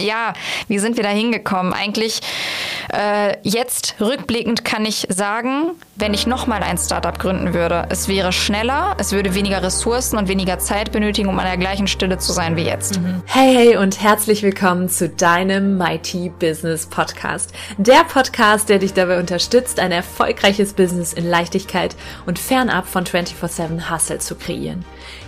ja, 0.00 0.32
wie 0.68 0.78
sind 0.78 0.96
wir 0.96 1.04
da 1.04 1.10
hingekommen? 1.10 1.72
Eigentlich 1.72 2.20
äh, 2.92 3.36
jetzt 3.42 3.96
rückblickend 4.00 4.64
kann 4.64 4.84
ich 4.84 5.06
sagen, 5.10 5.72
wenn 5.96 6.14
ich 6.14 6.26
nochmal 6.26 6.62
ein 6.62 6.78
Startup 6.78 7.18
gründen 7.18 7.54
würde, 7.54 7.86
es 7.90 8.08
wäre 8.08 8.32
schneller, 8.32 8.96
es 8.98 9.12
würde 9.12 9.34
weniger 9.34 9.62
Ressourcen 9.62 10.16
und 10.16 10.28
weniger 10.28 10.58
Zeit 10.58 10.92
benötigen, 10.92 11.28
um 11.28 11.38
an 11.38 11.46
der 11.46 11.56
gleichen 11.56 11.86
Stelle 11.86 12.18
zu 12.18 12.32
sein 12.32 12.56
wie 12.56 12.64
jetzt. 12.64 13.00
Mhm. 13.00 13.22
Hey, 13.26 13.54
hey 13.54 13.76
und 13.76 14.02
herzlich 14.02 14.42
willkommen 14.42 14.88
zu 14.88 15.08
deinem 15.08 15.76
Mighty 15.76 16.30
Business 16.38 16.86
Podcast. 16.86 17.52
Der 17.78 18.04
Podcast, 18.04 18.68
der 18.68 18.78
dich 18.78 18.94
dabei 18.94 19.18
unterstützt, 19.18 19.78
ein 19.78 19.92
erfolgreiches 19.92 20.72
Business 20.72 21.12
in 21.12 21.28
Leichtigkeit 21.28 21.94
und 22.26 22.38
fernab 22.38 22.86
von 22.86 23.04
24-7 23.04 23.90
Hustle 23.90 24.18
zu 24.18 24.34
kreieren. 24.34 24.84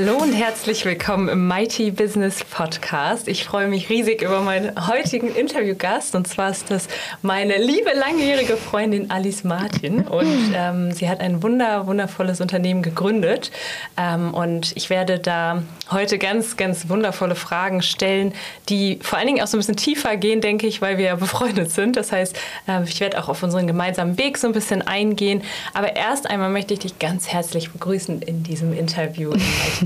Hallo 0.00 0.18
und 0.18 0.32
herzlich 0.32 0.84
willkommen 0.84 1.28
im 1.28 1.48
Mighty 1.48 1.90
Business 1.90 2.44
Podcast. 2.44 3.26
Ich 3.26 3.42
freue 3.42 3.66
mich 3.66 3.90
riesig 3.90 4.22
über 4.22 4.42
meinen 4.42 4.86
heutigen 4.86 5.34
Interviewgast 5.34 6.14
und 6.14 6.28
zwar 6.28 6.50
ist 6.50 6.70
das 6.70 6.86
meine 7.22 7.58
liebe 7.58 7.90
langjährige 7.98 8.56
Freundin 8.56 9.10
Alice 9.10 9.42
Martin 9.42 10.02
und 10.06 10.52
ähm, 10.54 10.92
sie 10.92 11.08
hat 11.08 11.18
ein 11.18 11.42
wunder 11.42 11.88
wundervolles 11.88 12.40
Unternehmen 12.40 12.82
gegründet 12.82 13.50
ähm, 13.96 14.32
und 14.34 14.70
ich 14.76 14.88
werde 14.88 15.18
da 15.18 15.64
heute 15.90 16.18
ganz 16.18 16.56
ganz 16.56 16.88
wundervolle 16.88 17.34
Fragen 17.34 17.82
stellen, 17.82 18.34
die 18.68 19.00
vor 19.02 19.18
allen 19.18 19.26
Dingen 19.26 19.42
auch 19.42 19.48
so 19.48 19.56
ein 19.56 19.60
bisschen 19.60 19.74
tiefer 19.76 20.16
gehen, 20.16 20.40
denke 20.40 20.68
ich, 20.68 20.80
weil 20.80 20.98
wir 20.98 21.06
ja 21.06 21.16
befreundet 21.16 21.72
sind. 21.72 21.96
Das 21.96 22.12
heißt, 22.12 22.36
äh, 22.68 22.84
ich 22.84 23.00
werde 23.00 23.18
auch 23.20 23.28
auf 23.28 23.42
unseren 23.42 23.66
gemeinsamen 23.66 24.16
Weg 24.16 24.38
so 24.38 24.46
ein 24.46 24.52
bisschen 24.52 24.86
eingehen. 24.86 25.42
Aber 25.74 25.96
erst 25.96 26.30
einmal 26.30 26.50
möchte 26.50 26.74
ich 26.74 26.80
dich 26.80 27.00
ganz 27.00 27.26
herzlich 27.26 27.70
begrüßen 27.70 28.22
in 28.22 28.44
diesem 28.44 28.72
Interview. 28.72 29.32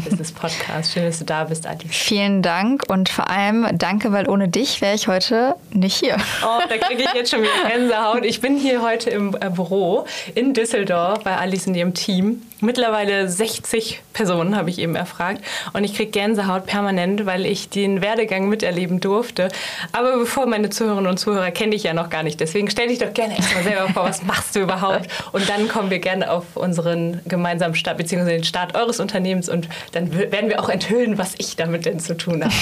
Business 0.05 0.33
Podcast. 0.33 0.93
Schön, 0.93 1.05
dass 1.05 1.19
du 1.19 1.25
da 1.25 1.45
bist, 1.45 1.67
Adi. 1.67 1.89
Vielen 1.89 2.43
Dank 2.43 2.85
und 2.89 3.09
vor 3.09 3.29
allem 3.31 3.67
danke, 3.79 4.13
weil 4.13 4.29
ohne 4.29 4.49
dich 4.49 4.81
wäre 4.81 4.95
ich 4.95 5.09
heute 5.09 5.57
nicht 5.71 5.97
hier. 5.97 6.17
Oh, 6.45 6.61
da 6.69 6.77
kriege 6.77 7.03
ich 7.03 7.13
jetzt 7.15 7.31
schon 7.31 7.43
wieder 7.43 7.69
Gänsehaut. 7.69 8.25
Ich 8.25 8.41
bin 8.41 8.57
hier 8.57 8.83
heute 8.83 9.11
im 9.11 9.37
äh, 9.41 9.51
Büro 9.51 10.07
in 10.35 10.55
Düsseldorf 10.55 11.23
bei 11.25 11.37
Alice 11.37 11.67
und 11.67 11.75
ihrem 11.75 11.95
Team 11.95 12.43
mittlerweile 12.63 13.29
60 13.29 14.03
Personen, 14.13 14.57
habe 14.57 14.71
ich 14.71 14.79
eben 14.79 14.95
erfragt. 14.95 15.43
Und 15.73 15.85
ich 15.85 15.95
kriege 15.95 16.11
Gänsehaut 16.11 16.67
permanent, 16.67 17.27
weil 17.27 17.47
ich 17.47 17.69
den 17.69 18.03
Werdegang 18.03 18.49
miterleben 18.49 19.01
durfte. 19.01 19.49
Aber 19.93 20.19
bevor 20.19 20.47
meine 20.47 20.71
Zuhörerinnen 20.71 21.11
und 21.11 21.19
Zuhörer 21.19 21.51
kenne 21.51 21.75
ich 21.75 21.83
ja 21.83 21.95
noch 21.95 22.11
gar 22.11 22.23
nicht. 22.23 22.41
Deswegen 22.41 22.71
stell 22.71 22.89
dich 22.89 22.99
doch 22.99 23.13
gerne 23.13 23.37
erstmal 23.37 23.65
selber 23.65 23.89
vor, 23.89 24.05
was 24.05 24.23
machst 24.23 24.55
du 24.57 24.61
überhaupt? 24.61 25.09
Und 25.33 25.49
dann 25.49 25.69
kommen 25.69 25.91
wir 25.91 25.99
gerne 25.99 26.31
auf 26.31 26.57
unseren 26.57 27.21
gemeinsamen 27.27 27.75
Start, 27.75 27.99
beziehungsweise 27.99 28.37
den 28.37 28.45
Start 28.45 28.75
eures 28.77 29.01
Unternehmens 29.01 29.49
und 29.49 29.69
dann 29.93 30.13
werden 30.15 30.49
wir 30.49 30.61
auch 30.61 30.69
enthüllen, 30.69 31.19
was 31.19 31.35
ich 31.39 31.57
damit 31.57 31.87
denn 31.87 32.01
zu 32.01 32.17
tun 32.17 32.45
habe. 32.45 32.55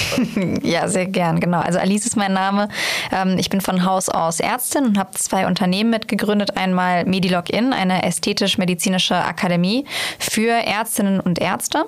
ja, 0.63 0.87
sehr 0.87 1.05
gern, 1.05 1.39
genau. 1.39 1.59
Also 1.59 1.79
Alice 1.79 2.05
ist 2.05 2.17
mein 2.17 2.33
Name. 2.33 2.69
Ähm, 3.11 3.37
ich 3.37 3.49
bin 3.49 3.61
von 3.61 3.85
Haus 3.85 4.09
aus 4.09 4.39
Ärztin 4.39 4.85
und 4.85 4.97
habe 4.97 5.11
zwei 5.13 5.45
Unternehmen 5.45 5.89
mitgegründet. 5.89 6.57
Einmal 6.57 7.05
Medilog-In, 7.05 7.73
eine 7.73 8.03
ästhetisch-medizinische 8.03 9.15
Akademie 9.15 9.85
für 10.19 10.51
Ärztinnen 10.51 11.19
und 11.19 11.39
Ärzte. 11.39 11.85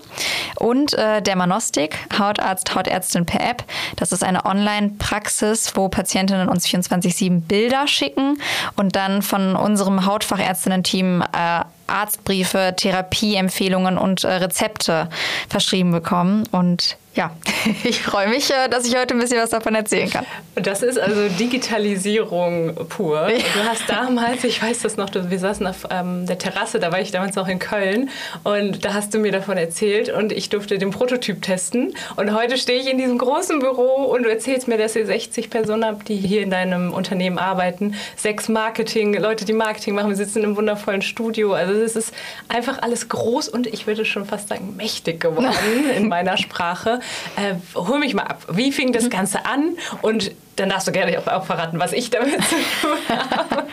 Und 0.59 0.93
äh, 0.93 1.21
Dermanostik, 1.21 1.97
Hautarzt, 2.17 2.75
Hautärztin 2.75 3.25
per 3.25 3.41
App. 3.41 3.63
Das 3.95 4.11
ist 4.11 4.23
eine 4.23 4.45
Online-Praxis, 4.45 5.73
wo 5.75 5.89
Patientinnen 5.89 6.49
uns 6.49 6.67
24-7 6.67 7.41
Bilder 7.41 7.87
schicken 7.87 8.39
und 8.75 8.95
dann 8.95 9.21
von 9.21 9.55
unserem 9.55 10.05
Hautfachärztinnen-Team 10.05 11.21
äh, 11.21 11.61
Arztbriefe, 11.87 12.73
Therapieempfehlungen 12.75 13.97
und 13.97 14.23
äh, 14.23 14.33
Rezepte 14.33 15.09
verschrieben 15.49 15.91
bekommen. 15.91 16.45
Und 16.51 16.97
ja, 17.15 17.31
ich 17.83 18.01
freue 18.01 18.27
mich, 18.27 18.49
äh, 18.49 18.67
dass 18.69 18.85
ich 18.85 18.95
heute 18.95 19.13
ein 19.13 19.19
bisschen 19.19 19.39
was 19.39 19.51
davon 19.51 19.75
erzählen 19.75 20.09
kann. 20.09 20.25
Das 20.55 20.81
ist 20.81 20.99
also 20.99 21.29
Digitalisierung 21.29 22.75
pur. 22.89 23.29
Ja. 23.29 23.37
Du 23.37 23.69
hast 23.69 23.83
damals, 23.87 24.43
ich 24.43 24.61
weiß 24.61 24.79
das 24.79 24.97
noch, 24.97 25.09
wir 25.13 25.39
saßen 25.39 25.65
auf 25.67 25.87
ähm, 25.91 26.25
der 26.25 26.37
Terrasse, 26.37 26.79
da 26.79 26.91
war 26.91 26.99
ich 26.99 27.11
damals 27.11 27.35
noch 27.35 27.47
in 27.47 27.59
Köln 27.59 28.09
und 28.43 28.83
da 28.83 28.93
hast 28.93 29.13
du 29.13 29.19
mir 29.19 29.31
davon 29.31 29.57
erzählt 29.57 30.09
und 30.09 30.31
ich 30.31 30.49
durfte 30.49 30.77
den 30.77 30.89
Prototyp 30.89 31.41
testen. 31.41 31.93
Und 32.15 32.33
heute 32.33 32.57
stehe 32.57 32.79
ich 32.79 32.89
in 32.89 32.97
diesem 32.97 33.17
großen 33.17 33.59
Büro 33.59 34.05
und 34.05 34.23
du 34.23 34.29
erzählst 34.29 34.67
mir, 34.67 34.77
dass 34.77 34.95
ihr 34.95 35.05
60 35.05 35.49
Personen 35.49 35.85
habt, 35.85 36.07
die 36.07 36.15
hier 36.15 36.41
in 36.41 36.49
deinem 36.49 36.93
Unternehmen 36.93 37.37
arbeiten, 37.37 37.95
sechs 38.15 38.49
Marketing, 38.49 39.13
Leute, 39.13 39.45
die 39.45 39.53
Marketing 39.53 39.93
machen. 39.93 40.09
Wir 40.09 40.15
sitzen 40.15 40.39
in 40.39 40.45
einem 40.45 40.57
wundervollen 40.57 41.01
Studio. 41.01 41.53
Also 41.53 41.73
es 41.73 41.95
ist 41.95 42.13
einfach 42.47 42.81
alles 42.81 43.07
groß 43.09 43.49
und 43.49 43.67
ich 43.67 43.85
würde 43.85 44.03
schon 44.05 44.25
fast 44.25 44.49
sagen 44.49 44.75
mächtig 44.75 45.19
geworden 45.19 45.53
in 45.97 46.07
meiner 46.07 46.37
Sprache. 46.37 46.99
Äh, 47.35 47.55
hol 47.75 47.99
mich 47.99 48.13
mal 48.13 48.23
ab. 48.23 48.43
Wie 48.49 48.71
fing 48.71 48.91
das 48.91 49.09
Ganze 49.09 49.45
an? 49.45 49.75
Und 50.01 50.31
dann 50.55 50.69
darfst 50.69 50.87
du 50.87 50.91
gerne 50.91 51.17
auch 51.19 51.45
verraten, 51.45 51.79
was 51.79 51.93
ich 51.93 52.09
damit 52.09 52.43
zu 52.43 52.55
tun 52.81 52.97
habe. 53.09 53.65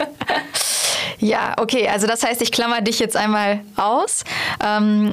Ja, 1.18 1.54
okay, 1.58 1.88
also 1.88 2.06
das 2.06 2.22
heißt, 2.22 2.40
ich 2.40 2.50
klammer 2.50 2.80
dich 2.80 2.98
jetzt 2.98 3.16
einmal 3.16 3.60
aus. 3.76 4.24
Ähm, 4.64 5.12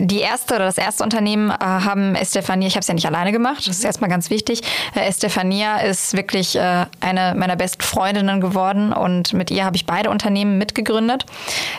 die 0.00 0.20
erste 0.20 0.54
oder 0.54 0.64
das 0.64 0.78
erste 0.78 1.04
Unternehmen 1.04 1.50
äh, 1.50 1.54
haben 1.60 2.14
Estefania, 2.14 2.66
ich 2.66 2.74
habe 2.74 2.80
es 2.80 2.88
ja 2.88 2.94
nicht 2.94 3.06
alleine 3.06 3.32
gemacht, 3.32 3.66
das 3.66 3.76
ist 3.76 3.84
erstmal 3.84 4.08
ganz 4.08 4.30
wichtig. 4.30 4.62
Äh, 4.94 5.06
Estefania 5.06 5.78
ist 5.78 6.14
wirklich 6.16 6.56
äh, 6.56 6.86
eine 7.00 7.34
meiner 7.36 7.56
besten 7.56 7.82
Freundinnen 7.82 8.40
geworden 8.40 8.94
und 8.94 9.34
mit 9.34 9.50
ihr 9.50 9.64
habe 9.64 9.76
ich 9.76 9.84
beide 9.84 10.08
Unternehmen 10.08 10.56
mitgegründet. 10.56 11.26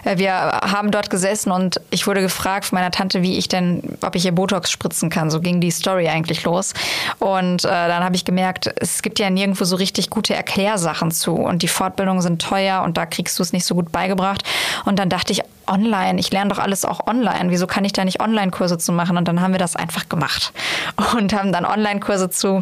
Äh, 0.03 0.17
wir 0.17 0.33
haben 0.33 0.91
dort 0.91 1.09
gesessen 1.09 1.51
und 1.51 1.81
ich 1.89 2.05
wurde 2.05 2.21
gefragt 2.21 2.65
von 2.65 2.77
meiner 2.77 2.91
Tante, 2.91 3.23
wie 3.23 3.37
ich 3.39 3.47
denn, 3.47 3.97
ob 4.05 4.15
ich 4.15 4.25
ihr 4.25 4.33
Botox 4.33 4.69
spritzen 4.69 5.09
kann. 5.09 5.31
So 5.31 5.41
ging 5.41 5.59
die 5.59 5.71
Story 5.71 6.07
eigentlich 6.07 6.43
los. 6.43 6.73
Und 7.17 7.65
äh, 7.65 7.67
dann 7.67 8.03
habe 8.03 8.15
ich 8.15 8.23
gemerkt, 8.23 8.71
es 8.75 9.01
gibt 9.01 9.17
ja 9.17 9.31
nirgendwo 9.31 9.65
so 9.65 9.75
richtig 9.75 10.11
gute 10.11 10.35
Erklärsachen 10.35 11.09
zu 11.09 11.33
und 11.33 11.63
die 11.63 11.67
Fortbildungen 11.67 12.21
sind 12.21 12.39
teuer 12.39 12.83
und 12.83 12.97
da 12.97 13.07
kriegst 13.07 13.39
du 13.39 13.43
es 13.43 13.51
nicht 13.51 13.65
so 13.65 13.73
gut 13.73 13.91
beigebracht. 13.91 14.43
Und 14.85 14.99
dann 14.99 15.09
dachte 15.09 15.33
ich, 15.33 15.41
online, 15.71 16.19
ich 16.19 16.31
lerne 16.31 16.49
doch 16.49 16.59
alles 16.59 16.85
auch 16.85 17.07
online. 17.07 17.49
Wieso 17.49 17.67
kann 17.67 17.85
ich 17.85 17.93
da 17.93 18.05
nicht 18.05 18.21
Online-Kurse 18.21 18.77
zu 18.77 18.91
machen? 18.91 19.17
Und 19.17 19.27
dann 19.27 19.41
haben 19.41 19.53
wir 19.53 19.59
das 19.59 19.75
einfach 19.75 20.09
gemacht 20.09 20.53
und 21.17 21.33
haben 21.33 21.51
dann 21.51 21.65
Online-Kurse 21.65 22.29
zu 22.29 22.61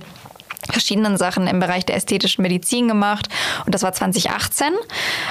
verschiedenen 0.70 1.18
Sachen 1.18 1.48
im 1.48 1.60
Bereich 1.60 1.86
der 1.86 1.96
ästhetischen 1.96 2.42
Medizin 2.42 2.88
gemacht. 2.88 3.28
Und 3.66 3.74
das 3.74 3.84
war 3.84 3.94
2018 3.94 4.68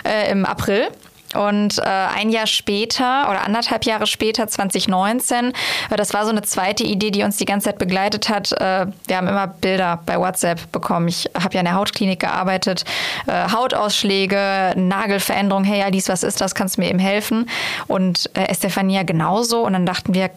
äh, 0.05 0.31
im 0.31 0.45
April. 0.45 0.89
Und 1.35 1.79
äh, 1.79 1.83
ein 1.83 2.31
Jahr 2.31 2.47
später 2.47 3.29
oder 3.29 3.45
anderthalb 3.45 3.85
Jahre 3.85 4.07
später, 4.07 4.49
2019, 4.49 5.53
äh, 5.91 5.97
das 5.97 6.15
war 6.15 6.25
so 6.25 6.31
eine 6.31 6.43
zweite 6.43 6.85
Idee, 6.85 7.11
die 7.11 7.23
uns 7.23 7.37
die 7.37 7.45
ganze 7.45 7.67
Zeit 7.67 7.79
begleitet 7.79 8.29
hat. 8.31 8.53
Äh, 8.53 8.87
wir 9.07 9.17
haben 9.17 9.29
immer 9.29 9.47
Bilder 9.47 10.01
bei 10.07 10.19
WhatsApp 10.19 10.73
bekommen. 10.73 11.09
Ich 11.09 11.29
habe 11.39 11.53
ja 11.55 11.61
in 11.61 11.67
der 11.67 11.75
Hautklinik 11.75 12.21
gearbeitet. 12.21 12.85
Äh, 13.27 13.51
Hautausschläge, 13.53 14.73
Nagelveränderung. 14.77 15.65
Hey 15.65 15.83
Alice, 15.83 16.09
was 16.09 16.23
ist 16.23 16.41
das? 16.41 16.55
Kannst 16.55 16.77
du 16.77 16.81
mir 16.81 16.89
eben 16.89 16.99
helfen? 16.99 17.49
Und 17.89 18.31
äh, 18.35 18.49
Estefania 18.49 19.03
genauso. 19.03 19.67
Und 19.67 19.75
dann 19.75 19.85
dachten 19.85 20.15
wir, 20.15 20.31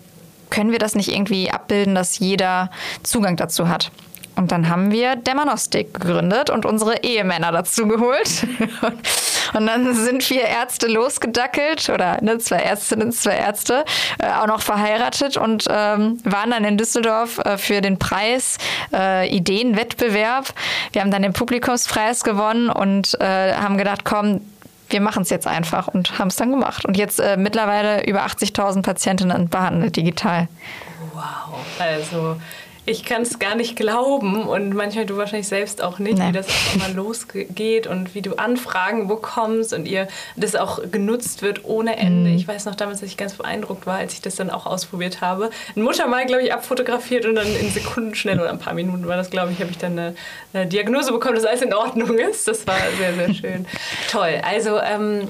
können 0.49 0.73
wir 0.73 0.79
das 0.79 0.95
nicht 0.95 1.09
irgendwie 1.13 1.51
abbilden, 1.51 1.95
dass 1.95 2.19
jeder 2.19 2.69
Zugang 3.03 3.37
dazu 3.37 3.69
hat? 3.69 3.91
Und 4.35 4.51
dann 4.51 4.69
haben 4.69 4.91
wir 4.91 5.15
Demanostik 5.15 5.93
gegründet 5.93 6.49
und 6.49 6.65
unsere 6.65 7.03
Ehemänner 7.03 7.51
dazu 7.51 7.87
geholt. 7.87 8.47
Und 9.53 9.67
dann 9.67 9.93
sind 9.95 10.23
vier 10.23 10.43
Ärzte 10.43 10.87
losgedackelt 10.87 11.89
oder 11.89 12.21
ne, 12.21 12.37
zwei 12.37 12.57
Ärztinnen, 12.57 13.11
zwei 13.11 13.35
Ärzte, 13.35 13.85
äh, 14.19 14.31
auch 14.31 14.47
noch 14.47 14.61
verheiratet 14.61 15.37
und 15.37 15.65
ähm, 15.69 16.19
waren 16.23 16.51
dann 16.51 16.63
in 16.63 16.77
Düsseldorf 16.77 17.39
äh, 17.39 17.57
für 17.57 17.81
den 17.81 17.99
Preis 17.99 18.57
äh, 18.93 19.27
Ideenwettbewerb. 19.29 20.53
Wir 20.91 21.01
haben 21.01 21.11
dann 21.11 21.21
den 21.21 21.33
Publikumspreis 21.33 22.23
gewonnen 22.23 22.69
und 22.69 23.19
äh, 23.19 23.53
haben 23.53 23.77
gedacht, 23.77 24.05
komm, 24.05 24.41
wir 24.89 25.01
machen 25.01 25.23
es 25.23 25.29
jetzt 25.29 25.47
einfach 25.47 25.87
und 25.87 26.19
haben 26.19 26.27
es 26.27 26.35
dann 26.35 26.51
gemacht. 26.51 26.85
Und 26.85 26.97
jetzt 26.97 27.19
äh, 27.19 27.37
mittlerweile 27.37 28.05
über 28.05 28.25
80.000 28.25 28.81
Patientinnen 28.81 29.49
behandelt 29.49 29.95
digital. 29.95 30.47
Wow, 31.13 31.59
also 31.79 32.37
ich 32.85 33.05
kann 33.05 33.21
es 33.21 33.37
gar 33.37 33.55
nicht 33.55 33.75
glauben 33.75 34.47
und 34.47 34.73
manchmal 34.73 35.05
du 35.05 35.15
wahrscheinlich 35.15 35.47
selbst 35.47 35.83
auch 35.83 35.99
nicht, 35.99 36.17
nee. 36.17 36.29
wie 36.29 36.31
das 36.31 36.47
mal 36.79 36.91
losgeht 36.93 37.85
und 37.85 38.15
wie 38.15 38.23
du 38.23 38.35
Anfragen 38.35 39.07
bekommst 39.07 39.73
und 39.73 39.87
ihr 39.87 40.07
das 40.35 40.55
auch 40.55 40.81
genutzt 40.91 41.43
wird 41.43 41.63
ohne 41.63 41.97
Ende. 41.97 42.31
Mhm. 42.31 42.35
Ich 42.35 42.47
weiß 42.47 42.65
noch 42.65 42.73
damals, 42.73 43.01
dass 43.01 43.09
ich 43.09 43.17
ganz 43.17 43.35
beeindruckt 43.35 43.85
war, 43.85 43.97
als 43.97 44.13
ich 44.13 44.21
das 44.21 44.35
dann 44.35 44.49
auch 44.49 44.65
ausprobiert 44.65 45.21
habe. 45.21 45.51
Ein 45.75 45.83
Muttermal, 45.83 46.25
glaube 46.25 46.41
ich, 46.41 46.53
abfotografiert 46.53 47.27
und 47.27 47.35
dann 47.35 47.55
in 47.55 47.69
Sekunden 47.69 48.15
schnell 48.15 48.39
oder 48.39 48.49
ein 48.49 48.59
paar 48.59 48.73
Minuten 48.73 49.07
war 49.07 49.15
das, 49.15 49.29
glaube 49.29 49.51
ich, 49.51 49.59
habe 49.59 49.69
ich 49.69 49.77
dann 49.77 49.91
eine, 49.99 50.15
eine, 50.53 50.65
Diagnose 50.65 51.11
bekommen, 51.11 51.35
dass 51.35 51.45
alles 51.45 51.61
in 51.61 51.73
Ordnung 51.75 52.17
ist. 52.17 52.47
Das 52.47 52.65
war 52.65 52.77
sehr, 52.97 53.13
sehr 53.13 53.33
schön. 53.33 53.67
Toll. 54.11 54.41
Also 54.43 54.79
ähm, 54.79 55.27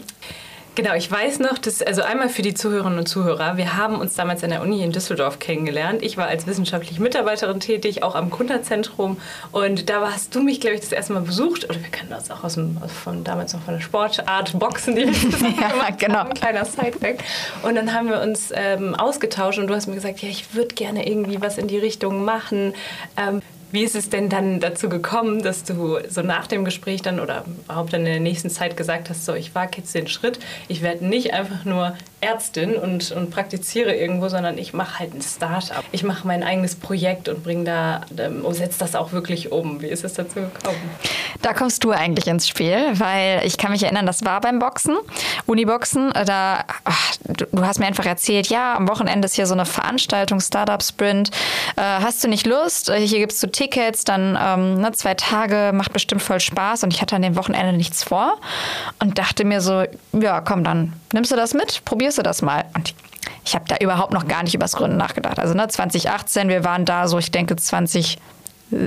Genau, 0.73 0.93
ich 0.93 1.11
weiß 1.11 1.39
noch, 1.39 1.57
dass, 1.57 1.81
also 1.81 2.01
einmal 2.01 2.29
für 2.29 2.43
die 2.43 2.53
Zuhörerinnen 2.53 2.99
und 2.99 3.05
Zuhörer, 3.05 3.57
wir 3.57 3.75
haben 3.75 3.99
uns 3.99 4.15
damals 4.15 4.41
an 4.41 4.51
der 4.51 4.61
Uni 4.61 4.81
in 4.81 4.93
Düsseldorf 4.93 5.37
kennengelernt. 5.39 6.01
Ich 6.01 6.15
war 6.15 6.27
als 6.27 6.47
wissenschaftliche 6.47 7.01
Mitarbeiterin 7.01 7.59
tätig, 7.59 8.03
auch 8.03 8.15
am 8.15 8.29
Kunderzentrum. 8.29 9.17
Und 9.51 9.89
da 9.89 10.09
hast 10.09 10.33
du 10.33 10.41
mich, 10.41 10.61
glaube 10.61 10.75
ich, 10.75 10.81
das 10.81 10.93
erste 10.93 11.11
Mal 11.11 11.23
besucht. 11.23 11.65
Oder 11.65 11.81
wir 11.81 11.89
kennen 11.89 12.09
das 12.09 12.31
auch 12.31 12.45
aus 12.45 12.53
dem, 12.53 12.77
von 13.03 13.25
damals 13.25 13.51
noch 13.51 13.61
von 13.63 13.73
der 13.73 13.81
Sportart 13.81 14.57
Boxen, 14.57 14.95
die 14.95 15.07
wir 15.07 15.13
zusammen 15.31 15.57
ja, 15.59 15.67
gemacht 15.67 15.99
genau. 15.99 16.15
haben. 16.19 16.29
Ein 16.29 16.35
kleiner 16.35 16.63
Sidefact. 16.63 17.21
Und 17.63 17.75
dann 17.75 17.93
haben 17.93 18.07
wir 18.07 18.21
uns 18.21 18.53
ähm, 18.53 18.95
ausgetauscht 18.95 19.59
und 19.59 19.67
du 19.67 19.75
hast 19.75 19.87
mir 19.87 19.95
gesagt, 19.95 20.21
ja, 20.21 20.29
ich 20.29 20.55
würde 20.55 20.73
gerne 20.73 21.05
irgendwie 21.05 21.41
was 21.41 21.57
in 21.57 21.67
die 21.67 21.79
Richtung 21.79 22.23
machen. 22.23 22.73
Ähm, 23.17 23.41
wie 23.71 23.83
ist 23.83 23.95
es 23.95 24.09
denn 24.09 24.29
dann 24.29 24.59
dazu 24.59 24.89
gekommen, 24.89 25.41
dass 25.41 25.63
du 25.63 25.99
so 26.09 26.21
nach 26.21 26.47
dem 26.47 26.65
Gespräch 26.65 27.01
dann 27.01 27.19
oder 27.19 27.45
überhaupt 27.65 27.93
dann 27.93 28.01
in 28.01 28.11
der 28.11 28.19
nächsten 28.19 28.49
Zeit 28.49 28.77
gesagt 28.77 29.09
hast, 29.09 29.25
so 29.25 29.33
ich 29.33 29.55
wage 29.55 29.77
jetzt 29.77 29.95
den 29.95 30.07
Schritt, 30.07 30.39
ich 30.67 30.81
werde 30.81 31.05
nicht 31.05 31.33
einfach 31.33 31.65
nur 31.65 31.95
Ärztin 32.21 32.75
und, 32.75 33.11
und 33.11 33.31
praktiziere 33.31 33.95
irgendwo, 33.95 34.29
sondern 34.29 34.57
ich 34.59 34.73
mache 34.73 34.99
halt 34.99 35.15
ein 35.15 35.21
Start-up. 35.21 35.83
Ich 35.91 36.03
mache 36.03 36.27
mein 36.27 36.43
eigenes 36.43 36.75
Projekt 36.75 37.27
und 37.27 37.43
bringe 37.43 37.63
da, 37.63 38.01
ähm, 38.17 38.43
setze 38.51 38.77
das 38.79 38.95
auch 38.95 39.11
wirklich 39.11 39.51
um. 39.51 39.81
Wie 39.81 39.87
ist 39.87 40.03
es 40.03 40.13
dazu 40.13 40.35
gekommen? 40.35 40.77
Da 41.41 41.53
kommst 41.53 41.83
du 41.83 41.91
eigentlich 41.91 42.27
ins 42.27 42.47
Spiel, 42.47 42.99
weil 42.99 43.41
ich 43.45 43.57
kann 43.57 43.71
mich 43.71 43.81
erinnern, 43.81 44.05
das 44.05 44.23
war 44.23 44.39
beim 44.39 44.59
Boxen, 44.59 44.97
Uniboxen. 45.47 46.11
Da, 46.25 46.63
ach, 46.83 47.15
du, 47.27 47.45
du, 47.51 47.65
hast 47.65 47.79
mir 47.79 47.87
einfach 47.87 48.05
erzählt, 48.05 48.47
ja, 48.47 48.75
am 48.75 48.87
Wochenende 48.87 49.25
ist 49.25 49.35
hier 49.35 49.47
so 49.47 49.53
eine 49.53 49.65
Veranstaltung, 49.65 50.39
Startup 50.39 50.83
Sprint. 50.83 51.31
Äh, 51.75 51.81
hast 51.81 52.23
du 52.23 52.27
nicht 52.27 52.45
Lust? 52.45 52.89
Äh, 52.89 52.99
hier 53.07 53.19
gibst 53.19 53.41
du 53.41 53.47
Tickets, 53.61 54.03
dann 54.03 54.37
ähm, 54.41 54.81
ne, 54.81 54.91
zwei 54.91 55.13
Tage, 55.13 55.71
macht 55.73 55.93
bestimmt 55.93 56.23
voll 56.23 56.39
Spaß. 56.39 56.83
Und 56.83 56.93
ich 56.93 57.01
hatte 57.01 57.15
an 57.15 57.21
dem 57.21 57.35
Wochenende 57.35 57.73
nichts 57.73 58.03
vor 58.03 58.39
und 58.99 59.19
dachte 59.19 59.45
mir 59.45 59.61
so, 59.61 59.83
ja, 60.13 60.41
komm, 60.41 60.63
dann 60.63 60.93
nimmst 61.13 61.31
du 61.31 61.35
das 61.35 61.53
mit, 61.53 61.85
probierst 61.85 62.17
du 62.17 62.23
das 62.23 62.41
mal. 62.41 62.65
Und 62.73 62.95
ich 63.45 63.53
habe 63.53 63.65
da 63.67 63.77
überhaupt 63.77 64.13
noch 64.13 64.27
gar 64.27 64.41
nicht 64.41 64.55
übers 64.55 64.75
Gründen 64.75 64.97
nachgedacht. 64.97 65.37
Also 65.37 65.53
ne, 65.53 65.67
2018, 65.67 66.49
wir 66.49 66.63
waren 66.63 66.85
da 66.85 67.07
so, 67.07 67.19
ich 67.19 67.29
denke 67.29 67.55
20 67.55 68.17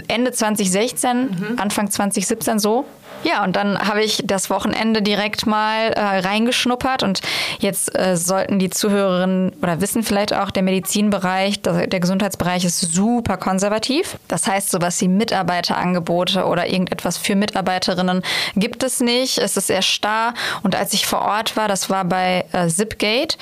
Ende 0.08 0.32
2016, 0.32 1.18
mhm. 1.20 1.58
Anfang 1.58 1.90
2017 1.90 2.58
so. 2.58 2.84
Ja, 3.24 3.42
und 3.42 3.56
dann 3.56 3.78
habe 3.78 4.04
ich 4.04 4.22
das 4.24 4.50
Wochenende 4.50 5.00
direkt 5.00 5.46
mal 5.46 5.88
äh, 5.92 6.00
reingeschnuppert 6.00 7.02
und 7.02 7.20
jetzt 7.58 7.98
äh, 7.98 8.16
sollten 8.16 8.58
die 8.58 8.68
Zuhörerinnen 8.68 9.54
oder 9.62 9.80
wissen 9.80 10.02
vielleicht 10.02 10.34
auch, 10.34 10.50
der 10.50 10.62
Medizinbereich, 10.62 11.62
der, 11.62 12.00
Gesundheitsbereich 12.00 12.66
ist 12.66 12.80
super 12.80 13.38
konservativ. 13.38 14.18
Das 14.28 14.46
heißt, 14.46 14.70
sowas 14.70 15.00
wie 15.00 15.08
Mitarbeiterangebote 15.08 16.44
oder 16.44 16.66
irgendetwas 16.66 17.16
für 17.16 17.34
Mitarbeiterinnen 17.34 18.22
gibt 18.56 18.82
es 18.82 19.00
nicht. 19.00 19.38
Es 19.38 19.56
ist 19.56 19.68
sehr 19.68 19.80
starr. 19.80 20.34
Und 20.62 20.76
als 20.76 20.92
ich 20.92 21.06
vor 21.06 21.22
Ort 21.22 21.56
war, 21.56 21.66
das 21.66 21.88
war 21.88 22.04
bei 22.04 22.44
äh, 22.52 22.68
Zipgate, 22.68 23.38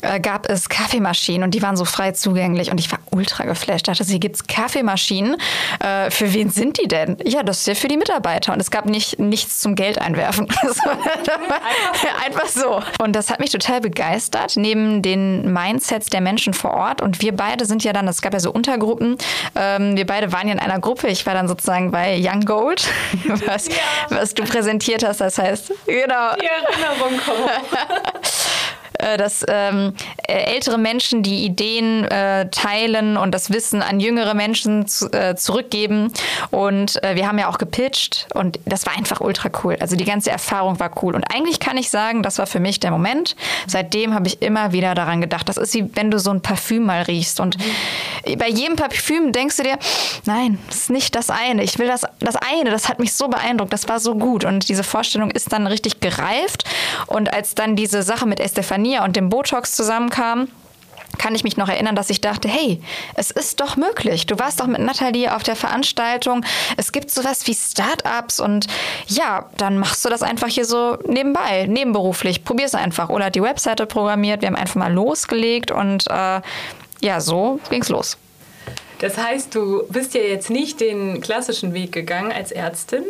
äh, 0.00 0.18
gab 0.18 0.48
es 0.48 0.70
Kaffeemaschinen 0.70 1.42
und 1.42 1.50
die 1.50 1.60
waren 1.60 1.76
so 1.76 1.84
frei 1.84 2.12
zugänglich 2.12 2.70
und 2.70 2.80
ich 2.80 2.90
war 2.90 3.00
ultra 3.10 3.44
geflasht. 3.44 3.88
Dachte, 3.88 4.04
hier 4.04 4.18
gibt 4.18 4.36
es 4.36 4.46
Kaffeemaschinen. 4.46 5.36
Äh, 5.80 6.10
für 6.10 6.32
wen 6.32 6.48
sind 6.48 6.80
die 6.82 6.88
denn? 6.88 7.18
Ja, 7.24 7.42
das 7.42 7.60
ist 7.60 7.66
ja 7.66 7.74
für 7.74 7.88
die 7.88 7.98
Mitarbeiter. 7.98 8.54
Und 8.54 8.60
es 8.60 8.70
gab 8.70 8.86
nicht 8.86 9.18
nichts 9.28 9.60
zum 9.60 9.74
Geld 9.74 10.00
einwerfen. 10.00 10.48
Einfach 12.24 12.46
so. 12.48 12.82
Und 13.02 13.14
das 13.14 13.30
hat 13.30 13.40
mich 13.40 13.50
total 13.50 13.80
begeistert, 13.80 14.56
neben 14.56 15.02
den 15.02 15.52
Mindsets 15.52 16.08
der 16.10 16.20
Menschen 16.20 16.54
vor 16.54 16.72
Ort. 16.72 17.00
Und 17.02 17.22
wir 17.22 17.34
beide 17.34 17.66
sind 17.66 17.84
ja 17.84 17.92
dann, 17.92 18.08
es 18.08 18.22
gab 18.22 18.32
ja 18.32 18.40
so 18.40 18.50
Untergruppen, 18.50 19.18
ähm, 19.54 19.96
wir 19.96 20.06
beide 20.06 20.32
waren 20.32 20.48
ja 20.48 20.54
in 20.54 20.60
einer 20.60 20.80
Gruppe. 20.80 21.08
Ich 21.08 21.26
war 21.26 21.34
dann 21.34 21.48
sozusagen 21.48 21.90
bei 21.90 22.18
Young 22.20 22.40
Gold, 22.42 22.88
was, 23.46 23.68
ja. 23.68 23.74
was 24.08 24.34
du 24.34 24.44
präsentiert 24.44 25.04
hast. 25.04 25.20
Das 25.20 25.38
heißt, 25.38 25.72
genau. 25.86 26.34
Die 26.40 26.46
Erinnerung 26.46 27.20
kommt. 27.24 27.50
Äh, 28.98 29.16
dass 29.16 29.44
ähm, 29.48 29.94
ältere 30.26 30.78
Menschen 30.78 31.22
die 31.22 31.44
Ideen 31.44 32.04
äh, 32.04 32.48
teilen 32.50 33.16
und 33.16 33.32
das 33.32 33.52
Wissen 33.52 33.82
an 33.82 34.00
jüngere 34.00 34.34
Menschen 34.34 34.86
zu, 34.86 35.10
äh, 35.12 35.36
zurückgeben. 35.36 36.12
Und 36.50 37.02
äh, 37.02 37.14
wir 37.14 37.26
haben 37.26 37.38
ja 37.38 37.48
auch 37.48 37.58
gepitcht 37.58 38.28
und 38.34 38.58
das 38.64 38.86
war 38.86 38.96
einfach 38.96 39.20
ultra 39.20 39.50
cool. 39.62 39.76
Also 39.80 39.96
die 39.96 40.04
ganze 40.04 40.30
Erfahrung 40.30 40.80
war 40.80 40.90
cool. 41.02 41.14
Und 41.14 41.24
eigentlich 41.34 41.60
kann 41.60 41.76
ich 41.76 41.90
sagen, 41.90 42.22
das 42.22 42.38
war 42.38 42.46
für 42.46 42.60
mich 42.60 42.80
der 42.80 42.90
Moment. 42.90 43.36
Seitdem 43.66 44.14
habe 44.14 44.28
ich 44.28 44.42
immer 44.42 44.72
wieder 44.72 44.94
daran 44.94 45.20
gedacht. 45.20 45.48
Das 45.48 45.56
ist 45.56 45.74
wie 45.74 45.90
wenn 45.94 46.10
du 46.10 46.18
so 46.18 46.30
ein 46.30 46.40
Parfüm 46.40 46.84
mal 46.84 47.02
riechst. 47.02 47.40
Und 47.40 47.56
bei 48.38 48.48
jedem 48.48 48.76
Parfüm 48.76 49.32
denkst 49.32 49.56
du 49.56 49.62
dir, 49.62 49.78
nein, 50.24 50.58
das 50.68 50.76
ist 50.76 50.90
nicht 50.90 51.14
das 51.14 51.30
eine. 51.30 51.62
Ich 51.62 51.78
will 51.78 51.86
das, 51.86 52.02
das 52.20 52.36
eine, 52.36 52.70
das 52.70 52.88
hat 52.88 52.98
mich 52.98 53.12
so 53.12 53.28
beeindruckt, 53.28 53.72
das 53.72 53.88
war 53.88 54.00
so 54.00 54.14
gut. 54.14 54.44
Und 54.44 54.68
diese 54.68 54.84
Vorstellung 54.84 55.30
ist 55.30 55.52
dann 55.52 55.66
richtig 55.66 56.00
gereift. 56.00 56.64
Und 57.06 57.32
als 57.32 57.54
dann 57.54 57.76
diese 57.76 58.02
Sache 58.02 58.26
mit 58.26 58.40
Estefanie 58.40 58.85
Mia 58.86 59.04
und 59.04 59.16
dem 59.16 59.30
Botox 59.30 59.72
zusammenkam, 59.72 60.48
kann 61.18 61.34
ich 61.34 61.42
mich 61.42 61.56
noch 61.56 61.68
erinnern, 61.68 61.96
dass 61.96 62.08
ich 62.10 62.20
dachte, 62.20 62.46
hey, 62.46 62.80
es 63.14 63.30
ist 63.32 63.58
doch 63.60 63.76
möglich. 63.76 64.26
Du 64.26 64.38
warst 64.38 64.60
doch 64.60 64.66
mit 64.66 64.80
Nathalie 64.80 65.34
auf 65.34 65.42
der 65.42 65.56
Veranstaltung. 65.56 66.44
Es 66.76 66.92
gibt 66.92 67.10
sowas 67.10 67.46
wie 67.46 67.54
Startups 67.54 68.38
und 68.38 68.66
ja, 69.06 69.46
dann 69.56 69.78
machst 69.78 70.04
du 70.04 70.08
das 70.08 70.22
einfach 70.22 70.48
hier 70.48 70.64
so 70.64 70.98
nebenbei, 71.06 71.66
nebenberuflich. 71.66 72.44
Probier's 72.44 72.74
einfach. 72.74 73.08
Oder 73.08 73.30
die 73.30 73.42
Webseite 73.42 73.86
programmiert. 73.86 74.42
Wir 74.42 74.48
haben 74.48 74.56
einfach 74.56 74.76
mal 74.76 74.92
losgelegt 74.92 75.70
und 75.70 76.06
äh, 76.08 76.40
ja, 77.00 77.20
so 77.20 77.58
ging's 77.70 77.88
los. 77.88 78.18
Das 78.98 79.18
heißt, 79.18 79.54
du 79.54 79.84
bist 79.90 80.14
ja 80.14 80.22
jetzt 80.22 80.48
nicht 80.48 80.80
den 80.80 81.20
klassischen 81.20 81.74
Weg 81.74 81.92
gegangen 81.92 82.32
als 82.32 82.50
Ärztin, 82.50 83.04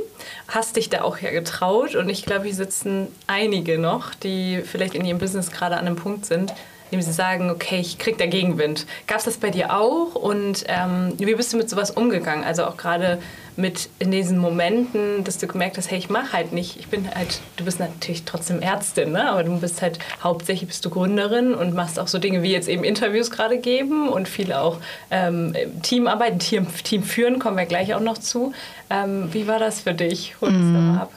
hast 0.48 0.76
dich 0.76 0.88
da 0.88 1.02
auch 1.02 1.18
ja 1.18 1.30
getraut 1.30 1.94
und 1.94 2.08
ich 2.08 2.24
glaube, 2.24 2.46
hier 2.46 2.54
sitzen 2.54 3.06
einige 3.28 3.78
noch, 3.78 4.14
die 4.14 4.62
vielleicht 4.64 4.96
in 4.96 5.04
ihrem 5.04 5.18
Business 5.18 5.52
gerade 5.52 5.76
an 5.76 5.86
einem 5.86 5.96
Punkt 5.96 6.26
sind, 6.26 6.52
indem 6.90 7.02
sie 7.02 7.12
sagen, 7.12 7.50
okay, 7.50 7.78
ich 7.78 7.98
krieg 7.98 8.18
da 8.18 8.26
Gegenwind. 8.26 8.86
Gab 9.06 9.18
es 9.18 9.24
das 9.24 9.36
bei 9.36 9.50
dir 9.50 9.76
auch 9.76 10.16
und 10.16 10.64
ähm, 10.66 11.12
wie 11.18 11.34
bist 11.34 11.52
du 11.52 11.56
mit 11.56 11.70
sowas 11.70 11.92
umgegangen? 11.92 12.44
Also 12.44 12.64
auch 12.64 12.76
gerade 12.76 13.18
mit 13.56 13.88
in 13.98 14.10
diesen 14.10 14.38
Momenten, 14.38 15.24
dass 15.24 15.38
du 15.38 15.46
gemerkt 15.46 15.78
hast, 15.78 15.90
hey, 15.90 15.98
ich 15.98 16.10
mache 16.10 16.32
halt 16.32 16.52
nicht, 16.52 16.78
ich 16.78 16.88
bin 16.88 17.08
halt, 17.14 17.40
du 17.56 17.64
bist 17.64 17.80
natürlich 17.80 18.24
trotzdem 18.24 18.60
Ärztin, 18.60 19.12
ne? 19.12 19.30
aber 19.30 19.44
du 19.44 19.58
bist 19.58 19.82
halt 19.82 19.98
hauptsächlich 20.22 20.68
bist 20.68 20.84
du 20.84 20.90
Gründerin 20.90 21.54
und 21.54 21.74
machst 21.74 21.98
auch 21.98 22.08
so 22.08 22.18
Dinge 22.18 22.42
wie 22.42 22.52
jetzt 22.52 22.68
eben 22.68 22.84
Interviews 22.84 23.30
gerade 23.30 23.58
geben 23.58 24.08
und 24.08 24.28
viele 24.28 24.60
auch 24.60 24.78
ähm, 25.10 25.54
Teamarbeit, 25.82 26.40
Team, 26.40 26.66
Team 26.84 27.02
führen, 27.02 27.38
kommen 27.38 27.56
wir 27.56 27.66
gleich 27.66 27.94
auch 27.94 28.00
noch 28.00 28.18
zu. 28.18 28.52
Ähm, 28.88 29.32
wie 29.32 29.48
war 29.48 29.58
das 29.58 29.80
für 29.80 29.94
dich? 29.94 30.36
Hol 30.40 30.50
uns 30.50 30.58
mm. 30.58 30.72
mal 30.72 31.00
ab. 31.02 31.12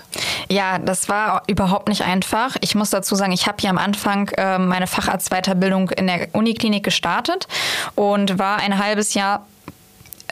Ja, 0.50 0.80
das 0.80 1.08
war 1.08 1.44
überhaupt 1.48 1.88
nicht 1.88 2.02
einfach. 2.02 2.56
Ich 2.62 2.74
muss 2.74 2.90
dazu 2.90 3.14
sagen, 3.14 3.32
ich 3.32 3.46
habe 3.46 3.58
hier 3.60 3.70
am 3.70 3.78
Anfang 3.78 4.30
äh, 4.38 4.58
meine 4.58 4.88
Facharztweiterbildung 4.88 5.92
in 5.92 6.08
der 6.08 6.30
Uniklinik 6.34 6.84
gestartet 6.84 7.48
und 7.94 8.40
war 8.40 8.58
ein 8.58 8.84
halbes 8.84 9.14
Jahr 9.14 9.46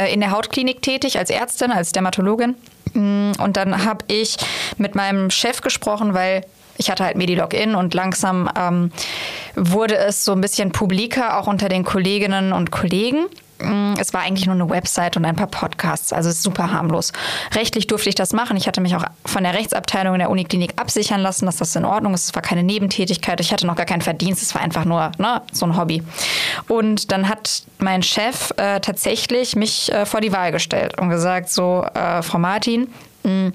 in 0.06 0.20
der 0.20 0.32
Hautklinik 0.32 0.82
tätig 0.82 1.18
als 1.18 1.30
Ärztin, 1.30 1.72
als 1.72 1.92
Dermatologin. 1.92 2.56
Mm, 2.94 3.32
und 3.40 3.58
dann 3.58 3.86
habe 3.86 4.06
ich 4.08 4.38
mit 4.78 4.96
meinem 4.96 5.30
Chef 5.30 5.62
gesprochen, 5.62 6.14
weil 6.14 6.44
ich 6.78 6.92
hatte 6.92 7.04
halt 7.04 7.18
Medilogin 7.18 7.76
und 7.76 7.94
langsam 7.94 8.50
ähm, 8.56 8.92
wurde 9.56 9.98
es 9.98 10.24
so 10.24 10.32
ein 10.34 10.42
bisschen 10.42 10.72
publiker, 10.72 11.40
auch 11.40 11.48
unter 11.48 11.70
den 11.70 11.84
Kolleginnen 11.84 12.54
und 12.54 12.72
Kollegen. 12.72 13.26
Mm, 13.60 13.94
es 13.98 14.14
war 14.14 14.22
eigentlich 14.22 14.46
nur 14.46 14.56
eine 14.56 14.70
Website 14.70 15.18
und 15.18 15.26
ein 15.26 15.36
paar 15.36 15.48
Podcasts, 15.48 16.14
also 16.14 16.32
super 16.32 16.72
harmlos. 16.72 17.12
Rechtlich 17.56 17.88
durfte 17.88 18.10
ich 18.10 18.16
das 18.16 18.34
machen. 18.34 18.58
Ich 18.58 18.68
hatte 18.68 18.82
mich 18.82 18.96
auch 18.96 19.04
von 19.26 19.44
der 19.44 19.54
Rechtsabteilung 19.54 20.16
in 20.16 20.20
der 20.20 20.30
Uniklinik 20.30 20.74
absichern 20.78 21.22
lassen, 21.22 21.46
dass 21.46 21.58
das 21.58 21.76
in 21.76 21.86
Ordnung 21.86 22.14
ist. 22.14 22.26
Es 22.26 22.36
war 22.36 22.42
keine 22.42 22.64
Nebentätigkeit. 22.64 23.40
Ich 23.40 23.52
hatte 23.52 23.66
noch 23.66 23.76
gar 23.76 23.86
keinen 23.86 24.02
Verdienst. 24.02 24.42
Es 24.42 24.54
war 24.54 24.62
einfach 24.62 24.86
nur 24.86 25.12
ne, 25.18 25.42
so 25.52 25.66
ein 25.66 25.78
Hobby. 25.78 26.04
Und 26.68 27.12
dann 27.12 27.30
hat 27.30 27.64
mein 27.80 28.04
Chef 28.04 28.52
äh, 28.58 28.80
tatsächlich 28.80 29.56
mich 29.56 29.92
äh, 29.92 30.06
vor 30.06 30.22
die 30.22 30.32
Wahl 30.32 30.52
gestellt 30.52 31.00
und 31.00 31.10
gesagt: 31.10 31.50
So, 31.50 31.86
äh, 31.94 32.22
Frau 32.22 32.40
Martin, 32.40 32.90
mh, 33.24 33.32
mm, 33.32 33.54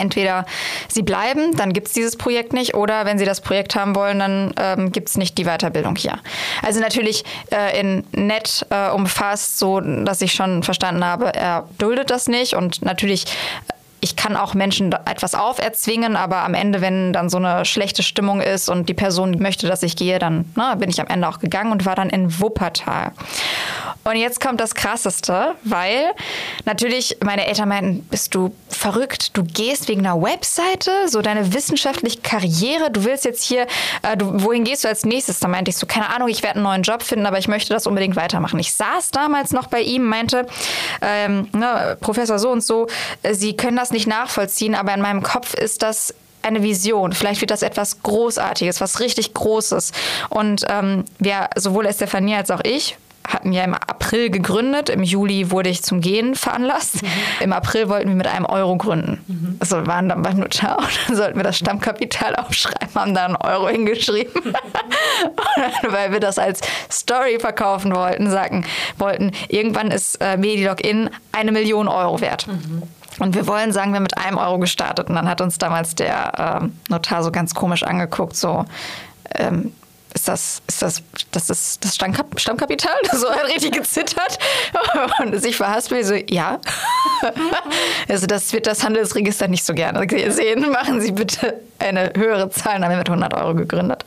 entweder 0.00 0.46
sie 0.88 1.02
bleiben, 1.02 1.56
dann 1.56 1.72
gibt 1.72 1.88
es 1.88 1.92
dieses 1.92 2.16
Projekt 2.16 2.52
nicht, 2.52 2.74
oder 2.74 3.04
wenn 3.04 3.18
sie 3.18 3.24
das 3.24 3.40
Projekt 3.40 3.74
haben 3.74 3.94
wollen, 3.94 4.18
dann 4.18 4.54
ähm, 4.58 4.92
gibt 4.92 5.08
es 5.08 5.16
nicht 5.16 5.38
die 5.38 5.44
Weiterbildung 5.44 5.96
hier. 5.96 6.18
Also 6.62 6.80
natürlich 6.80 7.24
äh, 7.52 7.78
in 7.78 8.04
nett 8.12 8.66
äh, 8.70 8.90
umfasst, 8.90 9.58
so 9.58 9.80
dass 9.80 10.20
ich 10.20 10.32
schon 10.32 10.62
verstanden 10.62 11.04
habe, 11.04 11.34
er 11.34 11.68
duldet 11.78 12.10
das 12.10 12.28
nicht 12.28 12.54
und 12.54 12.82
natürlich 12.82 13.24
ich 14.00 14.16
kann 14.16 14.36
auch 14.36 14.54
Menschen 14.54 14.92
etwas 14.92 15.34
auferzwingen, 15.34 16.16
aber 16.16 16.38
am 16.38 16.54
Ende, 16.54 16.80
wenn 16.80 17.12
dann 17.12 17.28
so 17.28 17.36
eine 17.36 17.64
schlechte 17.64 18.02
Stimmung 18.02 18.40
ist 18.40 18.68
und 18.68 18.88
die 18.88 18.94
Person 18.94 19.38
möchte, 19.38 19.66
dass 19.66 19.82
ich 19.82 19.96
gehe, 19.96 20.18
dann 20.18 20.46
ne, 20.56 20.74
bin 20.78 20.90
ich 20.90 21.00
am 21.00 21.06
Ende 21.06 21.28
auch 21.28 21.38
gegangen 21.38 21.72
und 21.72 21.86
war 21.86 21.96
dann 21.96 22.10
in 22.10 22.40
Wuppertal. 22.40 23.12
Und 24.04 24.16
jetzt 24.16 24.40
kommt 24.40 24.60
das 24.60 24.74
Krasseste, 24.74 25.54
weil 25.62 26.12
natürlich 26.64 27.18
meine 27.22 27.46
Eltern 27.46 27.68
meinten, 27.68 28.02
bist 28.04 28.34
du 28.34 28.54
verrückt, 28.68 29.36
du 29.36 29.44
gehst 29.44 29.88
wegen 29.88 30.06
einer 30.06 30.20
Webseite, 30.22 30.90
so 31.06 31.20
deine 31.20 31.52
wissenschaftliche 31.52 32.20
Karriere, 32.20 32.90
du 32.90 33.04
willst 33.04 33.26
jetzt 33.26 33.44
hier, 33.44 33.66
äh, 34.02 34.16
du, 34.16 34.42
wohin 34.42 34.64
gehst 34.64 34.84
du 34.84 34.88
als 34.88 35.04
nächstes? 35.04 35.40
Da 35.40 35.48
meinte 35.48 35.70
ich 35.70 35.76
so, 35.76 35.86
keine 35.86 36.08
Ahnung, 36.08 36.28
ich 36.28 36.42
werde 36.42 36.56
einen 36.56 36.64
neuen 36.64 36.82
Job 36.82 37.02
finden, 37.02 37.26
aber 37.26 37.38
ich 37.38 37.48
möchte 37.48 37.74
das 37.74 37.86
unbedingt 37.86 38.16
weitermachen. 38.16 38.58
Ich 38.58 38.72
saß 38.74 39.10
damals 39.10 39.52
noch 39.52 39.66
bei 39.66 39.82
ihm, 39.82 40.04
meinte, 40.04 40.46
ähm, 41.02 41.48
ne, 41.52 41.98
Professor 42.00 42.38
so 42.38 42.50
und 42.50 42.64
so, 42.64 42.86
äh, 43.22 43.34
Sie 43.34 43.54
können 43.54 43.76
das 43.76 43.89
nicht 43.92 44.06
nachvollziehen, 44.06 44.74
aber 44.74 44.94
in 44.94 45.00
meinem 45.00 45.22
Kopf 45.22 45.54
ist 45.54 45.82
das 45.82 46.14
eine 46.42 46.62
Vision. 46.62 47.12
Vielleicht 47.12 47.40
wird 47.40 47.50
das 47.50 47.62
etwas 47.62 48.02
Großartiges, 48.02 48.80
was 48.80 49.00
richtig 49.00 49.34
Großes. 49.34 49.92
Und 50.30 50.64
ähm, 50.68 51.04
wir, 51.18 51.50
sowohl 51.56 51.86
Estefanie 51.86 52.34
als 52.34 52.50
auch 52.50 52.60
ich, 52.64 52.96
hatten 53.28 53.52
ja 53.52 53.62
im 53.64 53.74
April 53.74 54.30
gegründet. 54.30 54.88
Im 54.88 55.02
Juli 55.02 55.50
wurde 55.50 55.68
ich 55.68 55.82
zum 55.82 56.00
Gehen 56.00 56.34
veranlasst. 56.34 57.02
Mhm. 57.02 57.08
Im 57.40 57.52
April 57.52 57.88
wollten 57.88 58.08
wir 58.08 58.16
mit 58.16 58.26
einem 58.26 58.46
Euro 58.46 58.76
gründen. 58.76 59.22
Mhm. 59.26 59.56
Also 59.60 59.86
waren 59.86 60.08
dann 60.08 60.22
beim 60.22 60.38
Notar 60.38 60.78
und 60.78 60.88
dann 61.06 61.16
sollten 61.16 61.38
wir 61.38 61.44
das 61.44 61.58
Stammkapital 61.58 62.34
aufschreiben, 62.36 62.94
haben 62.94 63.14
da 63.14 63.26
einen 63.26 63.36
Euro 63.36 63.68
hingeschrieben. 63.68 64.32
weil 65.88 66.12
wir 66.12 66.20
das 66.20 66.38
als 66.38 66.60
Story 66.90 67.38
verkaufen 67.38 67.94
wollten, 67.94 68.30
sagen 68.30 68.64
wollten, 68.98 69.32
irgendwann 69.48 69.90
ist 69.90 70.16
äh, 70.20 70.36
Medilogin 70.36 71.10
eine 71.32 71.52
Million 71.52 71.88
Euro 71.88 72.20
wert. 72.20 72.46
Mhm. 72.46 72.82
Und 73.18 73.34
wir 73.34 73.46
wollen 73.46 73.72
sagen, 73.72 73.92
wir 73.92 73.96
haben 73.96 74.04
mit 74.04 74.16
einem 74.16 74.38
Euro 74.38 74.58
gestartet. 74.58 75.08
Und 75.08 75.16
dann 75.16 75.28
hat 75.28 75.40
uns 75.40 75.58
damals 75.58 75.94
der 75.94 76.60
ähm, 76.62 76.78
Notar 76.88 77.22
so 77.22 77.30
ganz 77.30 77.54
komisch 77.54 77.82
angeguckt, 77.82 78.36
so, 78.36 78.64
ähm, 79.34 79.72
ist 80.12 80.26
das, 80.26 80.62
ist 80.66 80.82
das, 80.82 81.02
das 81.30 81.50
ist 81.50 81.84
das 81.84 81.94
Stammkapital? 81.94 82.94
So 83.12 83.30
hat 83.30 83.46
richtig 83.46 83.72
gezittert 83.72 84.38
und 85.20 85.40
sich 85.40 85.56
verhaspelt. 85.56 86.06
So, 86.06 86.14
ja. 86.14 86.60
Also 88.08 88.26
das 88.26 88.52
wird 88.52 88.66
das 88.66 88.82
Handelsregister 88.82 89.46
nicht 89.46 89.64
so 89.64 89.74
gerne 89.74 90.06
sehen. 90.32 90.68
Machen 90.70 91.00
Sie 91.00 91.12
bitte 91.12 91.60
eine 91.80 92.12
höhere 92.16 92.50
Zahl. 92.50 92.74
Dann 92.74 92.84
haben 92.84 92.90
wir 92.90 92.98
mit 92.98 93.08
100 93.08 93.34
Euro 93.34 93.54
gegründet. 93.54 94.04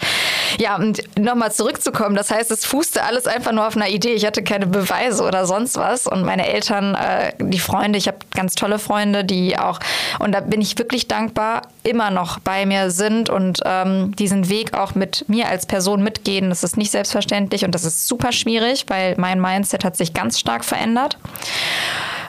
Ja, 0.59 0.75
und 0.75 1.01
nochmal 1.17 1.51
zurückzukommen, 1.51 2.15
das 2.15 2.29
heißt, 2.31 2.51
es 2.51 2.65
fußte 2.65 3.03
alles 3.03 3.25
einfach 3.25 3.51
nur 3.51 3.67
auf 3.67 3.75
einer 3.75 3.89
Idee. 3.89 4.13
Ich 4.13 4.25
hatte 4.25 4.43
keine 4.43 4.67
Beweise 4.67 5.23
oder 5.23 5.45
sonst 5.45 5.77
was. 5.77 6.07
Und 6.07 6.23
meine 6.23 6.47
Eltern, 6.47 6.95
äh, 6.95 7.33
die 7.39 7.59
Freunde, 7.59 7.97
ich 7.97 8.07
habe 8.07 8.17
ganz 8.35 8.55
tolle 8.55 8.79
Freunde, 8.79 9.25
die 9.25 9.57
auch, 9.57 9.79
und 10.19 10.33
da 10.33 10.39
bin 10.39 10.61
ich 10.61 10.77
wirklich 10.77 11.07
dankbar, 11.07 11.63
immer 11.83 12.11
noch 12.11 12.39
bei 12.39 12.65
mir 12.65 12.91
sind 12.91 13.29
und 13.29 13.59
ähm, 13.65 14.15
diesen 14.15 14.49
Weg 14.49 14.73
auch 14.73 14.95
mit 14.95 15.25
mir 15.27 15.49
als 15.49 15.65
Person 15.65 16.03
mitgehen. 16.03 16.49
Das 16.49 16.63
ist 16.63 16.77
nicht 16.77 16.91
selbstverständlich 16.91 17.65
und 17.65 17.75
das 17.75 17.83
ist 17.83 18.07
super 18.07 18.31
schwierig, 18.31 18.85
weil 18.87 19.15
mein 19.17 19.41
Mindset 19.41 19.83
hat 19.83 19.97
sich 19.97 20.13
ganz 20.13 20.39
stark 20.39 20.63
verändert. 20.63 21.17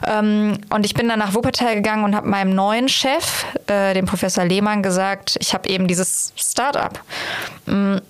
Ähm, 0.05 0.57
und 0.69 0.85
ich 0.85 0.93
bin 0.93 1.07
dann 1.07 1.19
nach 1.19 1.33
Wuppertal 1.33 1.75
gegangen 1.75 2.03
und 2.03 2.15
habe 2.15 2.27
meinem 2.27 2.53
neuen 2.53 2.89
Chef, 2.89 3.45
äh, 3.67 3.93
dem 3.93 4.05
Professor 4.05 4.43
Lehmann, 4.43 4.83
gesagt, 4.83 5.34
ich 5.39 5.53
habe 5.53 5.69
eben 5.69 5.87
dieses 5.87 6.33
Startup. 6.35 6.99
Ähm, 7.67 8.01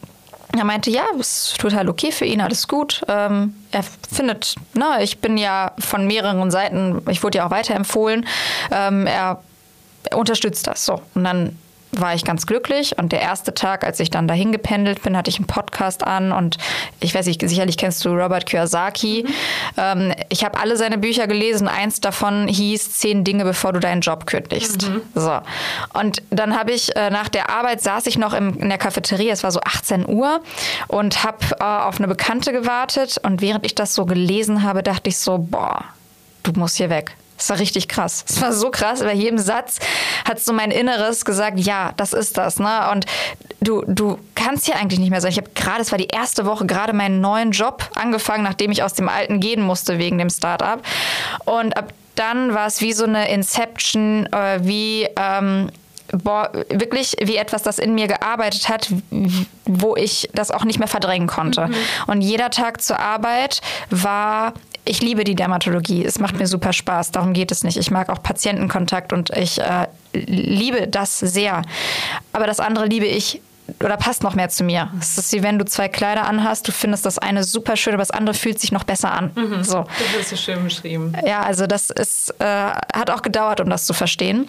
er 0.57 0.63
meinte, 0.63 0.89
ja, 0.89 1.03
ist 1.19 1.57
total 1.59 1.89
okay 1.89 2.11
für 2.11 2.25
ihn, 2.25 2.41
alles 2.41 2.67
gut. 2.67 3.01
Ähm, 3.07 3.55
er 3.71 3.83
findet, 4.13 4.55
na, 4.73 5.01
ich 5.01 5.19
bin 5.19 5.37
ja 5.37 5.73
von 5.79 6.07
mehreren 6.07 6.49
Seiten, 6.51 7.01
ich 7.09 7.23
wurde 7.23 7.39
ja 7.39 7.47
auch 7.47 7.51
weiterempfohlen, 7.51 8.25
ähm, 8.71 9.05
er 9.05 9.41
unterstützt 10.13 10.67
das 10.67 10.85
so. 10.85 11.01
Und 11.13 11.23
dann 11.23 11.57
war 12.01 12.13
ich 12.13 12.23
ganz 12.23 12.45
glücklich. 12.45 12.97
Und 12.97 13.11
der 13.11 13.21
erste 13.21 13.53
Tag, 13.53 13.83
als 13.83 13.99
ich 13.99 14.09
dann 14.09 14.27
dahin 14.27 14.51
gependelt 14.51 15.01
bin, 15.03 15.17
hatte 15.17 15.29
ich 15.29 15.37
einen 15.37 15.47
Podcast 15.47 16.03
an 16.03 16.31
und 16.31 16.57
ich 16.99 17.13
weiß 17.13 17.25
nicht, 17.25 17.47
sicherlich 17.47 17.77
kennst 17.77 18.03
du 18.05 18.09
Robert 18.09 18.45
Kiyosaki. 18.45 19.25
Mhm. 19.27 19.33
Ähm, 19.77 20.13
ich 20.29 20.43
habe 20.43 20.59
alle 20.59 20.77
seine 20.77 20.97
Bücher 20.97 21.27
gelesen. 21.27 21.67
Eins 21.67 22.01
davon 22.01 22.47
hieß 22.47 22.93
Zehn 22.93 23.23
Dinge, 23.23 23.43
bevor 23.43 23.73
du 23.73 23.79
deinen 23.79 24.01
Job 24.01 24.25
kündigst. 24.25 24.89
Mhm. 24.89 25.01
So. 25.13 25.39
Und 25.93 26.21
dann 26.29 26.57
habe 26.57 26.71
ich 26.71 26.95
äh, 26.95 27.09
nach 27.09 27.29
der 27.29 27.49
Arbeit 27.49 27.81
saß 27.81 28.07
ich 28.07 28.17
noch 28.17 28.33
im, 28.33 28.57
in 28.57 28.69
der 28.69 28.77
Cafeteria, 28.77 29.33
es 29.33 29.43
war 29.43 29.51
so 29.51 29.59
18 29.61 30.07
Uhr 30.07 30.41
und 30.87 31.23
habe 31.23 31.37
äh, 31.59 31.63
auf 31.63 31.97
eine 31.97 32.07
Bekannte 32.07 32.51
gewartet. 32.51 33.19
Und 33.23 33.41
während 33.41 33.65
ich 33.65 33.75
das 33.75 33.93
so 33.93 34.05
gelesen 34.05 34.63
habe, 34.63 34.83
dachte 34.83 35.09
ich 35.09 35.17
so, 35.17 35.37
boah, 35.37 35.83
du 36.43 36.51
musst 36.53 36.77
hier 36.77 36.89
weg. 36.89 37.15
Das 37.37 37.49
war 37.49 37.59
richtig 37.59 37.87
krass. 37.87 38.23
Es 38.27 38.41
war 38.41 38.53
so 38.53 38.71
krass, 38.71 39.01
bei 39.01 39.13
jedem 39.13 39.37
Satz 39.37 39.79
hat 40.27 40.39
so 40.39 40.53
mein 40.53 40.71
Inneres 40.71 41.25
gesagt, 41.25 41.59
ja, 41.59 41.91
das 41.97 42.13
ist 42.13 42.37
das. 42.37 42.59
Ne? 42.59 42.89
Und 42.91 43.05
du, 43.61 43.83
du 43.87 44.17
kannst 44.35 44.65
hier 44.65 44.77
eigentlich 44.77 44.99
nicht 44.99 45.09
mehr 45.09 45.21
sein. 45.21 45.31
Ich 45.31 45.37
habe 45.37 45.49
gerade, 45.53 45.81
es 45.81 45.91
war 45.91 45.97
die 45.97 46.07
erste 46.07 46.45
Woche, 46.45 46.65
gerade 46.65 46.93
meinen 46.93 47.19
neuen 47.21 47.51
Job 47.51 47.89
angefangen, 47.95 48.43
nachdem 48.43 48.71
ich 48.71 48.83
aus 48.83 48.93
dem 48.93 49.09
alten 49.09 49.39
gehen 49.39 49.61
musste 49.61 49.99
wegen 49.99 50.17
dem 50.17 50.29
Startup. 50.29 50.81
Und 51.45 51.75
ab 51.77 51.93
dann 52.15 52.53
war 52.53 52.67
es 52.67 52.81
wie 52.81 52.93
so 52.93 53.03
eine 53.03 53.29
Inception, 53.29 54.25
äh, 54.31 54.59
wie 54.61 55.07
ähm, 55.17 55.69
boah, 56.11 56.51
wirklich 56.69 57.15
wie 57.21 57.35
etwas, 57.35 57.63
das 57.63 57.79
in 57.79 57.93
mir 57.93 58.07
gearbeitet 58.07 58.69
hat, 58.69 58.89
wo 59.65 59.95
ich 59.95 60.29
das 60.33 60.51
auch 60.51 60.63
nicht 60.63 60.79
mehr 60.79 60.87
verdrängen 60.87 61.27
konnte. 61.27 61.67
Mhm. 61.67 61.75
Und 62.07 62.21
jeder 62.21 62.49
Tag 62.49 62.81
zur 62.81 62.99
Arbeit 62.99 63.61
war 63.89 64.53
ich 64.85 65.01
liebe 65.01 65.23
die 65.23 65.35
Dermatologie. 65.35 66.05
Es 66.05 66.19
macht 66.19 66.37
mir 66.37 66.47
super 66.47 66.73
Spaß. 66.73 67.11
Darum 67.11 67.33
geht 67.33 67.51
es 67.51 67.63
nicht. 67.63 67.77
Ich 67.77 67.91
mag 67.91 68.09
auch 68.09 68.21
Patientenkontakt 68.21 69.13
und 69.13 69.31
ich 69.31 69.59
äh, 69.59 69.87
liebe 70.13 70.87
das 70.87 71.19
sehr. 71.19 71.63
Aber 72.31 72.47
das 72.47 72.59
andere 72.59 72.85
liebe 72.85 73.05
ich 73.05 73.41
oder 73.83 73.97
passt 73.97 74.23
noch 74.23 74.35
mehr 74.35 74.49
zu 74.49 74.63
mir. 74.63 74.89
Es 74.99 75.17
ist 75.17 75.33
wie 75.33 75.41
wenn 75.41 75.57
du 75.57 75.65
zwei 75.65 75.89
Kleider 75.89 76.27
anhast, 76.27 76.67
du 76.67 76.71
findest 76.71 77.05
das 77.05 77.17
eine 77.17 77.43
super 77.43 77.75
schön, 77.75 77.93
aber 77.93 78.01
das 78.01 78.11
andere 78.11 78.35
fühlt 78.35 78.59
sich 78.59 78.71
noch 78.71 78.83
besser 78.83 79.11
an. 79.11 79.31
Mhm, 79.35 79.63
so. 79.63 79.85
Das 80.13 80.21
ist 80.21 80.29
so 80.29 80.35
schön 80.35 80.63
beschrieben. 80.63 81.13
Ja, 81.25 81.41
also 81.41 81.65
das 81.65 81.89
ist, 81.89 82.33
äh, 82.39 82.45
hat 82.45 83.09
auch 83.09 83.23
gedauert, 83.23 83.59
um 83.59 83.69
das 83.69 83.85
zu 83.85 83.93
verstehen. 83.93 84.47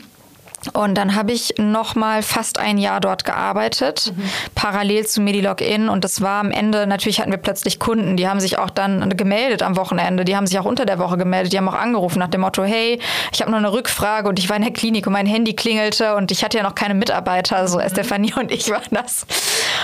Und 0.72 0.94
dann 0.94 1.14
habe 1.14 1.32
ich 1.32 1.54
noch 1.58 1.94
mal 1.94 2.22
fast 2.22 2.58
ein 2.58 2.78
Jahr 2.78 3.00
dort 3.00 3.24
gearbeitet, 3.24 4.12
mhm. 4.16 4.22
parallel 4.54 5.06
zu 5.06 5.20
Medilogin. 5.20 5.88
Und 5.88 6.04
das 6.04 6.20
war 6.20 6.40
am 6.40 6.50
Ende, 6.50 6.86
natürlich 6.86 7.20
hatten 7.20 7.30
wir 7.30 7.38
plötzlich 7.38 7.78
Kunden, 7.78 8.16
die 8.16 8.28
haben 8.28 8.40
sich 8.40 8.58
auch 8.58 8.70
dann 8.70 9.16
gemeldet 9.16 9.62
am 9.62 9.76
Wochenende, 9.76 10.24
die 10.24 10.36
haben 10.36 10.46
sich 10.46 10.58
auch 10.58 10.64
unter 10.64 10.84
der 10.84 10.98
Woche 10.98 11.18
gemeldet, 11.18 11.52
die 11.52 11.58
haben 11.58 11.68
auch 11.68 11.74
angerufen 11.74 12.18
nach 12.18 12.28
dem 12.28 12.40
Motto, 12.40 12.64
hey, 12.64 12.98
ich 13.32 13.40
habe 13.40 13.50
noch 13.50 13.58
eine 13.58 13.72
Rückfrage 13.72 14.28
und 14.28 14.38
ich 14.38 14.48
war 14.48 14.56
in 14.56 14.62
der 14.62 14.72
Klinik 14.72 15.06
und 15.06 15.12
mein 15.12 15.26
Handy 15.26 15.54
klingelte 15.54 16.16
und 16.16 16.30
ich 16.30 16.42
hatte 16.42 16.58
ja 16.58 16.62
noch 16.62 16.74
keine 16.74 16.94
Mitarbeiter, 16.94 17.68
so 17.68 17.78
mhm. 17.78 17.84
Estefanie 17.84 18.34
und 18.34 18.50
ich 18.50 18.70
waren 18.70 18.82
das. 18.90 19.26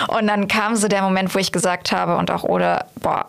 Und 0.08 0.26
dann 0.26 0.48
kam 0.48 0.76
so 0.76 0.88
der 0.88 1.02
Moment, 1.02 1.34
wo 1.34 1.38
ich 1.38 1.52
gesagt 1.52 1.92
habe 1.92 2.16
und 2.16 2.30
auch 2.30 2.44
oder, 2.44 2.86
boah, 2.96 3.26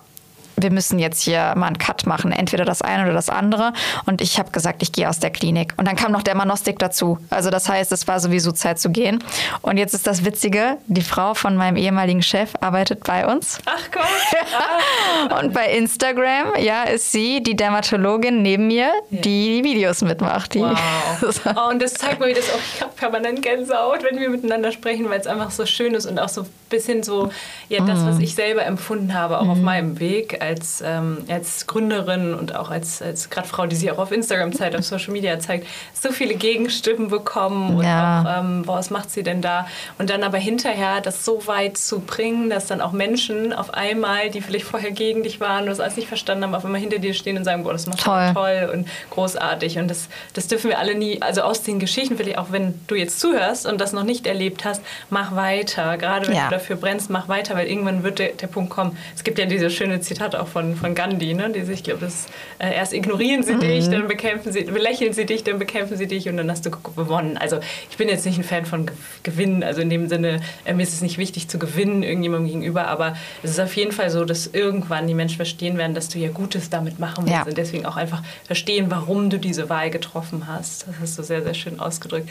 wir 0.56 0.72
müssen 0.72 1.00
jetzt 1.00 1.22
hier 1.22 1.54
mal 1.56 1.68
einen 1.68 1.78
Cut 1.78 2.06
machen, 2.06 2.32
entweder 2.32 2.66
das 2.66 2.82
eine 2.82 3.04
oder 3.04 3.14
das 3.14 3.30
andere. 3.30 3.74
Und 4.06 4.22
ich 4.22 4.40
habe 4.40 4.52
gesagt, 4.52 4.82
ich 4.82 4.92
gehe 4.92 5.10
aus 5.10 5.20
der 5.20 5.30
Klinik. 5.30 5.74
Und 5.78 5.88
dann 5.88 5.96
kam 5.96 6.12
noch 6.12 6.24
der 6.24 6.36
Manostik 6.36 6.80
dazu. 6.80 7.18
Also 7.30 7.50
das 7.50 7.70
heißt, 7.70 7.92
es 7.92 8.08
war 8.08 8.20
sowieso 8.20 8.52
Zeit 8.52 8.80
zu 8.80 8.90
gehen. 8.90 9.24
Und 9.62 9.78
jetzt 9.78 9.94
ist 9.94 10.08
das 10.08 10.26
Witzige, 10.26 10.78
die 10.88 11.02
Frau 11.02 11.34
von 11.34 11.56
meinem 11.56 11.78
ehemaligen 11.78 12.22
Chef 12.22 12.54
arbeitet 12.62 13.04
bei 13.04 13.28
uns. 13.28 13.60
Ach 13.66 13.92
Gott. 13.92 14.04
Ah. 15.30 15.40
und 15.40 15.54
bei 15.54 15.72
Instagram, 15.74 16.56
ja, 16.60 16.84
ist 16.84 17.12
sie 17.12 17.42
die 17.44 17.56
Dermatologin 17.56 18.42
neben 18.42 18.68
mir, 18.68 18.92
die 19.10 19.44
die 19.44 19.64
Videos 19.64 20.02
mitmacht. 20.02 20.54
Die 20.54 20.60
wow. 20.60 20.78
oh, 21.56 21.70
und 21.72 21.82
das 21.82 21.94
zeigt 21.94 22.20
mir, 22.20 22.28
wie 22.28 22.34
das 22.34 22.50
auch, 22.50 22.60
ich 22.76 22.82
habe 22.82 22.92
permanent 22.96 23.42
Gänsehaut, 23.42 24.04
wenn 24.04 24.20
wir 24.20 24.30
miteinander 24.30 24.72
sprechen, 24.72 25.10
weil 25.10 25.20
es 25.20 25.28
einfach 25.28 25.52
so 25.52 25.66
schön 25.66 25.94
ist 25.94 26.06
und 26.06 26.20
auch 26.20 26.30
so 26.30 26.42
ein 26.42 26.50
bisschen 26.70 27.04
so, 27.04 27.32
ja, 27.70 27.84
das, 27.84 28.06
was 28.06 28.18
mm. 28.18 28.22
ich 28.22 28.36
selber 28.36 28.66
empfunden 28.66 29.14
habe, 29.14 29.40
auch 29.40 29.46
mm. 29.46 29.50
auf 29.50 29.58
meinem 29.60 30.00
Weg 30.00 30.42
als, 30.44 30.84
ähm, 30.86 31.20
als 31.30 31.66
Gründerin 31.68 32.34
und 32.34 32.56
auch 32.56 32.70
als, 32.70 33.02
als 33.02 33.30
gerade 33.30 33.48
Frau, 33.48 33.66
die 33.66 33.76
sie 33.76 33.90
auch 33.90 33.98
auf 33.98 34.12
Instagram 34.12 34.54
zeigt, 34.54 34.76
auf 34.76 34.84
Social 34.84 35.14
Media 35.14 35.40
zeigt, 35.40 35.66
so 35.94 36.12
viele 36.12 36.36
Gegenstimmen 36.36 37.08
bekommen 37.08 37.78
und 37.78 37.86
ja. 37.86 38.22
auch, 38.22 38.44
ähm, 38.44 38.64
boah, 38.64 38.78
was 38.78 38.90
macht 38.90 39.10
sie 39.10 39.24
denn 39.24 39.42
da? 39.42 39.68
Und 39.98 40.10
dann 40.10 40.24
aber 40.24 40.38
hinterher 40.38 41.00
das 41.02 41.24
so 41.24 41.48
weit 41.48 41.78
zu 41.78 42.00
bringen, 42.00 42.50
dass 42.50 42.68
dann 42.68 42.82
auch 42.82 42.92
Menschen 42.92 43.54
auf 43.54 43.74
einmal, 43.74 44.30
die 44.30 44.42
vielleicht 44.42 44.66
vorher 44.66 44.92
gegen 44.92 45.24
dich 45.24 45.40
waren 45.40 45.64
und 45.64 45.70
das 45.70 45.80
alles 45.80 45.96
nicht 45.96 46.08
verstanden 46.08 46.44
haben, 46.44 46.56
auf 46.56 46.66
einmal 46.66 46.82
hinter 46.82 47.00
dir 47.00 47.14
stehen 47.14 47.38
und 47.38 47.46
sagen, 47.46 47.64
boah, 47.64 47.72
das 47.72 47.88
macht 47.88 48.02
toll, 48.02 48.32
toll 48.34 48.70
und 48.74 48.88
großartig. 49.12 49.80
Und 49.80 49.88
das, 49.88 50.10
das 50.34 50.48
dürfen 50.48 50.70
wir 50.70 50.80
alle 50.80 50.96
nie, 50.96 51.22
also 51.22 51.42
aus 51.42 51.64
den 51.64 51.80
Geschichten, 51.80 52.18
vielleicht 52.18 52.38
auch 52.38 52.52
wenn 52.52 52.74
du 52.88 52.96
jetzt 52.96 53.20
zuhörst 53.20 53.66
und 53.66 53.80
das 53.80 53.94
noch 53.94 54.04
nicht 54.04 54.28
erlebt 54.28 54.66
hast, 54.66 54.82
mach 55.10 55.36
weiter. 55.36 55.98
Gerade 55.98 56.28
wenn 56.28 56.36
ja. 56.36 56.46
du 56.46 56.56
dafür 56.56 56.76
brennst, 56.76 57.10
mach 57.10 57.30
weiter, 57.30 57.56
weil 57.56 57.68
irgendwann 57.68 58.04
wird 58.04 58.20
der, 58.20 58.30
der 58.30 58.48
Punkt 58.48 58.70
kommen. 58.70 58.98
Es 59.16 59.24
gibt 59.24 59.40
ja 59.40 59.46
diese 59.46 59.70
schöne 59.70 60.02
Zitat 60.02 60.33
Zitat 60.34 60.40
auch 60.40 60.48
von, 60.48 60.76
von 60.76 60.96
Gandhi, 60.96 61.34
ne? 61.34 61.52
die 61.52 61.72
ich 61.72 61.84
glaube, 61.84 62.02
das 62.02 62.28
äh, 62.60 62.74
erst 62.74 62.94
ignorieren 62.94 63.44
sie 63.44 63.54
mhm. 63.54 63.60
dich, 63.62 63.90
dann 63.90 64.08
bekämpfen 64.08 64.52
sie, 64.52 64.64
belächeln 64.64 65.14
sie 65.14 65.26
dich, 65.26 65.44
dann 65.44 65.60
bekämpfen 65.60 65.98
sie 65.98 66.08
dich 66.08 66.28
und 66.30 66.38
dann 66.38 66.50
hast 66.50 66.66
du 66.66 66.72
gewonnen. 66.72 67.38
Also 67.38 67.60
ich 67.90 67.98
bin 67.98 68.10
jetzt 68.10 68.26
nicht 68.26 68.38
ein 68.38 68.44
Fan 68.44 68.66
von 68.66 68.90
Gewinnen, 69.24 69.64
also 69.64 69.82
in 69.82 69.90
dem 69.90 70.08
Sinne, 70.10 70.42
äh, 70.66 70.74
mir 70.74 70.84
ist 70.84 70.94
es 70.94 71.02
nicht 71.02 71.18
wichtig 71.18 71.48
zu 71.48 71.60
gewinnen 71.60 72.04
irgendjemandem 72.04 72.48
gegenüber, 72.48 72.88
aber 72.88 73.16
es 73.42 73.52
ist 73.52 73.60
auf 73.60 73.76
jeden 73.76 73.92
Fall 73.92 74.10
so, 74.10 74.26
dass 74.26 74.48
irgendwann 74.48 75.08
die 75.08 75.14
Menschen 75.14 75.38
verstehen 75.38 75.78
werden, 75.78 75.94
dass 75.94 76.10
du 76.10 76.20
ja 76.20 76.30
Gutes 76.30 76.70
damit 76.70 77.00
machen 77.00 77.26
willst 77.26 77.34
ja. 77.34 77.44
und 77.44 77.58
deswegen 77.58 77.86
auch 77.86 77.96
einfach 77.96 78.24
verstehen, 78.46 78.88
warum 78.90 79.30
du 79.30 79.38
diese 79.40 79.70
Wahl 79.70 79.90
getroffen 79.90 80.48
hast. 80.48 80.88
Das 80.88 80.96
hast 81.02 81.20
du 81.20 81.24
sehr, 81.24 81.44
sehr 81.44 81.54
schön 81.54 81.80
ausgedrückt. 81.80 82.30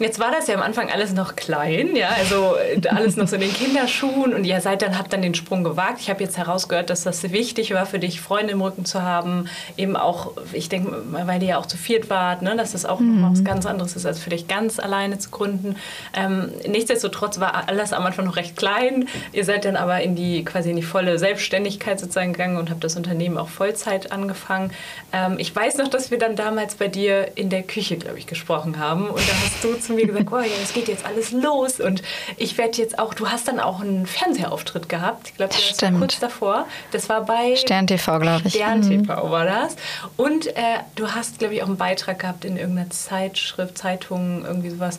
Jetzt 0.00 0.18
war 0.18 0.32
das 0.32 0.48
ja 0.48 0.56
am 0.56 0.62
Anfang 0.62 0.90
alles 0.90 1.12
noch 1.12 1.36
klein, 1.36 1.94
ja, 1.94 2.08
also 2.08 2.56
äh, 2.56 2.86
alles 2.88 3.16
noch 3.16 3.28
so 3.28 3.36
in 3.36 3.42
den 3.42 3.52
Kinderschuhen 3.52 4.34
und 4.34 4.44
ihr 4.44 4.60
seid 4.60 4.82
dann, 4.82 4.98
habt 4.98 5.12
dann 5.12 5.22
den 5.22 5.34
Sprung 5.34 5.62
gewagt. 5.62 6.00
Ich 6.00 6.10
habe 6.10 6.22
jetzt 6.22 6.36
herausgehört, 6.36 6.90
dass 6.90 7.04
das 7.04 7.22
wichtig 7.30 7.72
war 7.74 7.86
für 7.86 8.00
dich, 8.00 8.20
Freunde 8.20 8.52
im 8.52 8.60
Rücken 8.60 8.84
zu 8.84 9.02
haben, 9.02 9.48
eben 9.76 9.96
auch, 9.96 10.32
ich 10.52 10.68
denke, 10.68 11.02
weil 11.10 11.40
ihr 11.42 11.50
ja 11.50 11.58
auch 11.58 11.66
zu 11.66 11.76
viert 11.76 12.10
wart, 12.10 12.42
ne, 12.42 12.56
dass 12.56 12.72
das 12.72 12.84
auch 12.84 12.98
mhm. 12.98 13.20
noch 13.20 13.32
was 13.32 13.44
ganz 13.44 13.66
anderes 13.66 13.94
ist, 13.94 14.04
als 14.04 14.18
für 14.18 14.30
dich 14.30 14.48
ganz 14.48 14.80
alleine 14.80 15.18
zu 15.18 15.30
gründen. 15.30 15.76
Ähm, 16.12 16.50
nichtsdestotrotz 16.68 17.38
war 17.38 17.68
alles 17.68 17.92
am 17.92 18.04
Anfang 18.04 18.24
noch 18.24 18.36
recht 18.36 18.56
klein. 18.56 19.06
Ihr 19.32 19.44
seid 19.44 19.64
dann 19.64 19.76
aber 19.76 20.00
in 20.00 20.16
die 20.16 20.44
quasi 20.44 20.70
in 20.70 20.76
die 20.76 20.82
volle 20.82 21.18
Selbstständigkeit 21.20 22.00
sozusagen 22.00 22.32
gegangen 22.32 22.56
und 22.56 22.68
habt 22.70 22.82
das 22.82 22.96
Unternehmen 22.96 23.38
auch 23.38 23.48
Vollzeit 23.48 24.10
angefangen. 24.10 24.72
Ähm, 25.12 25.36
ich 25.38 25.54
weiß 25.54 25.76
noch, 25.78 25.88
dass 25.88 26.10
wir 26.10 26.18
dann 26.18 26.34
damals 26.34 26.74
bei 26.74 26.88
dir 26.88 27.28
in 27.36 27.48
der 27.48 27.62
Küche, 27.62 27.96
glaube 27.96 28.18
ich, 28.18 28.26
gesprochen 28.26 28.80
haben 28.80 29.08
und 29.08 29.20
da 29.20 29.32
hast 29.32 29.62
du 29.62 29.83
zu 29.84 29.92
mir 29.92 30.06
gesagt, 30.06 30.28
oh 30.32 30.38
ja, 30.38 30.46
es 30.62 30.72
geht 30.72 30.88
jetzt 30.88 31.04
alles 31.04 31.32
los 31.32 31.80
und 31.80 32.02
ich 32.36 32.58
werde 32.58 32.78
jetzt 32.78 32.98
auch, 32.98 33.14
du 33.14 33.28
hast 33.28 33.48
dann 33.48 33.60
auch 33.60 33.80
einen 33.80 34.06
Fernsehauftritt 34.06 34.88
gehabt, 34.88 35.28
ich 35.28 35.36
glaube, 35.36 35.52
das 35.52 35.82
war 35.82 35.98
kurz 35.98 36.18
davor. 36.18 36.66
Das 36.90 37.08
war 37.08 37.24
bei 37.24 37.56
Stern 37.56 37.86
TV, 37.86 38.18
glaube 38.18 38.42
ich. 38.46 38.54
Stern 38.54 38.82
TV 38.82 39.26
mhm. 39.26 39.30
war 39.30 39.44
das. 39.44 39.76
Und 40.16 40.46
äh, 40.48 40.78
du 40.94 41.12
hast, 41.12 41.38
glaube 41.38 41.54
ich, 41.54 41.62
auch 41.62 41.66
einen 41.66 41.76
Beitrag 41.76 42.18
gehabt 42.18 42.44
in 42.44 42.56
irgendeiner 42.56 42.90
Zeitschrift, 42.90 43.78
Zeitung, 43.78 44.44
irgendwie 44.44 44.70
sowas. 44.70 44.98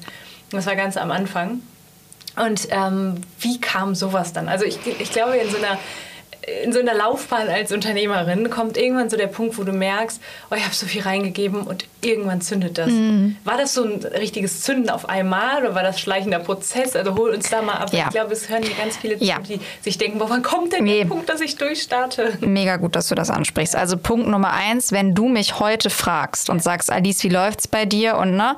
Das 0.51 0.65
war 0.65 0.75
ganz 0.75 0.97
am 0.97 1.11
Anfang. 1.11 1.61
Und 2.35 2.67
ähm, 2.69 3.21
wie 3.39 3.59
kam 3.61 3.95
sowas 3.95 4.33
dann? 4.33 4.49
Also 4.49 4.65
ich, 4.65 4.79
ich 4.99 5.11
glaube, 5.11 5.37
in 5.37 5.49
so 5.49 5.57
einer 5.57 5.77
in 6.63 6.71
so 6.71 6.79
einer 6.79 6.93
Laufbahn 6.93 7.47
als 7.47 7.71
Unternehmerin 7.71 8.49
kommt 8.49 8.77
irgendwann 8.77 9.09
so 9.09 9.17
der 9.17 9.27
Punkt, 9.27 9.57
wo 9.57 9.63
du 9.63 9.71
merkst, 9.71 10.21
oh, 10.51 10.55
ich 10.55 10.63
habe 10.63 10.75
so 10.75 10.85
viel 10.85 11.01
reingegeben 11.01 11.61
und 11.61 11.85
irgendwann 12.01 12.41
zündet 12.41 12.77
das. 12.77 12.91
Mhm. 12.91 13.37
War 13.43 13.57
das 13.57 13.73
so 13.73 13.83
ein 13.83 14.03
richtiges 14.03 14.61
Zünden 14.61 14.89
auf 14.89 15.09
einmal 15.09 15.63
oder 15.63 15.73
war 15.75 15.81
das 15.83 15.99
schleichender 15.99 16.39
Prozess? 16.39 16.95
Also 16.95 17.15
hol 17.15 17.31
uns 17.31 17.49
da 17.49 17.61
mal 17.61 17.73
ab. 17.73 17.91
Ja. 17.93 18.05
Ich 18.05 18.11
glaube, 18.11 18.33
es 18.33 18.47
hören 18.49 18.61
hier 18.61 18.75
ganz 18.75 18.97
viele 18.97 19.17
zu, 19.17 19.25
ja. 19.25 19.39
die 19.39 19.59
sich 19.81 19.97
denken, 19.97 20.19
wann 20.19 20.43
kommt 20.43 20.73
denn 20.73 20.83
nee. 20.83 20.99
der 20.99 21.05
Punkt, 21.05 21.29
dass 21.29 21.41
ich 21.41 21.55
durchstarte? 21.55 22.37
Mega 22.41 22.77
gut, 22.77 22.95
dass 22.95 23.07
du 23.07 23.15
das 23.15 23.29
ansprichst. 23.29 23.75
Also 23.75 23.97
Punkt 23.97 24.27
Nummer 24.27 24.53
eins, 24.53 24.91
wenn 24.91 25.15
du 25.15 25.27
mich 25.27 25.59
heute 25.59 25.89
fragst 25.89 26.49
und 26.49 26.61
sagst, 26.61 26.91
Alice, 26.91 27.23
wie 27.23 27.29
läuft's 27.29 27.67
bei 27.67 27.85
dir? 27.85 28.17
Und 28.17 28.35
ne, 28.35 28.55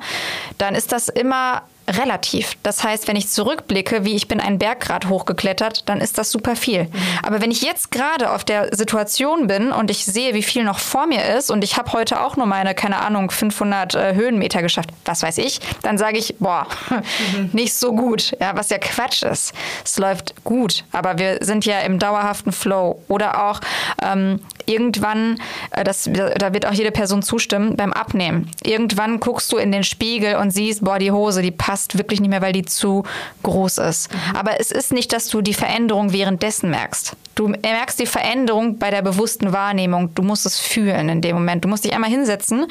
dann 0.58 0.74
ist 0.74 0.92
das 0.92 1.08
immer 1.08 1.62
relativ. 1.88 2.56
Das 2.62 2.84
heißt, 2.84 3.08
wenn 3.08 3.16
ich 3.16 3.28
zurückblicke, 3.28 4.04
wie 4.04 4.14
ich 4.14 4.28
bin 4.28 4.40
einen 4.40 4.58
Berggrad 4.58 5.08
hochgeklettert, 5.08 5.88
dann 5.88 6.00
ist 6.00 6.18
das 6.18 6.30
super 6.30 6.56
viel. 6.56 6.84
Mhm. 6.84 6.90
Aber 7.22 7.40
wenn 7.40 7.50
ich 7.50 7.62
jetzt 7.62 7.90
gerade 7.90 8.30
auf 8.30 8.44
der 8.44 8.76
Situation 8.76 9.46
bin 9.46 9.72
und 9.72 9.90
ich 9.90 10.04
sehe, 10.04 10.34
wie 10.34 10.42
viel 10.42 10.64
noch 10.64 10.78
vor 10.78 11.06
mir 11.06 11.24
ist 11.36 11.50
und 11.50 11.64
ich 11.64 11.76
habe 11.76 11.92
heute 11.92 12.20
auch 12.20 12.36
nur 12.36 12.46
meine, 12.46 12.74
keine 12.74 13.00
Ahnung, 13.00 13.30
500 13.30 13.94
äh, 13.94 14.14
Höhenmeter 14.14 14.62
geschafft, 14.62 14.90
was 15.04 15.22
weiß 15.22 15.38
ich, 15.38 15.60
dann 15.82 15.98
sage 15.98 16.18
ich, 16.18 16.36
boah, 16.38 16.66
mhm. 16.90 17.50
nicht 17.52 17.74
so 17.74 17.92
gut. 17.92 18.36
Ja, 18.40 18.56
was 18.56 18.70
ja 18.70 18.78
Quatsch 18.78 19.22
ist. 19.22 19.54
Es 19.84 19.98
läuft 19.98 20.44
gut, 20.44 20.84
aber 20.92 21.18
wir 21.18 21.38
sind 21.40 21.64
ja 21.64 21.80
im 21.80 21.98
dauerhaften 21.98 22.52
Flow. 22.52 23.02
Oder 23.08 23.48
auch 23.48 23.60
ähm, 24.02 24.40
irgendwann, 24.66 25.40
äh, 25.70 25.84
das, 25.84 26.08
da 26.12 26.52
wird 26.52 26.66
auch 26.66 26.72
jede 26.72 26.90
Person 26.90 27.22
zustimmen, 27.22 27.76
beim 27.76 27.92
Abnehmen. 27.92 28.50
Irgendwann 28.62 29.20
guckst 29.20 29.50
du 29.52 29.56
in 29.56 29.72
den 29.72 29.84
Spiegel 29.84 30.36
und 30.36 30.50
siehst, 30.50 30.84
boah, 30.84 30.98
die 30.98 31.12
Hose, 31.12 31.42
die 31.42 31.50
passt 31.50 31.77
passt 31.78 31.96
wirklich 31.96 32.20
nicht 32.20 32.30
mehr, 32.30 32.42
weil 32.42 32.52
die 32.52 32.64
zu 32.64 33.04
groß 33.44 33.78
ist. 33.78 34.12
Mhm. 34.12 34.36
Aber 34.36 34.60
es 34.60 34.72
ist 34.72 34.92
nicht, 34.92 35.12
dass 35.12 35.28
du 35.28 35.42
die 35.42 35.54
Veränderung 35.54 36.12
währenddessen 36.12 36.70
merkst. 36.70 37.16
Du 37.36 37.46
merkst 37.46 38.00
die 38.00 38.06
Veränderung 38.06 38.78
bei 38.78 38.90
der 38.90 39.02
bewussten 39.02 39.52
Wahrnehmung. 39.52 40.12
Du 40.16 40.22
musst 40.22 40.44
es 40.44 40.58
fühlen 40.58 41.08
in 41.08 41.20
dem 41.20 41.36
Moment. 41.36 41.64
Du 41.64 41.68
musst 41.68 41.84
dich 41.84 41.94
einmal 41.94 42.10
hinsetzen 42.10 42.66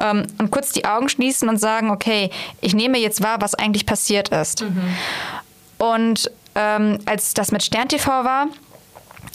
ähm, 0.00 0.28
und 0.38 0.52
kurz 0.52 0.70
die 0.70 0.84
Augen 0.84 1.08
schließen 1.08 1.48
und 1.48 1.58
sagen, 1.58 1.90
okay, 1.90 2.30
ich 2.60 2.72
nehme 2.72 2.98
jetzt 2.98 3.20
wahr, 3.20 3.40
was 3.40 3.56
eigentlich 3.56 3.84
passiert 3.84 4.28
ist. 4.28 4.62
Mhm. 4.62 4.96
Und 5.78 6.30
ähm, 6.54 6.98
als 7.04 7.34
das 7.34 7.50
mit 7.50 7.64
Stern 7.64 7.88
TV 7.88 8.10
war, 8.24 8.46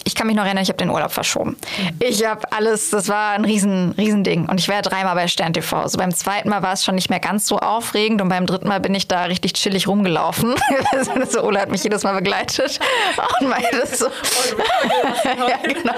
ich 0.08 0.16
kann 0.16 0.26
mich 0.26 0.38
noch 0.38 0.46
erinnern, 0.46 0.64
ich 0.64 0.70
habe 0.70 0.78
den 0.78 0.90
Urlaub 0.90 1.12
verschoben. 1.12 1.58
Ich 2.00 2.26
habe 2.26 2.50
alles, 2.54 2.92
das 2.92 3.10
war 3.10 3.34
ein 3.34 3.44
riesen, 3.44 3.92
riesen 3.98 4.24
Ding. 4.24 4.48
Und 4.48 4.58
ich 4.58 4.70
war 4.70 4.82
dreimal 4.82 5.16
bei 5.16 5.28
Stern 5.28 5.52
TV. 5.52 5.82
Also 5.82 5.98
beim 5.98 6.16
zweiten 6.16 6.48
Mal 6.48 6.64
war 6.64 6.72
es 6.72 6.86
schon 6.86 6.96
nicht 6.96 7.10
mehr 7.10 7.20
ganz 7.20 7.46
so 7.46 7.60
aufregend 7.60 8.22
und 8.22 8.30
beim 8.30 8.46
dritten 8.46 8.70
Mal 8.70 8.80
bin 8.80 8.96
ich 8.96 9.10
da 9.10 9.24
richtig 9.24 9.52
chillig 9.54 9.86
rumgelaufen. 9.86 10.56
so 11.30 11.44
Ola 11.44 11.60
hat 11.60 11.72
mich 11.72 11.84
jedes 11.84 12.04
Mal 12.04 12.14
begleitet 12.14 12.80
und 13.42 13.50
meinte 13.50 13.86
so. 13.86 14.06
ja, 15.26 15.58
genau. 15.62 15.94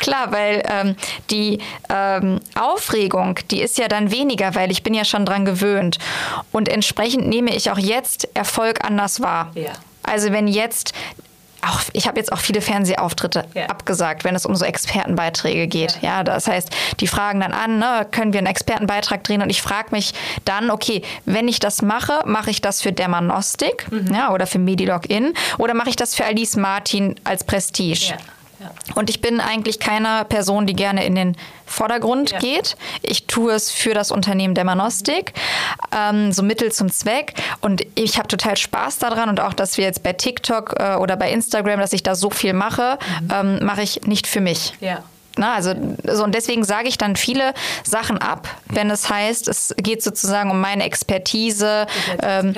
Klar, 0.00 0.32
weil 0.32 0.64
ähm, 0.68 0.96
die 1.30 1.60
ähm, 1.88 2.40
Aufregung, 2.60 3.38
die 3.52 3.62
ist 3.62 3.78
ja 3.78 3.86
dann 3.86 4.10
weniger, 4.10 4.56
weil 4.56 4.72
ich 4.72 4.82
bin 4.82 4.94
ja 4.94 5.04
schon 5.04 5.24
dran 5.24 5.44
gewöhnt. 5.44 5.98
Und 6.50 6.68
entsprechend 6.68 7.28
nehme 7.28 7.54
ich 7.54 7.70
auch 7.70 7.78
jetzt 7.78 8.28
Erfolg 8.34 8.84
anders 8.84 9.20
wahr. 9.20 9.52
Ja. 9.54 9.70
Also 10.02 10.32
wenn 10.32 10.48
jetzt 10.48 10.92
auch, 11.68 11.80
ich 11.92 12.06
habe 12.06 12.18
jetzt 12.18 12.32
auch 12.32 12.38
viele 12.38 12.60
Fernsehauftritte 12.60 13.44
ja. 13.54 13.66
abgesagt, 13.66 14.24
wenn 14.24 14.34
es 14.34 14.46
um 14.46 14.54
so 14.54 14.64
Expertenbeiträge 14.64 15.66
geht. 15.66 15.98
Ja. 16.02 16.18
ja. 16.18 16.24
das 16.24 16.46
heißt, 16.46 16.70
die 17.00 17.06
fragen 17.06 17.40
dann 17.40 17.52
an, 17.52 17.78
ne, 17.78 18.06
können 18.10 18.32
wir 18.32 18.38
einen 18.38 18.46
Expertenbeitrag 18.46 19.24
drehen? 19.24 19.42
Und 19.42 19.50
ich 19.50 19.62
frage 19.62 19.88
mich 19.90 20.12
dann, 20.44 20.70
okay, 20.70 21.02
wenn 21.24 21.48
ich 21.48 21.60
das 21.60 21.82
mache, 21.82 22.20
mache 22.24 22.50
ich 22.50 22.60
das 22.60 22.82
für 22.82 22.92
Dermanostik 22.92 23.90
mhm. 23.90 24.14
ja, 24.14 24.32
oder 24.32 24.46
für 24.46 24.58
Medilogin 24.58 25.34
oder 25.58 25.74
mache 25.74 25.90
ich 25.90 25.96
das 25.96 26.14
für 26.14 26.24
Alice 26.24 26.56
Martin 26.56 27.14
als 27.24 27.44
Prestige? 27.44 28.10
Ja. 28.10 28.16
Und 28.94 29.10
ich 29.10 29.20
bin 29.20 29.40
eigentlich 29.40 29.78
keine 29.78 30.24
Person, 30.24 30.66
die 30.66 30.74
gerne 30.74 31.04
in 31.04 31.14
den 31.14 31.36
Vordergrund 31.66 32.32
ja. 32.32 32.38
geht. 32.38 32.76
Ich 33.02 33.26
tue 33.26 33.52
es 33.52 33.70
für 33.70 33.94
das 33.94 34.10
Unternehmen 34.10 34.54
Demanostik, 34.54 35.34
ähm, 35.94 36.32
so 36.32 36.42
Mittel 36.42 36.72
zum 36.72 36.90
Zweck. 36.90 37.34
Und 37.60 37.86
ich 37.94 38.18
habe 38.18 38.28
total 38.28 38.56
Spaß 38.56 38.98
daran 38.98 39.28
und 39.28 39.40
auch, 39.40 39.54
dass 39.54 39.76
wir 39.76 39.84
jetzt 39.84 40.02
bei 40.02 40.12
TikTok 40.12 40.74
äh, 40.78 40.94
oder 40.96 41.16
bei 41.16 41.30
Instagram, 41.30 41.80
dass 41.80 41.92
ich 41.92 42.02
da 42.02 42.14
so 42.14 42.30
viel 42.30 42.52
mache, 42.52 42.98
mhm. 43.20 43.28
ähm, 43.32 43.64
mache 43.64 43.82
ich 43.82 44.02
nicht 44.02 44.26
für 44.26 44.40
mich. 44.40 44.74
Ja. 44.80 45.02
Na, 45.38 45.54
also 45.54 45.72
so 46.04 46.24
und 46.24 46.34
deswegen 46.34 46.64
sage 46.64 46.88
ich 46.88 46.98
dann 46.98 47.16
viele 47.16 47.54
Sachen 47.84 48.18
ab, 48.18 48.48
wenn 48.66 48.90
es 48.90 49.08
heißt, 49.08 49.48
es 49.48 49.74
geht 49.76 50.02
sozusagen 50.02 50.50
um 50.50 50.60
meine 50.60 50.84
Expertise. 50.84 51.86
Ähm, 52.22 52.54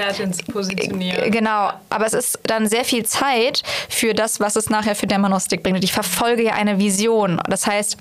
positionieren. 0.52 1.30
Genau, 1.30 1.70
aber 1.90 2.06
es 2.06 2.14
ist 2.14 2.38
dann 2.44 2.68
sehr 2.68 2.84
viel 2.84 3.04
Zeit 3.04 3.62
für 3.88 4.14
das, 4.14 4.40
was 4.40 4.56
es 4.56 4.70
nachher 4.70 4.94
für 4.94 5.06
Dermanostik 5.06 5.62
bringt. 5.62 5.76
Und 5.76 5.84
ich 5.84 5.92
verfolge 5.92 6.42
ja 6.42 6.54
eine 6.54 6.78
Vision. 6.78 7.40
Das 7.48 7.66
heißt, 7.66 7.98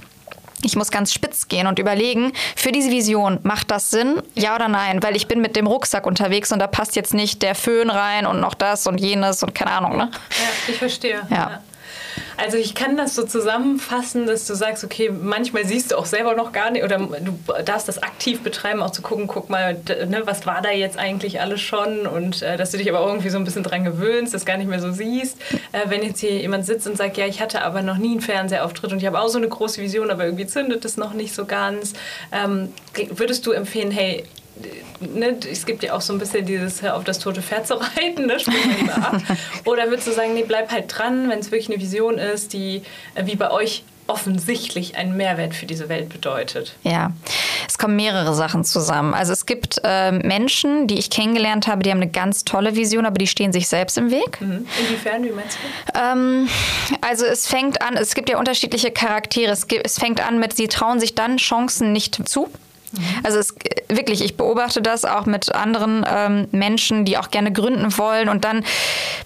ich 0.64 0.76
muss 0.76 0.92
ganz 0.92 1.14
spitz 1.14 1.48
gehen 1.48 1.68
und 1.68 1.80
überlegen, 1.80 2.34
für 2.56 2.72
diese 2.72 2.90
Vision, 2.92 3.40
macht 3.44 3.72
das 3.72 3.92
Sinn? 3.92 4.22
Ja 4.36 4.56
oder 4.56 4.68
nein? 4.68 5.02
Weil 5.04 5.16
ich 5.16 5.28
bin 5.28 5.42
mit 5.42 5.56
dem 5.56 5.68
Rucksack 5.68 6.06
unterwegs 6.06 6.52
und 6.52 6.60
da 6.60 6.68
passt 6.68 6.96
jetzt 6.96 7.14
nicht 7.14 7.42
der 7.42 7.56
Föhn 7.56 7.90
rein 7.90 8.26
und 8.26 8.40
noch 8.40 8.54
das 8.54 8.88
und 8.88 9.00
jenes 9.00 9.44
und 9.44 9.56
keine 9.56 9.72
Ahnung. 9.72 9.98
Ne? 9.98 10.10
Ja, 10.12 10.72
ich 10.74 10.78
verstehe. 10.78 11.22
Ja. 11.30 11.36
ja. 11.38 11.64
Also 12.42 12.58
ich 12.58 12.74
kann 12.74 12.96
das 12.96 13.16
so 13.16 13.24
zusammenfassen, 13.24 14.26
dass 14.26 14.48
du 14.48 14.54
sagst, 14.56 14.84
okay, 14.86 15.12
manchmal 15.12 15.66
siehst 15.66 15.92
du 15.92 15.98
auch 15.98 16.06
selber 16.06 16.36
noch 16.36 16.54
gar 16.54 16.72
nicht 16.72 16.84
oder 16.84 16.98
du 16.98 17.38
darfst 17.66 17.88
das 17.88 18.02
aktiv 18.02 18.42
betreiben, 18.42 18.82
auch 18.82 18.92
zu 18.92 19.02
gucken, 19.02 19.28
guck 19.28 19.50
mal, 19.50 19.74
ne, 20.08 20.22
was 20.24 20.46
war 20.46 20.62
da 20.62 20.72
jetzt 20.72 20.98
eigentlich 20.98 21.42
alles 21.42 21.60
schon 21.60 22.08
und 22.08 22.42
äh, 22.42 22.56
dass 22.56 22.72
du 22.72 22.78
dich 22.78 22.90
aber 22.90 23.06
irgendwie 23.06 23.30
so 23.30 23.38
ein 23.38 23.44
bisschen 23.44 23.64
dran 23.64 23.84
gewöhnst, 23.84 24.34
das 24.34 24.46
gar 24.46 24.58
nicht 24.58 24.70
mehr 24.70 24.80
so 24.80 24.92
siehst. 24.92 25.38
Äh, 25.74 25.90
wenn 25.90 26.02
jetzt 26.02 26.22
hier 26.22 26.38
jemand 26.38 26.66
sitzt 26.66 26.88
und 26.88 26.98
sagt, 26.98 27.18
ja, 27.18 27.26
ich 27.26 27.42
hatte 27.42 27.62
aber 27.62 27.82
noch 27.82 27.98
nie 27.98 28.12
einen 28.12 28.22
Fernsehauftritt 28.22 28.94
und 28.94 29.00
ich 29.00 29.06
habe 29.06 29.20
auch 29.20 29.28
so 29.28 29.38
eine 29.38 29.50
große 29.50 29.82
Vision, 29.82 30.10
aber 30.10 30.24
irgendwie 30.24 30.48
zündet 30.48 30.86
es 30.86 30.96
noch 30.96 31.14
nicht 31.14 31.36
so 31.36 31.46
ganz, 31.46 31.94
ähm, 32.32 32.72
würdest 33.12 33.46
du 33.48 33.52
empfehlen, 33.52 33.92
hey, 33.92 34.24
ne, 35.00 35.38
es 35.52 35.66
gibt 35.66 35.84
ja 35.84 35.94
auch 35.94 36.02
so 36.02 36.14
ein 36.14 36.20
bisschen 36.20 36.46
dieses 36.46 36.84
auf 36.84 37.04
das 37.04 37.20
tote 37.20 37.42
Pferd 37.42 37.68
zu 37.68 37.74
reiten, 37.98 38.26
ne. 38.26 38.38
Oder 39.66 39.90
würdest 39.90 40.08
du 40.08 40.12
sagen, 40.12 40.34
nee, 40.34 40.44
bleib 40.48 40.72
halt 40.72 40.86
dran, 40.88 41.30
wenn 41.30 41.40
es 41.40 41.52
wirklich 41.52 41.70
eine 41.70 41.82
Vision 41.82 42.18
ist, 42.18 42.54
die 42.54 42.84
äh, 43.16 43.26
wie 43.26 43.36
bei 43.36 43.52
euch 43.52 43.84
offensichtlich 44.10 44.98
einen 44.98 45.16
Mehrwert 45.16 45.54
für 45.54 45.68
diese 45.68 45.88
Welt 45.88 46.10
bedeutet. 46.10 46.76
Ja, 46.84 47.12
es 47.68 47.78
kommen 47.78 47.96
mehrere 47.96 48.34
Sachen 48.34 48.64
zusammen. 48.64 49.14
Also 49.14 49.34
es 49.34 49.46
gibt 49.46 49.80
äh, 49.84 50.12
Menschen, 50.12 50.88
die 50.88 50.98
ich 50.98 51.12
kennengelernt 51.12 51.68
habe, 51.68 51.84
die 51.84 51.92
haben 51.92 52.02
eine 52.02 52.10
ganz 52.10 52.44
tolle 52.44 52.76
Vision, 52.76 53.06
aber 53.06 53.20
die 53.20 53.28
stehen 53.28 53.54
sich 53.54 53.68
selbst 53.68 53.98
im 53.98 54.10
Weg. 54.10 54.42
Mhm. 54.42 54.66
Inwiefern, 54.80 55.24
wie 55.24 55.30
meinst 55.30 55.58
du? 55.58 56.00
Ähm, 56.00 56.50
also 57.02 57.26
es 57.26 57.48
fängt 57.48 57.82
an, 57.82 57.96
es 57.96 58.16
gibt 58.16 58.30
ja 58.30 58.40
unterschiedliche 58.40 58.90
Charaktere. 58.90 59.52
Es, 59.52 59.68
gibt, 59.68 59.86
es 59.86 60.00
fängt 60.00 60.26
an 60.26 60.40
mit, 60.40 60.56
sie 60.56 60.68
trauen 60.68 61.00
sich 61.00 61.14
dann 61.14 61.38
Chancen 61.38 61.94
nicht 61.94 62.28
zu. 62.28 62.50
Mhm. 62.92 63.00
Also 63.24 63.40
es, 63.40 63.56
wirklich, 63.88 64.24
ich 64.24 64.38
beobachte 64.38 64.82
das 64.82 65.06
auch 65.06 65.26
mit 65.26 65.54
anderen 65.54 66.06
ähm, 66.08 66.48
Menschen, 66.52 67.06
die 67.06 67.18
auch 67.18 67.32
gerne 67.32 67.52
gründen 67.52 67.98
wollen 67.98 68.30
und 68.30 68.46
dann, 68.46 68.64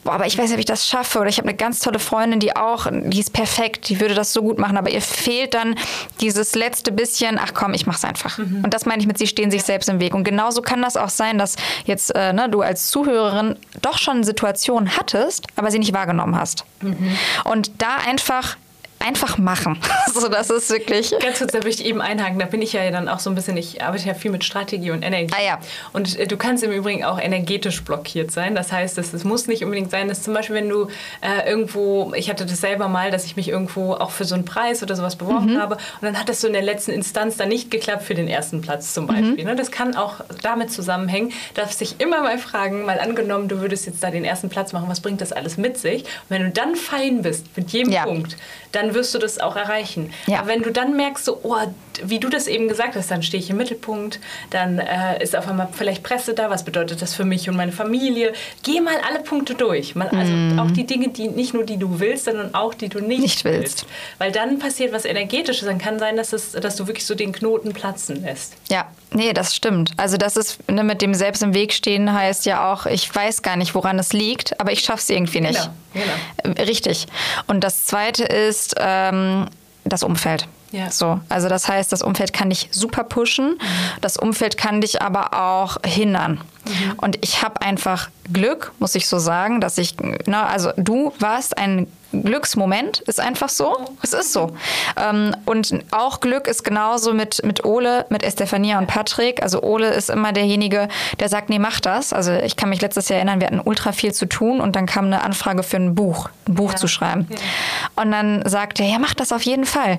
boah, 0.04 0.14
aber 0.14 0.26
ich 0.26 0.38
weiß 0.38 0.46
nicht, 0.46 0.54
ob 0.54 0.60
ich 0.60 0.66
das 0.66 0.88
schaffe. 0.88 1.20
Oder 1.20 1.30
ich 1.30 1.38
habe 1.38 1.48
eine 1.48 1.58
ganz 1.58 1.80
tolle 1.80 2.00
Freundin, 2.00 2.40
die 2.40 2.56
auch, 2.56 2.88
die 2.92 3.20
ist 3.20 3.34
perfekt, 3.34 3.90
die 3.90 4.00
würde 4.00 4.14
das 4.14 4.34
so 4.34 4.42
gut 4.42 4.60
machen, 4.60 4.78
aber 4.78 4.90
ihr 4.90 5.02
fehlt 5.02 5.54
dann 5.54 5.76
dieses 6.22 6.56
letzte 6.56 6.92
bisschen, 6.92 7.40
ach 7.40 7.54
komm, 7.54 7.74
ich 7.74 7.86
mach's 7.86 8.06
einfach. 8.06 8.38
Mhm. 8.38 8.64
Und 8.64 8.74
das 8.74 8.86
meine 8.86 9.02
ich 9.02 9.08
mit, 9.08 9.18
sie 9.18 9.28
stehen 9.28 9.52
sich 9.52 9.64
selbst 9.64 9.90
im 9.90 10.00
Weg. 10.00 10.14
Und 10.14 10.24
genauso 10.24 10.62
kann 10.62 10.82
das 10.82 10.98
auch 10.98 11.10
sein, 11.10 11.38
dass 11.38 11.56
jetzt 11.86 12.16
äh, 12.16 12.34
ne, 12.34 12.50
du 12.50 12.62
als 12.62 12.90
Zuhörerin 12.90 13.58
doch 13.82 13.98
schon 13.98 14.24
Situationen 14.24 14.98
hattest, 14.98 15.48
aber 15.56 15.72
sie 15.72 15.80
nicht 15.80 15.94
wahrgenommen 15.94 16.38
hast. 16.38 16.66
Mhm. 16.82 17.18
Und 17.44 17.72
da 17.80 17.98
einfach 18.08 18.58
einfach 19.04 19.38
machen. 19.38 19.80
so, 20.14 20.28
das 20.28 20.50
ist 20.50 20.70
wirklich. 20.70 21.14
Ganz 21.20 21.40
kurz, 21.40 21.52
da 21.52 21.60
möchte 21.60 21.84
ich 21.84 21.90
eben 21.90 22.02
einhaken. 22.02 22.40
Da 22.40 22.46
bin 22.46 22.62
ich 22.62 22.74
ja 22.74 22.90
dann 22.92 23.08
auch 23.08 23.20
so 23.20 23.30
ein 23.30 23.36
bisschen, 23.36 23.58
ich 23.58 23.84
arbeite 23.84 24.08
ja 24.08 24.14
viel 24.14 24.32
mit 24.32 24.44
Strategie 24.44 24.92
und 24.92 25.04
Energie. 25.04 25.34
Ah, 25.38 25.44
ja. 25.44 25.60
Und 25.92 26.18
äh, 26.18 26.28
du 26.28 26.38
kannst 26.38 26.64
im 26.64 26.72
Übrigen 26.72 27.04
auch 27.04 27.20
energetisch 27.20 27.84
blockiert 27.84 28.32
sein. 28.32 28.56
Das 28.56 28.72
heißt, 28.72 28.98
es 28.98 29.24
muss 29.24 29.48
nicht 29.48 29.64
unbedingt 29.64 29.92
sein, 29.92 30.08
dass 30.08 30.24
zum 30.24 30.34
Beispiel, 30.34 30.56
wenn 30.56 30.70
du 30.70 30.88
äh, 31.22 31.50
irgendwo, 31.50 32.14
ich 32.16 32.30
hatte 32.30 32.46
das 32.46 32.62
selber 32.62 32.88
mal, 32.88 33.12
dass 33.12 33.26
ich 33.26 33.36
mich 33.36 33.50
irgendwo 33.50 33.94
auch 33.94 34.12
für 34.12 34.26
so 34.26 34.36
einen 34.36 34.46
Preis 34.46 34.82
oder 34.82 34.96
sowas 34.96 35.16
beworben 35.16 35.54
mhm. 35.54 35.62
habe 35.62 35.76
und 35.76 36.02
dann 36.02 36.20
hat 36.20 36.30
das 36.30 36.42
so 36.42 36.48
in 36.48 36.54
der 36.54 36.62
letzten 36.62 36.92
Instanz 36.92 37.38
dann 37.38 37.50
nicht 37.50 37.72
geklappt 37.72 38.04
für 38.04 38.16
den 38.16 38.28
ersten 38.28 38.62
Platz 38.62 38.94
zum 38.94 39.08
Beispiel. 39.08 39.46
Mhm. 39.46 39.58
Das 39.58 39.72
kann 39.72 39.96
auch 39.96 40.22
damit 40.42 40.72
zusammenhängen, 40.72 41.32
darfst 41.54 41.82
dich 41.82 42.00
immer 42.00 42.22
mal 42.22 42.38
fragen, 42.38 42.86
mal 42.86 43.00
angenommen, 43.00 43.48
du 43.48 43.60
würdest 43.60 43.86
jetzt 43.86 44.04
da 44.04 44.12
den 44.12 44.26
ersten 44.26 44.50
Platz 44.50 44.74
machen, 44.74 44.88
was 44.88 45.02
bringt 45.02 45.22
das 45.22 45.32
alles 45.32 45.58
mit 45.58 45.78
sich? 45.78 46.04
Und 46.04 46.30
wenn 46.30 46.44
du 46.44 46.50
dann 46.52 46.76
fein 46.76 47.22
bist 47.22 47.46
mit 47.56 47.72
jedem 47.72 47.92
ja. 47.92 48.04
Punkt, 48.04 48.38
dann 48.72 48.93
wirst 48.94 49.14
du 49.14 49.20
das 49.20 49.40
auch 49.40 49.56
erreichen. 49.56 50.12
Ja. 50.28 50.40
Aber 50.40 50.48
wenn 50.50 50.62
du 50.62 50.72
dann 50.72 50.96
merkst, 50.96 51.26
so, 51.26 51.40
oh, 51.44 51.58
wie 52.04 52.20
du 52.20 52.30
das 52.30 52.48
eben 52.48 52.68
gesagt 52.68 52.96
hast, 52.96 53.12
dann 53.12 53.24
stehe 53.24 53.42
ich 53.42 53.50
im 53.50 53.58
Mittelpunkt, 53.58 54.20
dann 54.50 54.80
äh, 54.80 55.22
ist 55.24 55.36
auf 55.36 55.48
einmal 55.48 55.70
vielleicht 55.72 56.04
Presse 56.04 56.34
da, 56.34 56.50
was 56.50 56.64
bedeutet 56.64 57.02
das 57.02 57.14
für 57.14 57.26
mich 57.26 57.50
und 57.50 57.56
meine 57.56 57.72
Familie? 57.72 58.34
Geh 58.64 58.82
mal 58.82 58.96
alle 59.08 59.20
Punkte 59.20 59.56
durch. 59.56 59.96
Mal, 59.96 60.08
also 60.10 60.32
mm. 60.32 60.60
auch 60.60 60.72
die 60.72 60.86
Dinge, 60.86 61.10
die 61.10 61.28
nicht 61.28 61.54
nur 61.54 61.64
die 61.64 61.78
du 61.78 62.00
willst, 62.00 62.26
sondern 62.26 62.54
auch 62.56 62.74
die 62.74 62.90
du 62.90 63.00
nicht, 63.00 63.22
nicht 63.22 63.44
willst. 63.44 63.84
willst. 63.84 63.86
Weil 64.18 64.32
dann 64.32 64.60
passiert 64.60 64.94
was 64.94 65.06
Energetisches. 65.06 65.68
Dann 65.68 65.78
kann 65.78 66.00
sein, 66.00 66.16
dass, 66.16 66.34
es, 66.34 66.52
dass 66.52 66.76
du 66.76 66.88
wirklich 66.88 67.06
so 67.06 67.16
den 67.16 67.32
Knoten 67.32 67.74
platzen 67.74 68.24
lässt. 68.24 68.54
Ja, 68.70 68.90
nee, 69.12 69.34
das 69.34 69.56
stimmt. 69.56 69.92
Also 69.98 70.18
das 70.18 70.38
ist 70.38 70.70
ne, 70.70 70.84
mit 70.84 71.02
dem 71.02 71.14
selbst 71.14 71.44
im 71.44 71.54
Weg 71.54 71.74
stehen 71.74 72.12
heißt 72.12 72.46
ja 72.46 72.72
auch, 72.72 72.86
ich 72.86 73.14
weiß 73.14 73.42
gar 73.42 73.56
nicht, 73.56 73.76
woran 73.76 74.00
es 74.00 74.14
liegt, 74.14 74.60
aber 74.60 74.72
ich 74.72 74.82
schaffe 74.82 75.02
es 75.02 75.10
irgendwie 75.10 75.42
nicht. 75.42 75.70
Genau, 75.94 76.06
genau. 76.44 76.62
Richtig. 76.64 77.08
Und 77.48 77.64
das 77.64 77.86
Zweite 77.86 78.24
ist, 78.24 78.76
ähm, 78.84 79.48
das 79.86 80.04
Umfeld. 80.04 80.48
Ja. 80.72 80.90
So, 80.90 81.20
also 81.30 81.50
das 81.50 81.68
heißt, 81.68 81.92
das 81.92 82.02
Umfeld 82.02 82.34
kann 82.34 82.50
dich 82.50 82.70
super 82.72 83.04
pushen, 83.04 83.52
mhm. 83.52 83.58
das 84.02 84.18
Umfeld 84.18 84.58
kann 84.58 84.82
dich 84.82 85.02
aber 85.02 85.34
auch 85.34 85.78
hindern. 85.86 86.42
Mhm. 86.66 86.94
Und 86.98 87.18
ich 87.22 87.42
habe 87.44 87.62
einfach 87.62 88.10
Glück, 88.32 88.72
muss 88.80 88.96
ich 88.96 89.08
so 89.08 89.20
sagen, 89.20 89.60
dass 89.60 89.78
ich, 89.78 89.96
na, 90.26 90.48
also 90.48 90.72
du 90.78 91.14
warst 91.20 91.58
ein 91.58 91.88
Glücksmoment, 92.14 93.00
ist 93.02 93.20
einfach 93.20 93.50
so. 93.50 93.76
Es 94.04 94.14
ist 94.14 94.34
so. 94.34 94.56
Ähm, 94.96 95.36
und 95.46 95.84
auch 95.92 96.20
Glück 96.20 96.48
ist 96.48 96.64
genauso 96.64 97.14
mit, 97.14 97.44
mit 97.44 97.66
Ole, 97.66 98.06
mit 98.10 98.24
Estefania 98.24 98.78
und 98.78 98.88
Patrick. 98.88 99.42
Also 99.42 99.64
Ole 99.64 99.90
ist 99.90 100.12
immer 100.12 100.32
derjenige, 100.32 100.90
der 101.20 101.30
sagt, 101.30 101.50
nee, 101.50 101.58
mach 101.58 101.80
das. 101.80 102.14
Also 102.14 102.32
ich 102.34 102.56
kann 102.56 102.70
mich 102.70 102.82
letztes 102.82 103.10
Jahr 103.10 103.18
erinnern, 103.18 103.40
wir 103.40 103.48
hatten 103.48 103.62
ultra 103.64 103.92
viel 103.94 104.14
zu 104.14 104.28
tun 104.28 104.62
und 104.62 104.76
dann 104.76 104.86
kam 104.86 105.06
eine 105.06 105.24
Anfrage 105.24 105.64
für 105.64 105.78
ein 105.78 105.96
Buch, 105.96 106.30
ein 106.48 106.54
Buch 106.54 106.72
ja. 106.72 106.78
zu 106.78 106.88
schreiben. 106.88 107.28
Ja. 107.30 108.04
Und 108.04 108.12
dann 108.12 108.48
sagte 108.48 108.84
er, 108.84 108.90
ja, 108.90 109.00
mach 109.00 109.16
das 109.16 109.32
auf 109.32 109.42
jeden 109.42 109.66
Fall. 109.66 109.98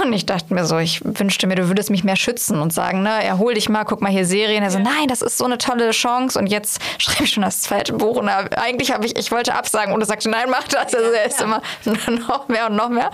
Und 0.00 0.12
ich 0.12 0.26
dachte 0.26 0.54
mir 0.54 0.64
so, 0.64 0.78
ich 0.78 1.02
wünschte 1.04 1.48
mir, 1.48 1.56
du 1.56 1.68
würdest 1.68 1.90
mich 1.90 2.04
mehr 2.04 2.16
schützen 2.16 2.60
und 2.60 2.72
sagen, 2.72 3.02
ne, 3.02 3.24
erhol 3.24 3.54
dich 3.54 3.68
mal, 3.68 3.84
guck 3.84 4.00
mal 4.00 4.12
hier 4.12 4.26
Serien. 4.26 4.62
Er 4.62 4.70
so, 4.70 4.78
nein, 4.78 5.08
das 5.08 5.22
ist 5.22 5.38
so 5.38 5.44
eine 5.44 5.58
tolle 5.58 5.90
Chance 5.90 6.07
und 6.36 6.46
jetzt 6.46 6.80
schreibe 6.98 7.24
ich 7.24 7.32
schon 7.32 7.42
das 7.42 7.62
zweite 7.62 7.92
Buch. 7.92 8.16
Und 8.16 8.28
eigentlich 8.28 8.92
habe 8.92 9.06
ich, 9.06 9.16
ich 9.16 9.30
wollte 9.30 9.54
absagen 9.54 9.94
und 9.94 10.00
er 10.00 10.06
sagte, 10.06 10.28
nein, 10.28 10.50
mach 10.50 10.66
das. 10.68 10.94
Also 10.94 11.10
er 11.10 11.26
ist 11.26 11.40
immer 11.40 11.62
noch 12.28 12.48
mehr 12.48 12.66
und 12.66 12.76
noch 12.76 12.88
mehr. 12.88 13.10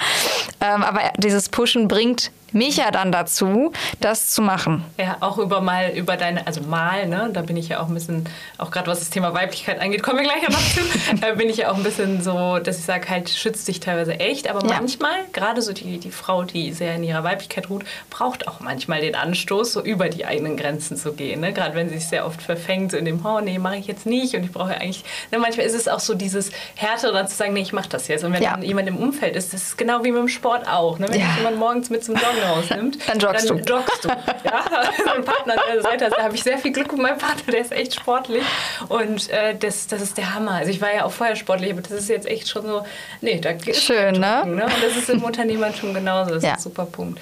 Ähm, 0.60 0.82
aber 0.82 1.12
dieses 1.18 1.48
Pushen 1.48 1.88
bringt 1.88 2.30
mich 2.54 2.76
ja 2.76 2.90
dann 2.90 3.12
dazu, 3.12 3.72
das 4.00 4.28
zu 4.30 4.40
machen. 4.40 4.84
Ja, 4.98 5.16
auch 5.20 5.38
über 5.38 5.60
mal 5.60 5.90
über 5.90 6.16
deine, 6.16 6.46
also 6.46 6.62
mal, 6.62 7.06
ne, 7.06 7.30
da 7.32 7.42
bin 7.42 7.56
ich 7.56 7.68
ja 7.68 7.80
auch 7.80 7.88
ein 7.88 7.94
bisschen, 7.94 8.28
auch 8.58 8.70
gerade 8.70 8.86
was 8.86 9.00
das 9.00 9.10
Thema 9.10 9.34
Weiblichkeit 9.34 9.80
angeht, 9.80 10.02
kommen 10.02 10.18
wir 10.18 10.24
gleich 10.24 10.48
noch 10.48 10.58
zu, 10.58 11.16
da 11.20 11.32
bin 11.32 11.48
ich 11.48 11.58
ja 11.58 11.70
auch 11.70 11.76
ein 11.76 11.82
bisschen 11.82 12.22
so, 12.22 12.58
dass 12.60 12.78
ich 12.78 12.84
sage, 12.84 13.08
halt 13.08 13.28
schützt 13.28 13.66
dich 13.66 13.80
teilweise 13.80 14.18
echt, 14.20 14.48
aber 14.48 14.60
ja. 14.66 14.76
manchmal, 14.76 15.12
gerade 15.32 15.60
so 15.62 15.72
die, 15.72 15.98
die 15.98 16.10
Frau, 16.10 16.44
die 16.44 16.72
sehr 16.72 16.94
in 16.94 17.02
ihrer 17.02 17.24
Weiblichkeit 17.24 17.68
ruht, 17.68 17.84
braucht 18.08 18.46
auch 18.46 18.60
manchmal 18.60 19.00
den 19.00 19.16
Anstoß, 19.16 19.72
so 19.72 19.82
über 19.82 20.08
die 20.08 20.24
eigenen 20.24 20.56
Grenzen 20.56 20.96
zu 20.96 21.12
gehen, 21.12 21.40
ne? 21.40 21.52
gerade 21.52 21.74
wenn 21.74 21.88
sie 21.88 21.96
sich 21.96 22.08
sehr 22.08 22.24
oft 22.24 22.40
verfängt, 22.40 22.92
so 22.92 22.96
in 22.96 23.04
dem, 23.04 23.24
oh 23.26 23.40
nee, 23.40 23.58
mache 23.58 23.76
ich 23.76 23.86
jetzt 23.88 24.06
nicht 24.06 24.34
und 24.34 24.44
ich 24.44 24.52
brauche 24.52 24.70
ja 24.70 24.78
eigentlich, 24.78 25.04
ne, 25.32 25.38
manchmal 25.38 25.66
ist 25.66 25.74
es 25.74 25.88
auch 25.88 26.00
so 26.00 26.14
dieses 26.14 26.50
Härte 26.76 27.10
dann 27.12 27.26
zu 27.26 27.34
sagen, 27.34 27.52
nee, 27.52 27.62
ich 27.62 27.72
mache 27.72 27.88
das 27.88 28.06
jetzt 28.06 28.22
und 28.24 28.32
wenn 28.32 28.42
ja. 28.42 28.52
dann 28.52 28.62
jemand 28.62 28.88
im 28.88 28.96
Umfeld 28.96 29.34
ist, 29.34 29.52
das 29.52 29.62
ist 29.62 29.78
genau 29.78 30.04
wie 30.04 30.12
mit 30.12 30.20
dem 30.20 30.28
Sport 30.28 30.68
auch, 30.68 31.00
ne? 31.00 31.08
wenn 31.08 31.20
ja. 31.20 31.34
jemand 31.36 31.58
morgens 31.58 31.90
mit 31.90 32.04
zum 32.04 32.14
Joggen 32.14 32.43
rausnimmt, 32.44 32.98
dann 33.08 33.18
joggst 33.18 33.50
dann 33.50 33.58
du. 33.58 33.72
Joggst 33.72 34.04
du. 34.04 34.08
Ja, 34.44 34.64
mein 35.06 35.24
Partner 35.24 35.54
an 35.54 35.60
der 35.72 35.82
Seite, 35.82 36.10
da 36.14 36.22
habe 36.22 36.34
ich 36.34 36.42
sehr 36.42 36.58
viel 36.58 36.72
Glück 36.72 36.92
mit 36.92 37.00
meinem 37.00 37.18
Partner, 37.18 37.52
der 37.52 37.60
ist 37.60 37.72
echt 37.72 37.94
sportlich 37.94 38.42
und 38.88 39.30
äh, 39.30 39.54
das, 39.56 39.86
das 39.86 40.02
ist 40.02 40.18
der 40.18 40.34
Hammer. 40.34 40.52
Also 40.52 40.70
ich 40.70 40.80
war 40.80 40.94
ja 40.94 41.04
auch 41.04 41.12
vorher 41.12 41.36
sportlich, 41.36 41.72
aber 41.72 41.80
das 41.80 41.92
ist 41.92 42.08
jetzt 42.08 42.26
echt 42.26 42.48
schon 42.48 42.62
so, 42.66 42.84
nee, 43.20 43.40
da 43.40 43.52
geht 43.52 43.76
Schön, 43.76 44.14
ne? 44.14 44.44
ne? 44.46 44.64
Und 44.64 44.82
das 44.82 44.96
ist 44.96 45.08
im 45.08 45.22
Unternehmertum 45.22 45.94
genauso, 45.94 46.34
das 46.34 46.42
ja. 46.42 46.50
ist 46.50 46.58
ein 46.58 46.62
super 46.62 46.86
Punkt 46.86 47.20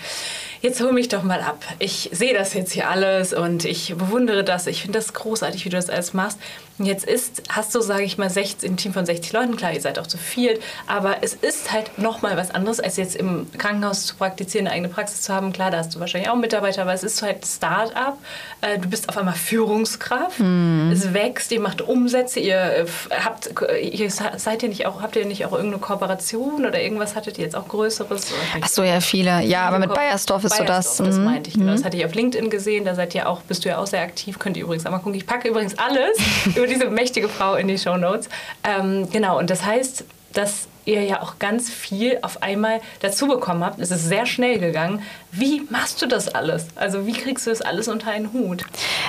jetzt 0.62 0.80
hol 0.80 0.92
mich 0.92 1.08
doch 1.08 1.24
mal 1.24 1.40
ab. 1.40 1.58
Ich 1.80 2.08
sehe 2.12 2.32
das 2.32 2.54
jetzt 2.54 2.72
hier 2.72 2.88
alles 2.88 3.34
und 3.34 3.64
ich 3.64 3.94
bewundere 3.96 4.44
das. 4.44 4.66
Ich 4.68 4.82
finde 4.82 4.98
das 4.98 5.12
großartig, 5.12 5.64
wie 5.64 5.68
du 5.68 5.76
das 5.76 5.90
alles 5.90 6.14
machst. 6.14 6.38
Jetzt 6.78 7.04
ist, 7.04 7.42
hast 7.50 7.74
du, 7.74 7.80
sage 7.80 8.04
ich 8.04 8.16
mal, 8.16 8.30
60, 8.30 8.70
ein 8.70 8.76
Team 8.76 8.92
von 8.92 9.04
60 9.04 9.32
Leuten, 9.32 9.56
klar, 9.56 9.72
ihr 9.72 9.80
seid 9.80 9.98
auch 9.98 10.06
zu 10.06 10.16
viert, 10.16 10.60
aber 10.86 11.16
es 11.20 11.34
ist 11.34 11.70
halt 11.70 11.98
nochmal 11.98 12.36
was 12.36 12.50
anderes, 12.50 12.80
als 12.80 12.96
jetzt 12.96 13.14
im 13.14 13.46
Krankenhaus 13.58 14.06
zu 14.06 14.16
praktizieren, 14.16 14.66
eine 14.66 14.76
eigene 14.76 14.88
Praxis 14.88 15.22
zu 15.22 15.34
haben. 15.34 15.52
Klar, 15.52 15.70
da 15.70 15.78
hast 15.78 15.94
du 15.94 16.00
wahrscheinlich 16.00 16.30
auch 16.30 16.36
Mitarbeiter, 16.36 16.82
aber 16.82 16.94
es 16.94 17.02
ist 17.02 17.20
halt 17.22 17.46
Start-up. 17.46 18.16
Äh, 18.62 18.78
du 18.78 18.88
bist 18.88 19.10
auf 19.10 19.18
einmal 19.18 19.34
Führungskraft, 19.34 20.40
mm. 20.40 20.90
es 20.92 21.12
wächst, 21.12 21.52
ihr 21.52 21.60
macht 21.60 21.82
Umsätze, 21.82 22.40
ihr 22.40 22.56
äh, 22.56 22.86
habt, 23.22 23.50
ihr 23.80 24.10
seid 24.10 24.62
ihr 24.62 24.68
nicht 24.70 24.86
auch, 24.86 25.02
habt 25.02 25.14
ihr 25.16 25.26
nicht 25.26 25.44
auch 25.44 25.52
irgendeine 25.52 25.80
Kooperation 25.80 26.64
oder 26.64 26.80
irgendwas 26.80 27.14
hattet 27.14 27.38
ihr 27.38 27.44
jetzt 27.44 27.54
auch 27.54 27.68
Größeres? 27.68 28.32
Ach 28.60 28.68
so, 28.68 28.82
ja, 28.82 29.00
viele. 29.00 29.42
Ja, 29.42 29.68
aber 29.68 29.78
mit 29.78 29.92
Bayersdorf 29.92 30.44
ist 30.44 30.51
Bayersdorf, 30.58 30.96
so 30.96 31.04
das. 31.04 31.08
Das 31.08 31.18
mhm. 31.18 31.24
meinte 31.24 31.50
ich, 31.50 31.54
genau. 31.54 31.72
Das 31.72 31.84
hatte 31.84 31.96
ich 31.96 32.04
auf 32.04 32.14
LinkedIn 32.14 32.50
gesehen, 32.50 32.84
da 32.84 32.94
seid 32.94 33.14
ihr 33.14 33.28
auch, 33.28 33.42
bist 33.42 33.64
du 33.64 33.68
ja 33.68 33.78
auch 33.78 33.86
sehr 33.86 34.02
aktiv, 34.02 34.38
könnt 34.38 34.56
ihr 34.56 34.64
übrigens 34.64 34.86
einmal 34.86 35.00
gucken. 35.00 35.16
Ich 35.16 35.26
packe 35.26 35.48
übrigens 35.48 35.78
alles 35.78 36.18
über 36.56 36.66
diese 36.66 36.88
mächtige 36.90 37.28
Frau 37.28 37.54
in 37.54 37.68
die 37.68 37.78
Show 37.78 37.96
Notes. 37.96 38.28
Ähm, 38.64 39.08
genau, 39.10 39.38
und 39.38 39.50
das 39.50 39.64
heißt, 39.64 40.04
dass 40.32 40.68
ihr 40.84 41.02
ja 41.02 41.22
auch 41.22 41.38
ganz 41.38 41.70
viel 41.70 42.18
auf 42.22 42.42
einmal 42.42 42.80
dazu 43.00 43.28
bekommen 43.28 43.64
habt. 43.64 43.78
Es 43.80 43.90
ist 43.90 44.04
sehr 44.04 44.26
schnell 44.26 44.58
gegangen. 44.58 45.02
Wie 45.30 45.62
machst 45.70 46.02
du 46.02 46.06
das 46.06 46.28
alles? 46.28 46.66
Also 46.74 47.06
wie 47.06 47.12
kriegst 47.12 47.46
du 47.46 47.50
das 47.50 47.62
alles 47.62 47.88
unter 47.88 48.10
einen 48.10 48.32
Hut? 48.32 48.64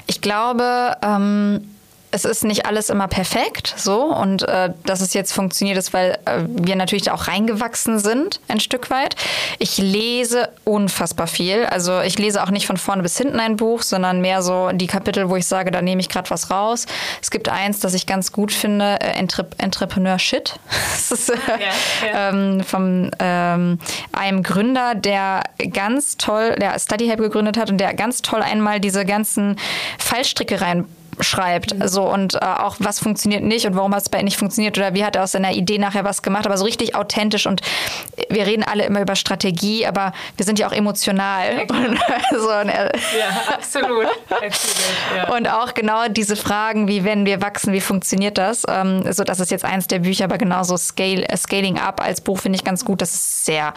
Ich 0.06 0.22
glaube, 0.22 0.96
ähm 1.02 1.73
es 2.14 2.26
ist 2.26 2.44
nicht 2.44 2.68
alles 2.68 2.90
immer 2.92 3.08
perfekt 3.08 3.74
so 3.76 4.04
und 4.04 4.44
äh, 4.44 4.72
dass 4.86 5.02
es 5.02 5.16
jetzt 5.16 5.34
funktioniert 5.34 5.78
ist, 5.78 5.94
weil 5.94 6.20
äh, 6.26 6.44
wir 6.48 6.76
natürlich 6.76 7.10
auch 7.10 7.28
reingewachsen 7.28 7.98
sind 7.98 8.40
ein 8.48 8.60
Stück 8.60 8.92
weit. 8.92 9.16
Ich 9.58 9.80
lese 9.80 10.50
unfassbar 10.64 11.26
viel. 11.26 11.66
Also 11.66 12.02
ich 12.02 12.20
lese 12.20 12.44
auch 12.44 12.52
nicht 12.52 12.68
von 12.68 12.78
vorne 12.78 13.02
bis 13.02 13.18
hinten 13.18 13.40
ein 13.40 13.58
Buch, 13.58 13.82
sondern 13.82 14.22
mehr 14.22 14.44
so 14.44 14.70
die 14.74 14.86
Kapitel, 14.86 15.30
wo 15.30 15.36
ich 15.38 15.48
sage, 15.48 15.72
da 15.72 15.82
nehme 15.82 16.02
ich 16.02 16.10
gerade 16.10 16.30
was 16.30 16.52
raus. 16.52 16.86
Es 17.20 17.32
gibt 17.32 17.50
eins, 17.50 17.80
das 17.80 17.96
ich 17.96 18.06
ganz 18.06 18.32
gut 18.32 18.52
finde, 18.52 19.02
äh, 19.02 19.14
Entre 19.18 19.48
Entrepreneur 19.58 20.20
Shit. 20.20 20.54
das 20.92 21.12
ist 21.12 21.30
äh, 21.32 21.36
ja, 21.48 22.08
ja. 22.08 22.30
Ähm, 22.30 22.64
vom 22.64 23.10
ähm, 23.18 23.80
einem 24.12 24.44
Gründer, 24.44 24.94
der 24.94 25.44
ganz 25.72 26.18
toll, 26.18 26.56
der 26.60 26.78
Study 26.80 27.08
Help 27.08 27.20
gegründet 27.20 27.58
hat 27.58 27.72
und 27.72 27.80
der 27.80 27.96
ganz 27.96 28.22
toll 28.22 28.44
einmal 28.44 28.80
diese 28.80 29.04
ganzen 29.04 29.58
Fallstricke 29.98 30.62
rein 30.62 30.86
schreibt. 31.20 31.76
Mhm. 31.76 31.88
So 31.88 32.04
und 32.04 32.36
äh, 32.36 32.40
auch 32.40 32.76
was 32.80 33.00
funktioniert 33.00 33.44
nicht 33.44 33.66
und 33.66 33.76
warum 33.76 33.94
hat 33.94 34.02
es 34.04 34.10
bei 34.10 34.20
ihm 34.20 34.26
nicht 34.26 34.38
funktioniert 34.38 34.78
oder 34.78 34.94
wie 34.94 35.04
hat 35.04 35.16
er 35.16 35.24
aus 35.24 35.32
seiner 35.32 35.54
Idee 35.54 35.78
nachher 35.78 36.04
was 36.04 36.22
gemacht. 36.22 36.46
Aber 36.46 36.58
so 36.58 36.66
richtig 36.66 36.96
authentisch 36.96 37.46
und 37.46 37.62
wir 38.30 38.46
reden 38.46 38.64
alle 38.64 38.86
immer 38.86 39.02
über 39.02 39.16
Strategie, 39.16 39.86
aber 39.86 40.14
wir 40.38 40.46
sind 40.46 40.60
ja 40.60 40.68
auch 40.68 40.72
emotional. 40.72 41.56
Ja, 41.56 41.62
und, 41.62 42.00
so, 42.32 42.50
und 42.50 42.70
er, 42.70 42.92
ja 43.18 43.54
absolut. 43.54 44.08
ja. 45.16 45.36
Und 45.36 45.48
auch 45.48 45.74
genau 45.74 46.08
diese 46.08 46.36
Fragen, 46.36 46.88
wie 46.88 47.04
wenn 47.04 47.26
wir 47.26 47.42
wachsen, 47.42 47.74
wie 47.74 47.82
funktioniert 47.82 48.38
das? 48.38 48.64
Ähm, 48.68 49.12
so, 49.12 49.24
das 49.24 49.40
ist 49.40 49.52
jetzt 49.52 49.66
eins 49.66 49.88
der 49.88 50.00
Bücher, 50.00 50.26
aber 50.26 50.38
genauso 50.38 50.78
Scale, 50.78 51.28
äh, 51.28 51.38
Scaling 51.38 51.80
Up 51.80 52.02
als 52.04 52.22
Buch 52.22 52.40
finde 52.40 52.58
ich 52.58 52.64
ganz 52.64 52.86
gut. 52.86 53.02
Das 53.02 53.14
ist 53.14 53.46
sehr 53.46 53.74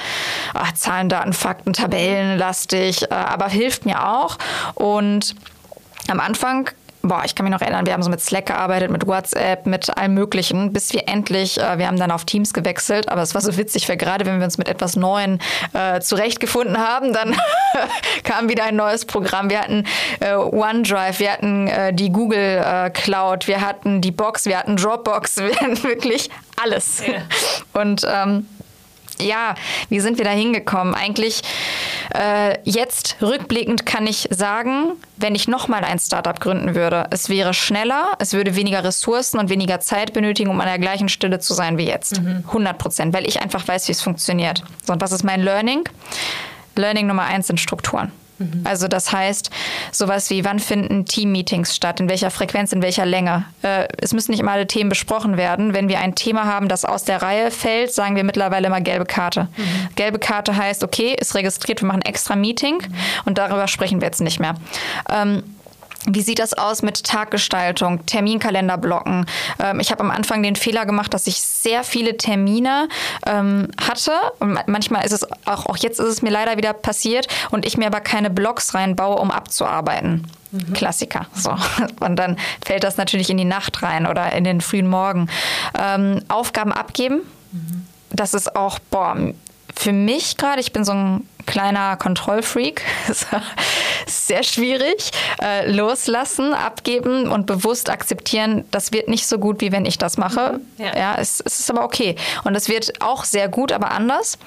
ach, 0.54 0.72
Zahlen, 0.72 1.08
Daten, 1.08 1.32
Fakten, 1.32 1.72
Tabellenlastig, 1.72 3.10
äh, 3.10 3.14
aber 3.14 3.48
hilft 3.48 3.84
mir 3.86 4.08
auch. 4.08 4.38
Und 4.74 5.34
am 6.08 6.20
Anfang 6.20 6.70
boah, 7.08 7.22
ich 7.24 7.34
kann 7.34 7.44
mich 7.44 7.52
noch 7.52 7.60
erinnern, 7.60 7.86
wir 7.86 7.92
haben 7.92 8.02
so 8.02 8.10
mit 8.10 8.20
Slack 8.20 8.46
gearbeitet, 8.46 8.90
mit 8.90 9.06
WhatsApp, 9.06 9.66
mit 9.66 9.96
allem 9.96 10.14
Möglichen, 10.14 10.72
bis 10.72 10.92
wir 10.92 11.08
endlich, 11.08 11.58
äh, 11.58 11.78
wir 11.78 11.86
haben 11.86 11.98
dann 11.98 12.10
auf 12.10 12.24
Teams 12.24 12.52
gewechselt, 12.52 13.08
aber 13.08 13.22
es 13.22 13.34
war 13.34 13.40
so 13.40 13.56
witzig, 13.56 13.88
weil 13.88 13.96
gerade 13.96 14.26
wenn 14.26 14.38
wir 14.38 14.44
uns 14.44 14.58
mit 14.58 14.68
etwas 14.68 14.96
Neuem 14.96 15.38
äh, 15.72 16.00
zurechtgefunden 16.00 16.78
haben, 16.78 17.12
dann 17.12 17.36
kam 18.24 18.48
wieder 18.48 18.64
ein 18.64 18.76
neues 18.76 19.04
Programm. 19.04 19.50
Wir 19.50 19.60
hatten 19.60 19.84
äh, 20.20 20.34
OneDrive, 20.34 21.20
wir 21.20 21.32
hatten 21.32 21.68
äh, 21.68 21.92
die 21.92 22.10
Google 22.10 22.62
äh, 22.64 22.90
Cloud, 22.90 23.48
wir 23.48 23.60
hatten 23.60 24.00
die 24.00 24.10
Box, 24.10 24.46
wir 24.46 24.58
hatten 24.58 24.76
Dropbox, 24.76 25.36
wir 25.36 25.54
hatten 25.56 25.82
wirklich 25.82 26.30
alles. 26.62 27.02
Ja. 27.06 27.22
Und 27.80 28.06
ähm, 28.08 28.46
ja, 29.20 29.54
wie 29.88 30.00
sind 30.00 30.18
wir 30.18 30.24
da 30.24 30.30
hingekommen? 30.30 30.94
Eigentlich 30.94 31.42
äh, 32.14 32.58
jetzt 32.64 33.16
rückblickend 33.20 33.86
kann 33.86 34.06
ich 34.06 34.28
sagen, 34.30 34.92
wenn 35.16 35.34
ich 35.34 35.48
nochmal 35.48 35.84
ein 35.84 35.98
Startup 35.98 36.38
gründen 36.38 36.74
würde, 36.74 37.06
es 37.10 37.28
wäre 37.28 37.54
schneller, 37.54 38.12
es 38.18 38.32
würde 38.32 38.56
weniger 38.56 38.84
Ressourcen 38.84 39.38
und 39.38 39.48
weniger 39.48 39.80
Zeit 39.80 40.12
benötigen, 40.12 40.50
um 40.50 40.60
an 40.60 40.66
der 40.66 40.78
gleichen 40.78 41.08
Stelle 41.08 41.38
zu 41.38 41.54
sein 41.54 41.78
wie 41.78 41.86
jetzt. 41.86 42.20
Mhm. 42.20 42.44
100 42.46 42.78
Prozent, 42.78 43.14
weil 43.14 43.26
ich 43.26 43.40
einfach 43.40 43.66
weiß, 43.66 43.88
wie 43.88 43.92
es 43.92 44.02
funktioniert. 44.02 44.62
So, 44.84 44.92
und 44.92 45.00
was 45.00 45.12
ist 45.12 45.24
mein 45.24 45.42
Learning? 45.42 45.88
Learning 46.74 47.06
Nummer 47.06 47.24
eins 47.24 47.46
sind 47.46 47.60
Strukturen. 47.60 48.12
Mhm. 48.38 48.62
Also 48.64 48.88
das 48.88 49.12
heißt, 49.12 49.50
sowas 49.92 50.30
wie, 50.30 50.44
wann 50.44 50.58
finden 50.58 51.04
Team-Meetings 51.04 51.74
statt, 51.74 52.00
in 52.00 52.08
welcher 52.08 52.30
Frequenz, 52.30 52.72
in 52.72 52.82
welcher 52.82 53.06
Länge. 53.06 53.44
Äh, 53.62 53.88
es 53.98 54.12
müssen 54.12 54.30
nicht 54.32 54.40
immer 54.40 54.52
alle 54.52 54.66
Themen 54.66 54.88
besprochen 54.88 55.36
werden. 55.36 55.74
Wenn 55.74 55.88
wir 55.88 56.00
ein 56.00 56.14
Thema 56.14 56.44
haben, 56.44 56.68
das 56.68 56.84
aus 56.84 57.04
der 57.04 57.22
Reihe 57.22 57.50
fällt, 57.50 57.92
sagen 57.92 58.16
wir 58.16 58.24
mittlerweile 58.24 58.66
immer 58.66 58.80
gelbe 58.80 59.06
Karte. 59.06 59.48
Mhm. 59.56 59.88
Gelbe 59.94 60.18
Karte 60.18 60.56
heißt, 60.56 60.84
okay, 60.84 61.16
ist 61.18 61.34
registriert, 61.34 61.82
wir 61.82 61.86
machen 61.86 62.02
ein 62.02 62.10
extra 62.10 62.36
Meeting 62.36 62.76
mhm. 62.76 62.94
und 63.24 63.38
darüber 63.38 63.68
sprechen 63.68 64.00
wir 64.00 64.06
jetzt 64.06 64.20
nicht 64.20 64.40
mehr. 64.40 64.54
Ähm, 65.10 65.42
wie 66.06 66.22
sieht 66.22 66.38
das 66.38 66.54
aus 66.54 66.82
mit 66.82 67.04
Taggestaltung, 67.04 68.06
Terminkalenderblocken? 68.06 69.26
Ähm, 69.58 69.80
ich 69.80 69.90
habe 69.90 70.02
am 70.02 70.10
Anfang 70.10 70.42
den 70.42 70.56
Fehler 70.56 70.86
gemacht, 70.86 71.12
dass 71.12 71.26
ich 71.26 71.40
sehr 71.40 71.84
viele 71.84 72.16
Termine 72.16 72.88
ähm, 73.26 73.68
hatte. 73.80 74.12
Und 74.38 74.58
manchmal 74.66 75.04
ist 75.04 75.12
es 75.12 75.24
auch, 75.46 75.66
auch 75.66 75.76
jetzt 75.76 76.00
ist 76.00 76.08
es 76.08 76.22
mir 76.22 76.30
leider 76.30 76.56
wieder 76.56 76.72
passiert 76.72 77.28
und 77.50 77.66
ich 77.66 77.76
mir 77.76 77.86
aber 77.86 78.00
keine 78.00 78.30
Blocks 78.30 78.74
reinbaue, 78.74 79.16
um 79.16 79.30
abzuarbeiten. 79.30 80.26
Mhm. 80.52 80.72
Klassiker. 80.72 81.26
So. 81.34 81.56
Und 82.00 82.16
dann 82.16 82.36
fällt 82.64 82.84
das 82.84 82.96
natürlich 82.96 83.30
in 83.30 83.36
die 83.36 83.44
Nacht 83.44 83.82
rein 83.82 84.06
oder 84.06 84.32
in 84.32 84.44
den 84.44 84.60
frühen 84.60 84.86
Morgen. 84.86 85.28
Ähm, 85.78 86.22
Aufgaben 86.28 86.72
abgeben. 86.72 87.22
Mhm. 87.52 87.86
Das 88.10 88.32
ist 88.32 88.54
auch, 88.54 88.78
boah, 88.78 89.16
für 89.78 89.92
mich 89.92 90.36
gerade, 90.36 90.60
ich 90.60 90.72
bin 90.72 90.84
so 90.84 90.92
ein 90.92 91.28
kleiner 91.46 91.96
Kontrollfreak. 91.96 92.82
Sehr 94.06 94.42
schwierig. 94.42 95.10
Äh, 95.40 95.70
loslassen, 95.70 96.52
abgeben 96.52 97.30
und 97.30 97.46
bewusst 97.46 97.88
akzeptieren, 97.88 98.64
das 98.70 98.92
wird 98.92 99.08
nicht 99.08 99.26
so 99.26 99.38
gut, 99.38 99.60
wie 99.60 99.72
wenn 99.72 99.86
ich 99.86 99.98
das 99.98 100.18
mache. 100.18 100.60
Mhm. 100.78 100.84
Ja, 100.84 100.96
ja 100.96 101.14
es, 101.18 101.40
es, 101.40 101.60
ist 101.60 101.70
aber 101.70 101.84
okay. 101.84 102.16
Und 102.44 102.54
es 102.54 102.68
wird 102.68 103.00
auch 103.00 103.24
sehr 103.24 103.48
gut, 103.48 103.72
aber 103.72 103.92
anders. 103.92 104.38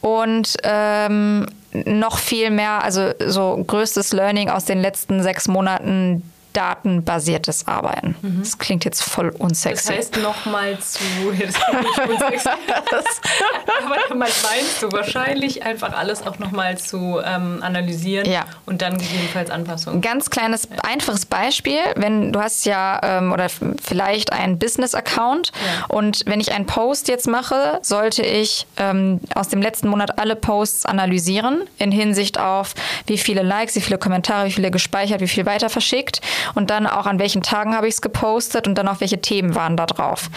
Und 0.00 0.54
ähm, 0.62 1.46
noch 1.72 2.18
viel 2.18 2.50
mehr, 2.50 2.82
also 2.82 3.10
so 3.26 3.62
größtes 3.66 4.12
Learning 4.12 4.48
aus 4.48 4.64
den 4.64 4.80
letzten 4.80 5.22
sechs 5.22 5.48
Monaten, 5.48 6.22
datenbasiertes 6.56 7.68
Arbeiten. 7.68 8.16
Mhm. 8.22 8.40
Das 8.40 8.58
klingt 8.58 8.84
jetzt 8.86 9.02
voll 9.02 9.28
unsexy. 9.28 9.88
Das 9.88 9.96
heißt 9.96 10.16
nochmal 10.18 10.78
zu, 10.78 11.00
das 11.38 11.54
klingt 11.54 12.10
unsexy. 12.10 12.48
aber 13.84 13.96
damit 14.08 14.32
meinst 14.42 14.82
du 14.82 14.90
wahrscheinlich 14.90 15.62
einfach 15.62 15.92
alles 15.92 16.26
auch 16.26 16.38
nochmal 16.38 16.78
zu 16.78 17.20
ähm, 17.22 17.58
analysieren 17.62 18.30
ja. 18.30 18.46
und 18.64 18.80
dann 18.80 18.96
gegebenenfalls 18.96 19.50
Anpassungen. 19.50 20.00
Ganz 20.00 20.30
kleines, 20.30 20.68
einfaches 20.82 21.26
Beispiel, 21.26 21.78
wenn 21.96 22.32
du 22.32 22.40
hast 22.40 22.64
ja 22.64 23.00
ähm, 23.02 23.32
oder 23.32 23.48
vielleicht 23.82 24.32
einen 24.32 24.58
Business-Account 24.58 25.52
ja. 25.54 25.86
und 25.88 26.22
wenn 26.26 26.40
ich 26.40 26.52
einen 26.52 26.66
Post 26.66 27.08
jetzt 27.08 27.28
mache, 27.28 27.80
sollte 27.82 28.22
ich 28.22 28.66
ähm, 28.78 29.20
aus 29.34 29.48
dem 29.48 29.60
letzten 29.60 29.88
Monat 29.88 30.18
alle 30.18 30.36
Posts 30.36 30.86
analysieren 30.86 31.64
in 31.78 31.92
Hinsicht 31.92 32.38
auf, 32.40 32.74
wie 33.06 33.18
viele 33.18 33.42
Likes, 33.42 33.74
wie 33.76 33.80
viele 33.80 33.98
Kommentare, 33.98 34.46
wie 34.46 34.52
viele 34.52 34.70
gespeichert, 34.70 35.20
wie 35.20 35.28
viel 35.28 35.44
weiter 35.44 35.68
verschickt 35.68 36.22
und 36.54 36.70
dann 36.70 36.86
auch 36.86 37.06
an 37.06 37.18
welchen 37.18 37.42
Tagen 37.42 37.74
habe 37.74 37.88
ich 37.88 37.94
es 37.94 38.02
gepostet 38.02 38.66
und 38.66 38.76
dann 38.76 38.88
auch 38.88 39.00
welche 39.00 39.20
Themen 39.20 39.54
waren 39.54 39.76
da 39.76 39.86
drauf. 39.86 40.30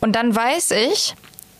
Und 0.00 0.12
dann 0.12 0.34
weiß 0.34 0.72
ich, 0.72 1.14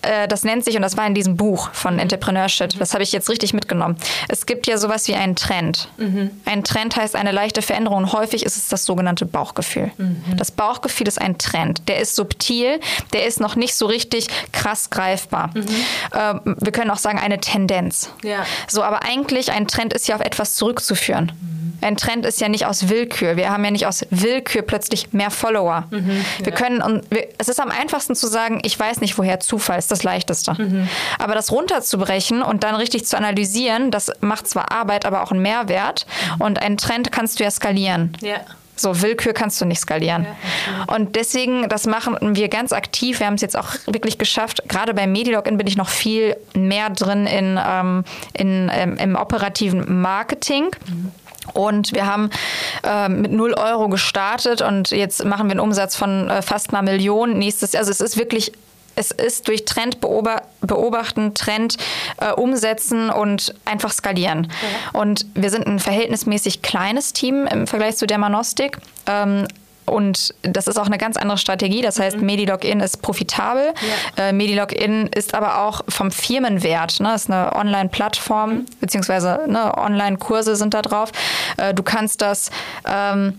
äh, 0.05 0.29
das 0.29 0.45
nennt 0.45 0.65
sich, 0.65 0.77
und 0.77 0.83
das 0.83 0.97
war 0.97 1.07
in 1.07 1.15
diesem 1.15 1.37
Buch 1.37 1.71
von 1.73 1.99
Entrepreneurship, 1.99 2.79
das 2.79 2.93
habe 2.93 3.03
ich 3.03 3.13
jetzt 3.13 3.29
richtig 3.29 3.53
mitgenommen. 3.53 3.97
Es 4.29 4.47
gibt 4.47 4.67
ja 4.67 4.79
sowas 4.79 5.09
wie 5.09 5.15
einen 5.15 5.37
Trend. 5.37 5.89
Mhm. 5.97 6.31
Ein 6.45 6.65
Trend 6.65 6.97
heißt 6.97 7.17
eine 7.17 7.33
leichte 7.33 7.63
Veränderung 7.63 8.05
und 8.05 8.13
häufig 8.13 8.45
ist 8.45 8.57
es 8.57 8.69
das 8.69 8.85
sogenannte 8.85 9.27
Bauchgefühl. 9.27 9.91
Mhm. 9.97 10.37
Das 10.37 10.51
Bauchgefühl 10.51 11.09
ist 11.09 11.21
ein 11.21 11.39
Trend. 11.39 11.89
Der 11.89 11.99
ist 11.99 12.17
subtil, 12.17 12.81
der 13.13 13.27
ist 13.27 13.41
noch 13.41 13.57
nicht 13.57 13.75
so 13.75 13.87
richtig 13.87 14.29
krass 14.53 14.91
greifbar. 14.91 15.51
Mhm. 15.55 15.67
Äh, 16.13 16.35
wir 16.45 16.73
können 16.73 16.91
auch 16.91 16.99
sagen, 16.99 17.19
eine 17.19 17.41
Tendenz. 17.41 18.11
Ja. 18.23 18.45
So, 18.69 18.83
aber 18.83 19.05
eigentlich 19.05 19.53
ein 19.53 19.67
Trend 19.67 19.93
ist 19.93 20.09
ja 20.09 20.15
auf 20.17 20.21
etwas 20.21 20.55
zurückzuführen. 20.55 21.33
Ein 21.85 21.97
Trend 21.97 22.25
ist 22.25 22.41
ja 22.41 22.49
nicht 22.49 22.65
aus 22.65 22.89
Willkür. 22.89 23.37
Wir 23.37 23.51
haben 23.51 23.63
ja 23.65 23.71
nicht 23.71 23.87
aus 23.87 24.07
Willkür 24.09 24.63
plötzlich 24.63 25.13
mehr 25.13 25.31
Follower. 25.31 25.85
Mhm, 25.91 26.25
ja. 26.39 26.47
Wir 26.47 26.53
können, 26.53 26.81
und 26.81 27.03
wir, 27.11 27.29
es 27.37 27.49
ist 27.49 27.61
am 27.61 27.71
einfachsten 27.71 28.15
zu 28.15 28.27
sagen, 28.27 28.61
ich 28.65 28.79
weiß 28.79 29.03
nicht, 29.03 29.19
woher 29.19 29.39
Zufall 29.39 29.79
ist 29.79 29.91
das 29.91 30.03
Leichteste. 30.03 30.55
Mhm. 30.57 30.89
Aber 31.19 31.35
das 31.35 31.53
runterzubrechen 31.53 32.43
und 32.43 32.65
dann 32.65 32.75
richtig 32.75 33.05
zu 33.07 33.19
analysieren, 33.19 33.91
das 33.91 34.11
macht 34.21 34.49
zwar 34.49 34.73
Arbeit, 34.73 35.05
aber 35.05 35.23
auch 35.23 35.31
einen 35.31 35.43
Mehrwert. 35.43 36.07
Mhm. 36.37 36.41
Und 36.41 36.63
einen 36.63 36.79
Trend 36.79 37.13
kannst 37.13 37.39
du 37.39 37.45
ja 37.45 37.51
skalieren. 37.51 38.17
Ja. 38.23 38.41
So, 38.77 39.03
Willkür 39.03 39.35
kannst 39.35 39.61
du 39.61 39.67
nicht 39.67 39.81
skalieren. 39.81 40.25
Ja, 40.25 40.95
und 40.95 41.15
deswegen, 41.15 41.69
das 41.69 41.87
machen 41.87 42.17
wir 42.35 42.49
ganz 42.49 42.73
aktiv. 42.73 43.21
Wir 43.21 43.27
haben 43.27 43.35
es 43.35 43.41
jetzt 43.41 43.57
auch 43.57 43.69
wirklich 43.87 44.19
geschafft. 44.19 44.63
Gerade 44.69 44.95
bei 44.95 45.07
Medilogin 45.07 45.59
bin 45.59 45.67
ich 45.67 45.77
noch 45.77 45.89
viel 45.89 46.37
mehr 46.55 46.91
drin 46.91 47.27
in, 47.27 47.61
ähm, 47.65 48.05
in, 48.33 48.71
ähm, 48.75 48.97
im 48.97 49.15
operativen 49.15 50.01
Marketing. 50.01 50.75
Mhm. 50.89 51.13
Und 51.53 51.93
wir 51.93 52.07
haben 52.07 52.31
äh, 52.83 53.09
mit 53.09 53.33
0 53.33 53.55
Euro 53.55 53.89
gestartet 53.89 54.63
und 54.63 54.91
jetzt 54.91 55.25
machen 55.25 55.47
wir 55.47 55.53
einen 55.53 55.61
Umsatz 55.61 55.97
von 55.97 56.31
äh, 56.31 56.43
fast 56.43 56.73
mal 56.73 56.83
Millionen 56.83 57.39
nächstes 57.39 57.73
Jahr. 57.73 57.81
Also 57.81 57.91
es 57.91 58.01
ist 58.01 58.17
wirklich 58.17 58.53
es 58.97 59.11
ist 59.11 59.49
durch 59.49 59.65
Trend 59.65 59.99
beobachten, 60.01 61.35
Trend 61.35 61.77
äh, 62.19 62.31
umsetzen 62.31 63.11
und 63.11 63.55
einfach 63.65 63.93
skalieren. 63.93 64.53
Ja. 64.93 65.01
Und 65.01 65.27
wir 65.35 65.51
sind 65.51 65.67
ein 65.67 65.81
verhältnismäßig 65.81 66.63
kleines 66.63 67.13
Team 67.13 67.47
im 67.47 67.67
Vergleich 67.67 67.97
zu 67.97 68.07
Dermanostik. 68.07 68.79
Ähm, 69.07 69.49
und 69.87 70.35
das 70.43 70.67
ist 70.67 70.79
auch 70.79 70.87
eine 70.87 70.99
ganz 70.99 71.17
andere 71.17 71.39
Strategie. 71.39 71.83
Das 71.83 71.99
heißt, 71.99 72.19
mhm. 72.19 72.27
Medilogin 72.27 72.81
ist 72.81 73.03
profitabel. 73.03 73.73
Ja. 74.17 74.29
Äh, 74.29 74.33
Medilogin 74.33 75.09
ist 75.09 75.35
aber 75.35 75.63
auch 75.63 75.83
vom 75.89 76.11
Firmenwert. 76.11 77.01
Ne? 77.01 77.09
Das 77.09 77.25
ist 77.25 77.31
eine 77.31 77.55
Online-Plattform, 77.55 78.51
mhm. 78.51 78.67
beziehungsweise 78.81 79.41
ne, 79.47 79.77
Online-Kurse 79.77 80.57
sind 80.57 80.75
da 80.75 80.83
drauf. 80.83 81.11
Äh, 81.57 81.75
du 81.75 81.83
kannst 81.83 82.23
das 82.23 82.51
ähm, 82.87 83.39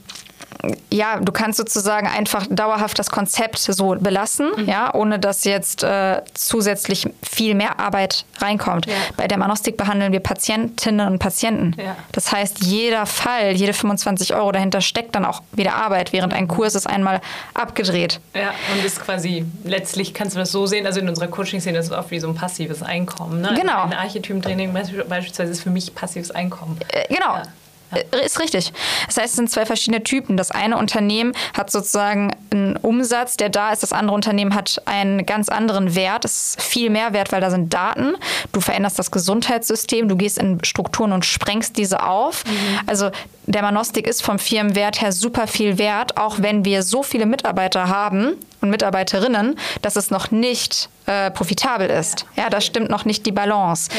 ja, 0.92 1.20
du 1.20 1.32
kannst 1.32 1.58
sozusagen 1.58 2.08
einfach 2.08 2.46
dauerhaft 2.50 2.98
das 3.00 3.10
Konzept 3.10 3.60
so 3.60 3.96
belassen, 4.00 4.52
mhm. 4.56 4.66
ja, 4.68 4.94
ohne 4.94 5.20
dass 5.20 5.44
jetzt 5.44 5.84
äh, 5.84 6.22
zusätzlich 6.34 7.08
viel 7.22 7.56
mehr 7.56 7.80
Arbeit 7.80 8.26
reinkommt. 8.40 8.86
Ja. 8.86 8.94
Bei 9.18 9.28
der 9.28 9.38
Manostik 9.38 9.78
behandeln 9.78 10.12
wir 10.12 10.20
Patientinnen 10.20 11.08
und 11.08 11.20
Patienten. 11.20 11.76
Ja. 11.80 11.96
Das 12.12 12.32
heißt, 12.32 12.64
jeder 12.64 13.06
Fall, 13.06 13.52
jede 13.52 13.74
25 13.74 14.34
Euro 14.34 14.52
dahinter 14.52 14.82
steckt 14.82 15.16
dann 15.16 15.26
auch 15.26 15.42
wieder 15.52 15.76
Arbeit, 15.76 16.14
während 16.14 16.34
ein 16.34 16.48
Kurs 16.48 16.76
ist 16.76 16.88
einmal 16.88 17.22
abgedreht. 17.54 18.20
Ja, 18.34 18.54
und 18.74 18.86
ist 18.86 19.02
quasi, 19.02 19.46
letztlich 19.64 20.14
kannst 20.14 20.36
du 20.36 20.40
das 20.40 20.52
so 20.52 20.66
sehen, 20.66 20.86
also 20.86 21.00
in 21.00 21.10
unserer 21.10 21.28
Coaching-Szene 21.28 21.78
ist 21.78 21.88
es 21.88 21.92
oft 21.92 22.12
wie 22.12 22.20
so 22.20 22.28
ein 22.28 22.36
passives 22.36 22.82
Einkommen. 22.82 23.42
Ne? 23.42 23.56
Genau. 23.60 23.84
Also 23.84 23.94
ein 23.94 24.00
Archetypentraining 24.00 24.74
beispielsweise 24.74 25.52
ist 25.52 25.62
für 25.62 25.70
mich 25.70 25.94
passives 25.94 26.32
Einkommen. 26.32 26.80
Äh, 26.90 27.14
genau. 27.14 27.36
Ja. 27.36 27.44
Äh, 27.92 28.26
ist 28.26 28.40
richtig. 28.40 28.74
Das 29.08 29.18
heißt, 29.18 29.30
es 29.30 29.36
sind 29.36 29.50
zwei 29.50 29.66
verschiedene 29.66 30.04
Typen. 30.04 30.38
Das 30.38 30.52
eine 30.52 30.78
Unternehmen 30.78 31.34
hat 31.54 31.72
sozusagen 31.72 32.32
einen 32.52 32.78
Umsatz, 32.78 33.38
der 33.38 33.50
da 33.50 33.72
ist. 33.72 33.84
Das 33.84 33.94
andere 33.94 34.16
Unternehmen 34.16 34.56
hat 34.56 34.82
einen 34.86 35.26
ganz 35.26 35.50
anderen 35.50 35.96
Wert. 35.96 36.26
Es 36.26 36.56
ist 36.56 36.62
viel 36.62 36.90
mehr 36.90 37.14
wert, 37.14 37.32
weil 37.32 37.42
da 37.42 37.50
sind 37.50 37.74
Daten. 37.74 38.16
Du 38.52 38.62
veränderst 38.62 39.00
das 39.00 39.12
Gesundheitssystem, 39.12 40.08
du 40.08 40.16
gehst 40.16 40.38
in 40.38 40.64
Strukturen 40.64 41.12
und 41.12 41.26
sprengst 41.26 41.78
diese 41.78 42.04
auf. 42.04 42.44
Mhm. 42.46 42.80
Also 42.88 43.12
der 43.48 43.62
Manostik 43.62 44.08
ist 44.08 44.24
vom 44.24 44.40
Firmenwert 44.40 45.02
her 45.02 45.12
super 45.12 45.48
viel 45.48 45.78
wert, 45.78 46.18
auch 46.18 46.38
wenn 46.40 46.66
wir 46.66 46.84
so 46.84 47.04
viele 47.04 47.26
Mitarbeiter 47.26 47.88
haben 47.88 48.34
und 48.62 48.70
Mitarbeiterinnen, 48.70 49.58
dass 49.82 49.96
es 49.96 50.10
noch 50.10 50.32
nicht 50.32 50.90
äh, 51.06 51.30
profitabel 51.32 51.90
ist. 51.90 52.26
Ja, 52.36 52.50
da 52.50 52.62
stimmt 52.62 52.90
noch 52.90 53.06
nicht 53.06 53.26
die 53.26 53.32
Balance. 53.32 53.92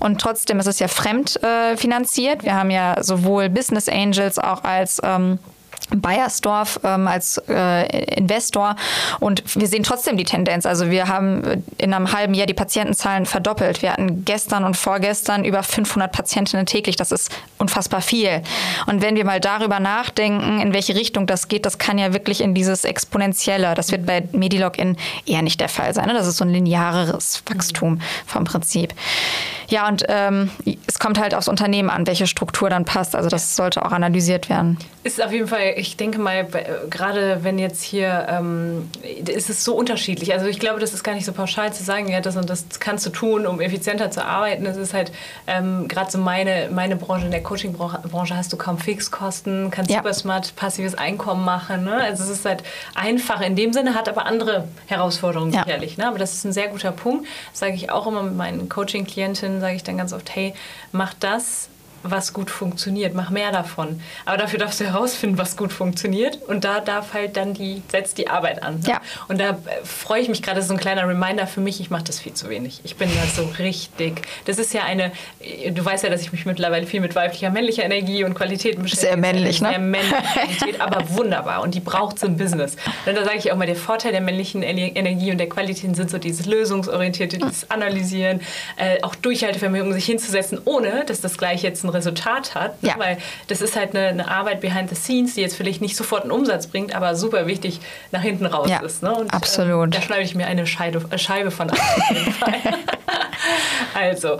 Und 0.00 0.20
trotzdem 0.20 0.58
ist 0.58 0.66
es 0.66 0.78
ja 0.78 0.88
fremdfinanziert. 0.88 2.42
Äh, 2.42 2.46
wir 2.46 2.54
haben 2.54 2.70
ja 2.70 3.02
sowohl 3.02 3.50
Business 3.50 3.88
Angels 3.88 4.38
auch 4.38 4.64
als 4.64 5.00
ähm, 5.04 5.38
Bayersdorf 5.90 6.80
ähm, 6.84 7.06
als 7.06 7.38
äh, 7.48 8.16
Investor 8.16 8.76
und 9.20 9.42
wir 9.54 9.66
sehen 9.68 9.82
trotzdem 9.82 10.16
die 10.16 10.24
Tendenz. 10.24 10.66
Also 10.66 10.90
wir 10.90 11.08
haben 11.08 11.64
in 11.78 11.92
einem 11.92 12.12
halben 12.12 12.34
Jahr 12.34 12.46
die 12.46 12.54
Patientenzahlen 12.54 13.26
verdoppelt. 13.26 13.82
Wir 13.82 13.92
hatten 13.92 14.24
gestern 14.24 14.64
und 14.64 14.76
vorgestern 14.76 15.44
über 15.44 15.62
500 15.62 16.10
Patientinnen 16.10 16.66
täglich. 16.66 16.96
Das 16.96 17.12
ist 17.12 17.30
unfassbar 17.58 18.00
viel. 18.00 18.42
Und 18.86 19.02
wenn 19.02 19.16
wir 19.16 19.24
mal 19.24 19.40
darüber 19.40 19.80
nachdenken, 19.80 20.60
in 20.60 20.72
welche 20.72 20.94
Richtung 20.94 21.26
das 21.26 21.48
geht, 21.48 21.66
das 21.66 21.78
kann 21.78 21.98
ja 21.98 22.12
wirklich 22.12 22.40
in 22.40 22.54
dieses 22.54 22.84
Exponentielle. 22.84 23.74
Das 23.74 23.90
wird 23.90 24.06
bei 24.06 24.26
Medilogin 24.32 24.96
eher 25.26 25.42
nicht 25.42 25.60
der 25.60 25.68
Fall 25.68 25.94
sein. 25.94 26.06
Ne? 26.06 26.14
Das 26.14 26.26
ist 26.26 26.36
so 26.36 26.44
ein 26.44 26.50
lineares 26.50 27.42
Wachstum 27.46 28.00
vom 28.26 28.44
Prinzip. 28.44 28.94
Ja, 29.68 29.88
und 29.88 30.04
ähm, 30.08 30.50
es 30.86 30.98
kommt 30.98 31.18
halt 31.18 31.34
aufs 31.34 31.48
Unternehmen 31.48 31.90
an, 31.90 32.06
welche 32.06 32.26
Struktur 32.26 32.70
dann 32.70 32.84
passt. 32.84 33.14
Also 33.14 33.28
das 33.28 33.56
sollte 33.56 33.84
auch 33.84 33.92
analysiert 33.92 34.48
werden. 34.48 34.78
Ist 35.04 35.22
auf 35.22 35.32
jeden 35.32 35.48
Fall, 35.48 35.74
ich 35.76 35.98
denke 35.98 36.18
mal, 36.18 36.46
gerade 36.88 37.40
wenn 37.42 37.58
jetzt 37.58 37.82
hier, 37.82 38.26
ähm, 38.26 38.90
ist 39.02 39.50
es 39.50 39.62
so 39.62 39.74
unterschiedlich. 39.74 40.32
Also 40.32 40.46
ich 40.46 40.58
glaube, 40.58 40.80
das 40.80 40.94
ist 40.94 41.04
gar 41.04 41.14
nicht 41.14 41.26
so 41.26 41.32
pauschal 41.32 41.74
zu 41.74 41.84
sagen, 41.84 42.08
ja, 42.08 42.22
das 42.22 42.36
und 42.36 42.48
das 42.48 42.64
kannst 42.80 43.04
du 43.04 43.10
tun, 43.10 43.46
um 43.46 43.60
effizienter 43.60 44.10
zu 44.10 44.24
arbeiten. 44.24 44.64
Es 44.64 44.78
ist 44.78 44.94
halt 44.94 45.12
ähm, 45.46 45.88
gerade 45.88 46.10
so 46.10 46.16
meine, 46.16 46.70
meine 46.72 46.96
Branche, 46.96 47.26
in 47.26 47.32
der 47.32 47.42
Coaching-Branche 47.42 48.34
hast 48.34 48.50
du 48.54 48.56
kaum 48.56 48.78
Fixkosten, 48.78 49.70
kannst 49.70 49.90
ja. 49.90 49.98
super 49.98 50.14
smart 50.14 50.56
passives 50.56 50.94
Einkommen 50.94 51.44
machen. 51.44 51.84
Ne? 51.84 51.96
Also 51.96 52.24
es 52.24 52.30
ist 52.30 52.46
halt 52.46 52.62
einfach 52.94 53.42
in 53.42 53.56
dem 53.56 53.74
Sinne, 53.74 53.94
hat 53.94 54.08
aber 54.08 54.24
andere 54.24 54.68
Herausforderungen 54.86 55.52
ja. 55.52 55.64
sicherlich. 55.64 55.98
Ne? 55.98 56.08
Aber 56.08 56.18
das 56.18 56.32
ist 56.32 56.44
ein 56.44 56.54
sehr 56.54 56.68
guter 56.68 56.92
Punkt. 56.92 57.26
Das 57.50 57.60
sage 57.60 57.74
ich 57.74 57.90
auch 57.90 58.06
immer 58.06 58.22
mit 58.22 58.36
meinen 58.36 58.70
Coaching-Klientinnen, 58.70 59.60
sage 59.60 59.76
ich 59.76 59.82
dann 59.82 59.98
ganz 59.98 60.14
oft, 60.14 60.34
hey, 60.34 60.54
mach 60.92 61.12
das, 61.12 61.68
was 62.04 62.32
gut 62.32 62.50
funktioniert. 62.50 63.14
Mach 63.14 63.30
mehr 63.30 63.50
davon. 63.50 64.00
Aber 64.24 64.36
dafür 64.36 64.58
darfst 64.58 64.80
du 64.80 64.84
herausfinden, 64.84 65.38
was 65.38 65.56
gut 65.56 65.72
funktioniert. 65.72 66.38
Und 66.46 66.64
da 66.64 66.80
darf 66.80 67.14
halt 67.14 67.36
dann 67.36 67.54
die, 67.54 67.82
setzt 67.90 68.18
die 68.18 68.28
Arbeit 68.28 68.62
an. 68.62 68.80
Ne? 68.80 68.88
Ja. 68.88 69.00
Und 69.28 69.40
da 69.40 69.50
äh, 69.50 69.56
freue 69.84 70.20
ich 70.20 70.28
mich 70.28 70.42
gerade, 70.42 70.62
so 70.62 70.74
ein 70.74 70.78
kleiner 70.78 71.08
Reminder 71.08 71.46
für 71.46 71.60
mich, 71.60 71.80
ich 71.80 71.90
mache 71.90 72.04
das 72.04 72.20
viel 72.20 72.34
zu 72.34 72.48
wenig. 72.48 72.80
Ich 72.84 72.96
bin 72.96 73.10
da 73.14 73.26
so 73.26 73.48
richtig. 73.58 74.22
Das 74.44 74.58
ist 74.58 74.72
ja 74.74 74.84
eine, 74.84 75.12
du 75.70 75.84
weißt 75.84 76.04
ja, 76.04 76.10
dass 76.10 76.20
ich 76.20 76.32
mich 76.32 76.46
mittlerweile 76.46 76.86
viel 76.86 77.00
mit 77.00 77.14
weiblicher, 77.14 77.50
männlicher 77.50 77.84
Energie 77.84 78.24
und 78.24 78.34
Qualitäten 78.34 78.82
beschäftige. 78.82 79.12
Sehr 79.12 79.16
männlich, 79.16 79.60
ne? 79.60 79.70
Sehr 79.70 79.78
männliche 79.78 80.22
Qualität, 80.22 80.80
aber 80.80 81.08
wunderbar. 81.10 81.62
Und 81.62 81.74
die 81.74 81.80
braucht 81.80 82.18
es 82.18 82.22
im 82.22 82.36
Business. 82.36 82.76
Und 83.06 83.16
da 83.16 83.24
sage 83.24 83.38
ich 83.38 83.50
auch 83.50 83.56
mal, 83.56 83.66
der 83.66 83.76
Vorteil 83.76 84.12
der 84.12 84.20
männlichen 84.20 84.62
Energie 84.62 85.30
und 85.30 85.38
der 85.38 85.48
Qualitäten 85.48 85.94
sind 85.94 86.10
so 86.10 86.18
dieses 86.18 86.46
lösungsorientierte, 86.46 87.38
dieses 87.38 87.70
Analysieren, 87.70 88.40
äh, 88.76 89.02
auch 89.02 89.14
Durchhaltevermögen, 89.14 89.92
sich 89.92 90.04
hinzusetzen, 90.04 90.60
ohne 90.64 91.04
dass 91.06 91.20
das 91.20 91.38
gleich 91.38 91.62
jetzt 91.62 91.84
ein 91.84 91.93
Resultat 91.94 92.54
hat. 92.54 92.82
Ne? 92.82 92.90
Ja. 92.90 92.98
Weil 92.98 93.18
das 93.48 93.60
ist 93.60 93.76
halt 93.76 93.94
eine, 93.94 94.08
eine, 94.08 94.28
Arbeit 94.28 94.60
behind 94.60 94.90
the 94.90 94.96
scenes, 94.96 95.34
die 95.34 95.40
jetzt 95.40 95.56
vielleicht 95.56 95.80
nicht 95.80 95.96
sofort 95.96 96.22
einen 96.22 96.32
Umsatz 96.32 96.66
bringt, 96.66 96.94
aber 96.94 97.14
super 97.14 97.46
wichtig 97.46 97.80
nach 98.12 98.22
hinten 98.22 98.46
raus 98.46 98.68
ja, 98.68 98.80
ist. 98.80 99.02
Ne? 99.02 99.14
Und, 99.14 99.32
absolut. 99.32 99.88
Äh, 99.88 99.98
da 99.98 100.02
schneide 100.02 100.22
ich 100.22 100.34
mir 100.34 100.46
eine 100.46 100.66
Scheide, 100.66 101.02
äh, 101.10 101.18
Scheibe 101.18 101.50
von 101.50 101.70
ab. 101.70 101.78
also, 103.94 104.38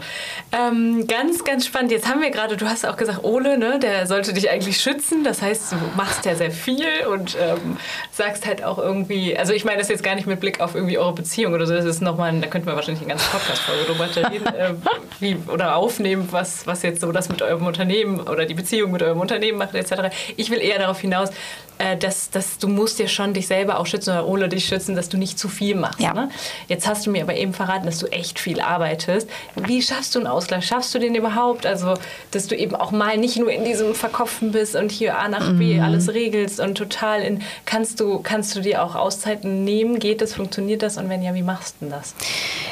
ähm, 0.51 1.07
ganz, 1.07 1.43
ganz 1.43 1.65
spannend. 1.65 1.91
Jetzt 1.91 2.07
haben 2.07 2.21
wir 2.21 2.29
gerade, 2.31 2.57
du 2.57 2.67
hast 2.67 2.85
auch 2.85 2.97
gesagt, 2.97 3.23
Ole, 3.23 3.57
ne, 3.57 3.79
der 3.79 4.07
sollte 4.07 4.33
dich 4.33 4.49
eigentlich 4.49 4.79
schützen. 4.79 5.23
Das 5.23 5.41
heißt, 5.41 5.73
du 5.73 5.75
machst 5.95 6.25
ja 6.25 6.35
sehr 6.35 6.51
viel 6.51 6.85
und 7.11 7.37
ähm, 7.39 7.77
sagst 8.11 8.45
halt 8.45 8.63
auch 8.63 8.77
irgendwie, 8.77 9.37
also 9.37 9.53
ich 9.53 9.65
meine 9.65 9.79
das 9.79 9.89
jetzt 9.89 10.03
gar 10.03 10.15
nicht 10.15 10.27
mit 10.27 10.39
Blick 10.39 10.59
auf 10.59 10.75
irgendwie 10.75 10.97
eure 10.97 11.13
Beziehung 11.13 11.53
oder 11.53 11.65
so, 11.65 11.73
das 11.73 11.85
ist 11.85 12.01
nochmal, 12.01 12.39
da 12.39 12.47
könnten 12.47 12.67
wir 12.67 12.75
wahrscheinlich 12.75 13.01
eine 13.01 13.09
ganze 13.09 13.29
Podcast-Folge 13.29 13.83
drüber 13.85 14.29
reden, 14.31 14.45
äh, 14.55 14.73
wie, 15.19 15.37
oder 15.47 15.75
aufnehmen, 15.75 16.27
was, 16.31 16.65
was 16.67 16.83
jetzt 16.83 17.01
so 17.01 17.11
das 17.11 17.29
mit 17.29 17.41
eurem 17.45 17.65
Unternehmen 17.65 18.19
oder 18.19 18.45
die 18.45 18.53
Beziehung 18.53 18.91
mit 18.91 19.03
eurem 19.03 19.19
Unternehmen 19.19 19.57
macht, 19.57 19.75
etc. 19.75 20.13
Ich 20.37 20.49
will 20.49 20.59
eher 20.59 20.79
darauf 20.79 20.99
hinaus, 20.99 21.29
äh, 21.77 21.97
dass, 21.97 22.29
dass 22.29 22.57
du 22.57 22.67
musst 22.67 22.99
dir 22.99 23.07
schon 23.07 23.33
dich 23.33 23.47
selber 23.47 23.79
auch 23.79 23.85
schützen 23.85 24.11
oder 24.11 24.27
Ole 24.27 24.49
dich 24.49 24.65
schützen, 24.65 24.95
dass 24.95 25.09
du 25.09 25.17
nicht 25.17 25.37
zu 25.37 25.49
viel 25.49 25.75
machst. 25.75 25.99
Ja. 25.99 26.13
Ne? 26.13 26.29
Jetzt 26.67 26.87
hast 26.87 27.05
du 27.05 27.11
mir 27.11 27.23
aber 27.23 27.35
eben 27.35 27.53
verraten, 27.53 27.85
dass 27.85 27.99
du 27.99 28.07
echt 28.07 28.39
viel 28.39 28.61
arbeitest. 28.61 29.29
Wie 29.55 29.81
schaffst 29.81 30.15
du 30.15 30.19
einen 30.19 30.27
Ausgleich? 30.27 30.65
Schaffst 30.65 30.93
du 30.95 30.99
den 30.99 31.15
überhaupt? 31.15 31.65
Also, 31.65 31.95
dass 32.31 32.47
du 32.47 32.55
eben 32.55 32.75
auch 32.75 32.91
mal 32.91 33.17
nicht 33.17 33.37
nur 33.37 33.51
in 33.51 33.65
diesem 33.65 33.95
Verkopfen 33.95 34.51
bist 34.51 34.75
und 34.75 34.91
hier 34.91 35.17
A 35.17 35.27
nach 35.27 35.53
B 35.53 35.75
mhm. 35.75 35.83
alles 35.83 36.13
regelst 36.13 36.59
und 36.59 36.75
total 36.75 37.21
in, 37.21 37.41
kannst 37.65 37.99
du, 37.99 38.19
kannst 38.19 38.55
du 38.55 38.61
dir 38.61 38.83
auch 38.83 38.95
Auszeiten 38.95 39.63
nehmen? 39.63 39.99
Geht 39.99 40.21
das? 40.21 40.33
Funktioniert 40.33 40.81
das? 40.81 40.97
Und 40.97 41.09
wenn 41.09 41.21
ja, 41.21 41.33
wie 41.33 41.43
machst 41.43 41.75
du 41.81 41.89
das? 41.89 42.15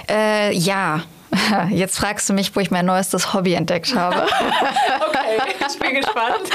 Äh, 0.09 0.53
ja. 0.53 1.01
Jetzt 1.69 1.97
fragst 1.97 2.29
du 2.29 2.33
mich, 2.33 2.55
wo 2.55 2.59
ich 2.59 2.71
mein 2.71 2.85
neuestes 2.85 3.33
Hobby 3.33 3.53
entdeckt 3.53 3.95
habe. 3.95 4.23
okay, 5.07 5.41
ich 5.67 5.79
bin 5.79 5.95
gespannt. 6.01 6.49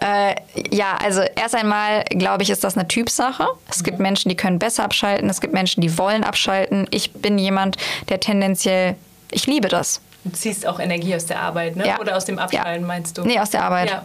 Äh, 0.00 0.34
ja, 0.74 0.96
also 1.02 1.22
erst 1.34 1.54
einmal 1.54 1.65
glaube 2.10 2.42
ich, 2.42 2.50
ist 2.50 2.64
das 2.64 2.76
eine 2.76 2.88
Typsache. 2.88 3.46
Es 3.68 3.84
gibt 3.84 3.98
Menschen, 3.98 4.28
die 4.28 4.36
können 4.36 4.58
besser 4.58 4.84
abschalten. 4.84 5.28
Es 5.28 5.40
gibt 5.40 5.52
Menschen, 5.52 5.80
die 5.80 5.98
wollen 5.98 6.24
abschalten. 6.24 6.86
Ich 6.90 7.12
bin 7.12 7.38
jemand, 7.38 7.76
der 8.08 8.20
tendenziell, 8.20 8.96
ich 9.30 9.46
liebe 9.46 9.68
das. 9.68 10.00
Du 10.26 10.32
ziehst 10.32 10.66
auch 10.66 10.80
Energie 10.80 11.14
aus 11.14 11.24
der 11.26 11.40
Arbeit, 11.40 11.76
ne? 11.76 11.86
Ja. 11.86 12.00
Oder 12.00 12.16
aus 12.16 12.24
dem 12.24 12.40
Abschalten, 12.40 12.82
ja. 12.82 12.86
meinst 12.86 13.16
du? 13.16 13.22
Nee, 13.22 13.38
aus 13.38 13.50
der 13.50 13.62
Arbeit. 13.62 13.90
Ja. 13.90 14.02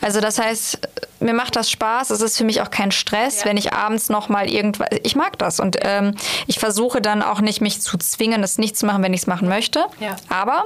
Also 0.00 0.22
das 0.22 0.38
heißt, 0.38 0.78
mir 1.20 1.34
macht 1.34 1.56
das 1.56 1.70
Spaß. 1.70 2.08
Es 2.08 2.22
ist 2.22 2.38
für 2.38 2.44
mich 2.44 2.62
auch 2.62 2.70
kein 2.70 2.90
Stress, 2.90 3.44
wenn 3.44 3.58
ich 3.58 3.74
abends 3.74 4.08
noch 4.08 4.30
mal 4.30 4.48
irgendwas. 4.48 4.88
Ich 5.02 5.14
mag 5.14 5.38
das 5.38 5.60
und 5.60 5.76
ähm, 5.82 6.14
ich 6.46 6.58
versuche 6.58 7.02
dann 7.02 7.22
auch 7.22 7.42
nicht 7.42 7.60
mich 7.60 7.82
zu 7.82 7.98
zwingen, 7.98 8.40
das 8.40 8.56
nicht 8.56 8.78
zu 8.78 8.86
machen, 8.86 9.02
wenn 9.02 9.12
ich 9.12 9.20
es 9.20 9.26
machen 9.26 9.46
möchte. 9.46 9.84
Aber 10.30 10.64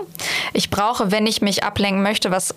ich 0.52 0.70
brauche, 0.70 1.10
wenn 1.10 1.26
ich 1.26 1.42
mich 1.42 1.64
ablenken 1.64 2.04
möchte, 2.04 2.30
was 2.30 2.54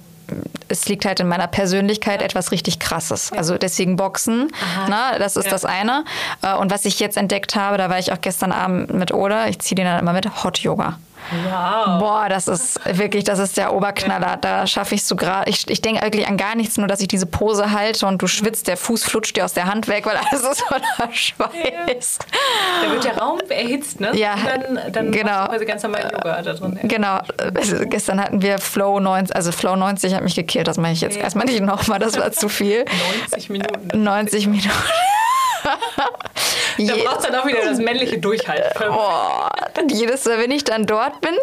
es 0.68 0.88
liegt 0.88 1.06
halt 1.06 1.20
in 1.20 1.28
meiner 1.28 1.48
Persönlichkeit 1.48 2.20
ja. 2.20 2.26
etwas 2.26 2.52
richtig 2.52 2.80
Krasses. 2.80 3.32
Ja. 3.32 3.38
Also 3.38 3.58
deswegen 3.58 3.96
Boxen, 3.96 4.52
ne, 4.88 5.18
das 5.18 5.36
ist 5.36 5.46
ja. 5.46 5.52
das 5.52 5.66
eine. 5.66 6.04
Äh, 6.42 6.56
und 6.56 6.72
was 6.72 6.86
ich 6.86 7.00
jetzt 7.00 7.18
entdeckt 7.18 7.56
habe, 7.56 7.78
da 7.78 7.90
war 7.90 8.00
ich 8.00 8.12
auch 8.12 8.22
gestern 8.22 8.52
Abend 8.52 8.94
mit 8.94 9.14
Oda, 9.14 9.48
ich 9.48 9.60
ziehe 9.60 9.76
den 9.76 9.86
dann 9.86 10.00
immer 10.00 10.14
mit, 10.14 10.44
Hot 10.44 10.60
Yoga. 10.60 11.00
Wow. 11.32 12.00
Boah, 12.00 12.28
das 12.30 12.48
ist 12.48 12.80
wirklich, 12.86 13.24
das 13.24 13.40
ist 13.40 13.58
der 13.58 13.74
Oberknaller. 13.74 14.38
Da 14.38 14.68
schaffe 14.68 14.96
ich 14.96 15.06
so 15.06 15.16
gerade. 15.16 15.50
Ich, 15.50 15.70
ich 15.70 15.82
denke 15.82 16.04
wirklich 16.04 16.28
an 16.28 16.38
gar 16.38 16.56
nichts, 16.56 16.78
nur 16.78 16.88
dass 16.88 17.02
ich 17.02 17.08
diese 17.08 17.26
Pose 17.26 17.72
halte 17.72 18.06
und 18.06 18.22
du 18.22 18.28
schwitzt, 18.28 18.68
der 18.68 18.78
Fuß 18.78 19.04
flutscht 19.04 19.36
dir 19.36 19.46
aus 19.46 19.54
der 19.54 19.66
Hand 19.66 19.88
weg, 19.88 20.06
weil 20.06 20.18
alles 20.18 20.44
ist 20.44 20.62
voller 20.62 21.14
Schweiß. 21.14 22.20
Da 22.84 22.92
wird 22.92 23.04
der 23.04 23.18
Raum 23.18 23.40
erhitzt, 23.50 24.00
ne? 24.00 24.16
Ja, 24.16 24.34
und 24.34 24.78
dann, 24.78 24.92
dann 24.92 25.12
genau. 25.12 25.46
quasi 25.46 25.66
ganz 25.66 25.84
normal 25.84 26.04
Yoga 26.04 26.42
da 26.42 26.54
drin. 26.54 26.80
Genau. 26.84 27.20
Also, 27.56 27.78
gestern 27.86 28.22
hatten 28.22 28.42
wir 28.42 28.60
Flow 28.60 29.00
90, 29.00 29.36
also 29.36 29.52
Flow 29.52 29.76
90 29.76 30.14
hat 30.14 30.24
mich 30.24 30.36
gekillt. 30.36 30.68
Das 30.68 30.78
mache 30.78 30.92
ich 30.92 31.02
jetzt 31.02 31.18
ja. 31.18 31.24
erstmal 31.24 31.46
nicht 31.46 31.62
nochmal, 31.62 32.00
das 32.00 32.18
war 32.18 32.32
zu 32.32 32.50
viel. 32.50 32.86
90 33.32 33.50
Minuten. 33.50 34.04
90 34.04 34.48
Minuten. 34.48 34.70
Da 36.78 36.96
braucht 36.96 37.24
dann 37.24 37.36
auch 37.36 37.46
wieder 37.46 37.64
das 37.64 37.80
männliche 37.80 38.18
Durchhalten. 38.18 38.88
Boah, 38.88 39.50
jedes 39.90 40.26
Mal, 40.26 40.40
wenn 40.40 40.52
ich 40.52 40.64
dann 40.64 40.86
dort 40.86 41.22
bin, 41.22 41.34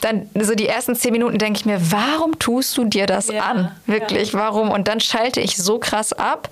dann 0.00 0.28
so 0.38 0.54
die 0.54 0.68
ersten 0.68 0.94
zehn 0.94 1.12
Minuten 1.12 1.38
denke 1.38 1.58
ich 1.58 1.66
mir, 1.66 1.78
warum 1.90 2.38
tust 2.38 2.76
du 2.76 2.84
dir 2.84 3.06
das 3.06 3.28
ja, 3.28 3.42
an? 3.42 3.74
Wirklich, 3.86 4.32
ja. 4.32 4.38
warum? 4.40 4.70
Und 4.70 4.88
dann 4.88 5.00
schalte 5.00 5.40
ich 5.40 5.56
so 5.56 5.78
krass 5.78 6.12
ab, 6.12 6.48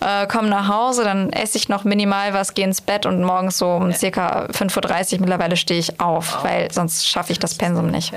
äh, 0.00 0.26
komme 0.26 0.48
nach 0.48 0.68
Hause, 0.68 1.04
dann 1.04 1.32
esse 1.32 1.58
ich 1.58 1.68
noch 1.68 1.84
minimal 1.84 2.34
was, 2.34 2.54
gehe 2.54 2.64
ins 2.64 2.80
Bett 2.80 3.06
und 3.06 3.22
morgens 3.22 3.58
so 3.58 3.68
um 3.68 3.90
ja. 3.90 3.96
circa 3.96 4.46
5.30 4.46 5.14
Uhr 5.14 5.20
mittlerweile 5.20 5.56
stehe 5.56 5.80
ich 5.80 6.00
auf, 6.00 6.38
oh. 6.40 6.44
weil 6.44 6.72
sonst 6.72 7.08
schaffe 7.08 7.32
ich 7.32 7.38
das 7.38 7.54
Pensum 7.54 7.90
nicht. 7.90 8.12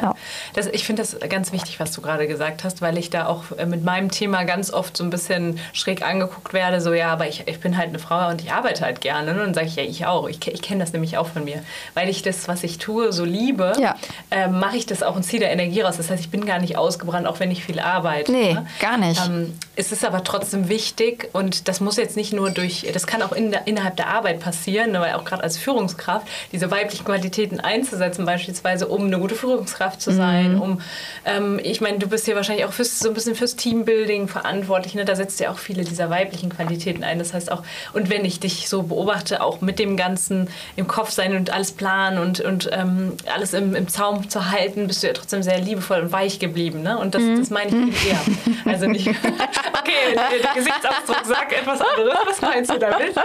Das, 0.54 0.67
ich 0.67 0.86
finde 0.86 1.04
das 1.04 1.17
ganz 1.30 1.52
wichtig, 1.52 1.80
was 1.80 1.91
du 1.91 2.02
gerade 2.02 2.28
gesagt 2.28 2.63
hast, 2.63 2.82
weil 2.82 2.98
ich 2.98 3.10
da 3.10 3.28
auch 3.28 3.43
äh, 3.58 3.65
mit 3.65 3.84
meinem 3.84 4.12
Thema 4.12 4.43
ganz 4.43 4.72
oft 4.72 4.98
so 4.98 5.04
ein 5.04 5.10
bisschen 5.10 5.60
schräg 5.74 6.02
angeguckt 6.02 6.54
werde, 6.54 6.82
so 6.82 6.93
ja, 6.93 7.12
aber 7.12 7.28
ich, 7.28 7.48
ich 7.48 7.60
bin 7.60 7.78
halt 7.78 7.89
eine 7.89 8.00
Frau 8.00 8.30
und 8.30 8.41
ich 8.41 8.48
arbeite 8.51 8.83
halt 8.83 9.01
gerne. 9.01 9.33
Ne? 9.33 9.43
Und 9.43 9.53
sage 9.53 9.67
ich, 9.67 9.75
ja, 9.75 9.83
ich 9.83 10.05
auch. 10.05 10.27
Ich, 10.27 10.45
ich 10.47 10.62
kenne 10.62 10.81
das 10.81 10.93
nämlich 10.93 11.17
auch 11.17 11.27
von 11.27 11.43
mir. 11.43 11.63
Weil 11.93 12.09
ich 12.09 12.21
das, 12.21 12.47
was 12.47 12.63
ich 12.63 12.77
tue, 12.77 13.12
so 13.12 13.25
liebe, 13.25 13.73
ja. 13.79 13.95
äh, 14.31 14.47
mache 14.47 14.77
ich 14.77 14.85
das 14.85 15.03
auch 15.03 15.15
und 15.15 15.23
ziehe 15.23 15.41
da 15.41 15.47
Energie 15.47 15.81
raus. 15.81 15.97
Das 15.97 16.09
heißt, 16.09 16.21
ich 16.21 16.29
bin 16.29 16.45
gar 16.45 16.59
nicht 16.59 16.77
ausgebrannt, 16.77 17.27
auch 17.27 17.39
wenn 17.39 17.51
ich 17.51 17.63
viel 17.63 17.79
arbeite. 17.79 18.31
Nee, 18.31 18.53
ne? 18.53 18.67
gar 18.79 18.97
nicht. 18.97 19.21
Ähm, 19.25 19.57
es 19.79 19.93
ist 19.93 20.03
aber 20.03 20.25
trotzdem 20.25 20.67
wichtig 20.67 21.29
und 21.31 21.69
das 21.69 21.79
muss 21.79 21.95
jetzt 21.95 22.17
nicht 22.17 22.33
nur 22.33 22.49
durch, 22.49 22.85
das 22.93 23.07
kann 23.07 23.21
auch 23.21 23.31
in 23.31 23.51
der, 23.51 23.65
innerhalb 23.65 23.95
der 23.95 24.07
Arbeit 24.07 24.41
passieren, 24.41 24.91
weil 24.93 25.13
auch 25.13 25.23
gerade 25.23 25.41
als 25.41 25.57
Führungskraft 25.57 26.27
diese 26.51 26.69
weiblichen 26.69 27.05
Qualitäten 27.05 27.61
einzusetzen, 27.61 28.25
beispielsweise, 28.25 28.89
um 28.89 29.05
eine 29.05 29.17
gute 29.19 29.35
Führungskraft 29.35 30.01
zu 30.01 30.11
sein, 30.11 30.55
mhm. 30.55 30.61
um, 30.61 30.81
ähm, 31.23 31.61
ich 31.63 31.79
meine, 31.79 31.97
du 31.97 32.07
bist 32.07 32.25
hier 32.25 32.35
wahrscheinlich 32.35 32.65
auch 32.65 32.73
fürs, 32.73 32.99
so 32.99 33.07
ein 33.07 33.13
bisschen 33.13 33.35
fürs 33.35 33.55
Teambuilding 33.55 34.27
verantwortlich, 34.27 34.95
ne? 34.95 35.05
da 35.05 35.15
setzt 35.15 35.39
ja 35.39 35.49
auch 35.49 35.57
viele 35.57 35.85
dieser 35.85 36.09
weiblichen 36.09 36.49
Qualitäten 36.49 37.05
ein. 37.05 37.17
Das 37.17 37.33
heißt 37.33 37.49
auch, 37.49 37.63
und 37.93 38.09
wenn 38.09 38.25
ich 38.25 38.41
dich 38.41 38.67
so 38.67 38.83
beobachte, 38.83 39.41
auch 39.41 39.61
mit 39.61 39.79
dem 39.79 39.95
Ganzen 39.95 40.49
im 40.75 40.87
Kopf 40.87 41.11
sein 41.11 41.37
und 41.37 41.51
alles 41.51 41.71
planen 41.71 42.17
und, 42.17 42.41
und 42.41 42.69
ähm, 42.73 43.13
alles 43.33 43.53
im, 43.53 43.75
im 43.75 43.87
Zaum 43.87 44.29
zu 44.29 44.51
halten, 44.51 44.87
bist 44.87 45.03
du 45.03 45.07
ja 45.07 45.13
trotzdem 45.13 45.41
sehr 45.41 45.61
liebevoll 45.61 46.01
und 46.01 46.11
weich 46.11 46.39
geblieben. 46.39 46.81
Ne? 46.81 46.97
Und 46.97 47.15
das, 47.15 47.21
mhm. 47.21 47.39
das 47.39 47.49
meine 47.49 47.69
ich 47.69 48.09
eher. 48.09 48.19
Also 48.65 48.87
nicht, 48.87 49.07
okay, 49.73 50.15
der, 50.15 50.53
Gesichtsausdruck 50.53 51.25
sagt 51.25 51.53
etwas 51.53 51.82
anderes. 51.82 52.17
Was 52.25 52.41
meinst 52.41 52.71
du 52.71 52.79
damit? 52.79 53.15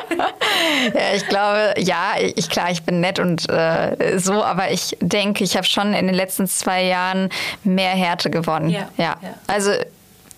Ja, 0.95 1.15
ich 1.15 1.27
glaube, 1.29 1.75
ja, 1.79 2.15
ich, 2.19 2.49
klar, 2.49 2.71
ich 2.71 2.83
bin 2.83 3.01
nett 3.01 3.19
und 3.19 3.49
äh, 3.49 4.19
so, 4.19 4.43
aber 4.45 4.71
ich 4.71 4.97
denke, 5.01 5.45
ich 5.45 5.57
habe 5.57 5.67
schon 5.67 5.95
in 5.95 6.07
den 6.07 6.15
letzten 6.15 6.47
zwei 6.47 6.85
Jahren 6.85 7.31
mehr 7.63 7.91
Härte 7.91 8.31
gewonnen. 8.31 8.69
Ja. 8.69 8.89
ja. 8.97 9.17
ja. 9.21 9.35
Also 9.47 9.73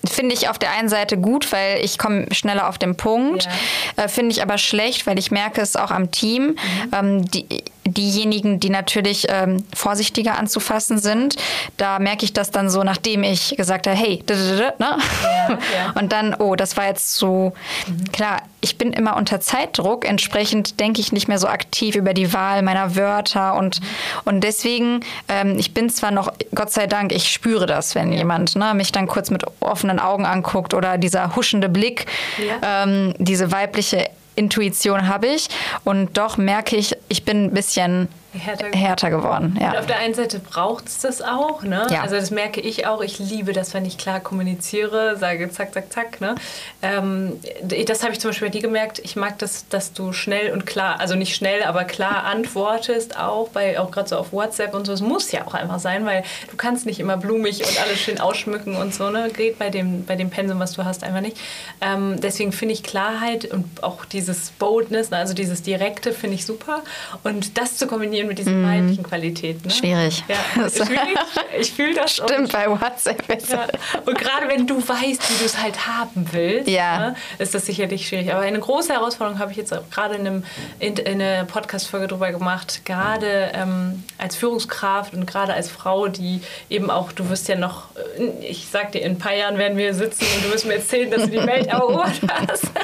finde 0.05 0.33
ich 0.33 0.49
auf 0.49 0.57
der 0.57 0.71
einen 0.71 0.89
Seite 0.89 1.17
gut, 1.17 1.51
weil 1.51 1.83
ich 1.83 1.97
komme 1.97 2.27
schneller 2.31 2.69
auf 2.69 2.77
den 2.77 2.95
Punkt. 2.95 3.47
Ja. 3.97 4.03
Äh, 4.03 4.07
finde 4.07 4.31
ich 4.31 4.41
aber 4.41 4.57
schlecht, 4.57 5.07
weil 5.07 5.19
ich 5.19 5.31
merke 5.31 5.61
es 5.61 5.75
auch 5.75 5.91
am 5.91 6.11
Team. 6.11 6.47
Mhm. 6.47 6.57
Ähm, 6.93 7.25
die, 7.31 7.63
diejenigen, 7.91 8.59
die 8.59 8.69
natürlich 8.69 9.27
ähm, 9.29 9.63
vorsichtiger 9.73 10.37
anzufassen 10.37 10.99
sind, 10.99 11.35
da 11.77 11.99
merke 11.99 12.25
ich 12.25 12.33
das 12.33 12.51
dann 12.51 12.69
so, 12.69 12.83
nachdem 12.83 13.23
ich 13.23 13.55
gesagt 13.57 13.87
habe, 13.87 13.97
hey, 13.97 14.23
ne? 14.27 14.75
Ja, 14.79 14.97
ja. 15.49 15.57
und 15.95 16.11
dann, 16.11 16.35
oh, 16.35 16.55
das 16.55 16.77
war 16.77 16.87
jetzt 16.87 17.15
so, 17.15 17.53
mhm. 17.87 18.11
klar, 18.11 18.41
ich 18.61 18.77
bin 18.77 18.91
immer 18.91 19.15
unter 19.15 19.39
Zeitdruck, 19.39 20.07
entsprechend 20.07 20.79
denke 20.79 20.99
ich 20.99 21.11
nicht 21.11 21.27
mehr 21.27 21.39
so 21.39 21.47
aktiv 21.47 21.95
über 21.95 22.13
die 22.13 22.33
Wahl 22.33 22.61
meiner 22.61 22.95
Wörter 22.95 23.55
und, 23.55 23.79
mhm. 23.79 23.85
und 24.25 24.43
deswegen, 24.43 25.01
ähm, 25.27 25.57
ich 25.57 25.73
bin 25.73 25.89
zwar 25.89 26.11
noch, 26.11 26.33
Gott 26.53 26.71
sei 26.71 26.87
Dank, 26.87 27.11
ich 27.11 27.31
spüre 27.31 27.65
das, 27.65 27.95
wenn 27.95 28.11
ja. 28.11 28.19
jemand 28.19 28.55
ne, 28.55 28.73
mich 28.73 28.91
dann 28.91 29.07
kurz 29.07 29.29
mit 29.29 29.43
offenen 29.59 29.99
Augen 29.99 30.25
anguckt 30.25 30.73
oder 30.73 30.97
dieser 30.97 31.35
huschende 31.35 31.69
Blick, 31.69 32.05
ähm, 32.61 33.13
diese 33.17 33.51
weibliche 33.51 34.09
Intuition 34.37 35.07
habe 35.07 35.27
ich 35.27 35.49
und 35.83 36.17
doch 36.17 36.37
merke 36.37 36.75
ich, 36.75 36.95
ich 37.09 37.23
bin 37.23 37.45
ein 37.45 37.51
bisschen 37.51 38.09
härter, 38.37 38.67
härter 38.77 39.09
geworden. 39.09 39.57
Ja. 39.59 39.71
Und 39.71 39.77
auf 39.77 39.85
der 39.85 39.99
einen 39.99 40.13
Seite 40.13 40.39
braucht 40.39 40.87
es 40.87 40.99
das 40.99 41.21
auch. 41.21 41.63
Ne? 41.63 41.87
Ja. 41.89 42.01
Also 42.01 42.15
das 42.15 42.31
merke 42.31 42.61
ich 42.61 42.85
auch. 42.85 43.01
Ich 43.01 43.19
liebe 43.19 43.53
das, 43.53 43.73
wenn 43.73 43.85
ich 43.85 43.97
klar 43.97 44.19
kommuniziere, 44.19 45.17
sage 45.17 45.49
zack, 45.49 45.73
zack, 45.73 45.91
zack. 45.91 46.21
Ne? 46.21 46.35
Ähm, 46.81 47.39
das 47.63 48.03
habe 48.03 48.13
ich 48.13 48.19
zum 48.19 48.31
Beispiel 48.31 48.47
bei 48.47 48.51
dir 48.51 48.61
gemerkt. 48.61 48.99
Ich 48.99 49.15
mag 49.15 49.37
das, 49.39 49.67
dass 49.69 49.93
du 49.93 50.13
schnell 50.13 50.51
und 50.51 50.65
klar, 50.65 50.99
also 50.99 51.15
nicht 51.15 51.35
schnell, 51.35 51.63
aber 51.63 51.83
klar 51.83 52.25
antwortest 52.25 53.17
auch, 53.17 53.49
bei, 53.49 53.79
auch 53.79 53.91
gerade 53.91 54.09
so 54.09 54.17
auf 54.17 54.33
WhatsApp 54.33 54.73
und 54.73 54.85
so. 54.85 54.93
Es 54.93 55.01
muss 55.01 55.31
ja 55.31 55.45
auch 55.45 55.53
einfach 55.53 55.79
sein, 55.79 56.05
weil 56.05 56.23
du 56.49 56.57
kannst 56.57 56.85
nicht 56.85 56.99
immer 56.99 57.17
blumig 57.17 57.59
und 57.59 57.81
alles 57.81 57.99
schön 57.99 58.19
ausschmücken 58.19 58.75
und 58.75 58.93
so. 58.93 59.09
Ne? 59.09 59.29
Geht 59.35 59.59
bei 59.59 59.69
dem, 59.69 60.05
bei 60.05 60.15
dem 60.15 60.29
Pensum, 60.29 60.59
was 60.59 60.73
du 60.73 60.85
hast, 60.85 61.03
einfach 61.03 61.21
nicht. 61.21 61.37
Ähm, 61.81 62.19
deswegen 62.21 62.51
finde 62.51 62.73
ich 62.73 62.83
Klarheit 62.83 63.45
und 63.45 63.83
auch 63.83 64.05
dieses 64.05 64.51
Boldness, 64.51 65.11
ne? 65.11 65.17
also 65.17 65.33
dieses 65.33 65.61
Direkte, 65.63 66.11
finde 66.11 66.35
ich 66.35 66.45
super. 66.45 66.83
Und 67.23 67.57
das 67.57 67.77
zu 67.77 67.87
kombinieren 67.87 68.27
mit 68.27 68.39
diesen 68.39 68.61
mm. 68.61 68.65
weiblichen 68.65 69.03
Qualitäten. 69.03 69.67
Ne? 69.67 69.73
Schwierig. 69.73 70.23
Ja, 70.27 70.69
schwierig. 70.69 71.17
Ich 71.59 71.71
fühle 71.71 71.95
das 71.95 72.15
schon. 72.15 72.27
Stimmt, 72.27 72.51
bei 72.51 72.69
WhatsApp. 72.69 73.23
Ja. 73.49 73.67
Und 74.05 74.17
gerade 74.17 74.47
wenn 74.47 74.67
du 74.67 74.75
weißt, 74.77 75.29
wie 75.29 75.39
du 75.39 75.45
es 75.45 75.57
halt 75.57 75.87
haben 75.87 76.27
willst, 76.31 76.67
ja. 76.67 76.99
ne, 76.99 77.15
ist 77.39 77.55
das 77.55 77.65
sicherlich 77.65 78.07
schwierig. 78.07 78.31
Aber 78.31 78.41
eine 78.41 78.59
große 78.59 78.93
Herausforderung 78.93 79.39
habe 79.39 79.51
ich 79.51 79.57
jetzt 79.57 79.73
gerade 79.91 80.15
in, 80.15 80.27
einem, 80.27 80.43
in, 80.79 80.97
in 80.97 81.21
einer 81.21 81.45
Podcast-Folge 81.45 82.07
drüber 82.07 82.31
gemacht, 82.31 82.81
gerade 82.85 83.51
ähm, 83.53 84.03
als 84.17 84.35
Führungskraft 84.35 85.13
und 85.13 85.25
gerade 85.25 85.53
als 85.53 85.69
Frau, 85.69 86.07
die 86.07 86.41
eben 86.69 86.89
auch, 86.89 87.11
du 87.11 87.29
wirst 87.29 87.47
ja 87.47 87.55
noch, 87.55 87.85
äh, 88.17 88.45
ich 88.45 88.67
sag 88.71 88.91
dir, 88.91 89.01
in 89.01 89.13
ein 89.13 89.19
paar 89.19 89.35
Jahren 89.35 89.57
werden 89.57 89.77
wir 89.77 89.93
sitzen 89.93 90.25
und 90.35 90.45
du 90.45 90.53
wirst 90.53 90.65
mir 90.65 90.75
erzählen, 90.75 91.09
dass 91.09 91.23
du 91.23 91.29
die 91.29 91.45
Welt 91.45 91.67
erobert 91.67 92.21
hast. 92.47 92.65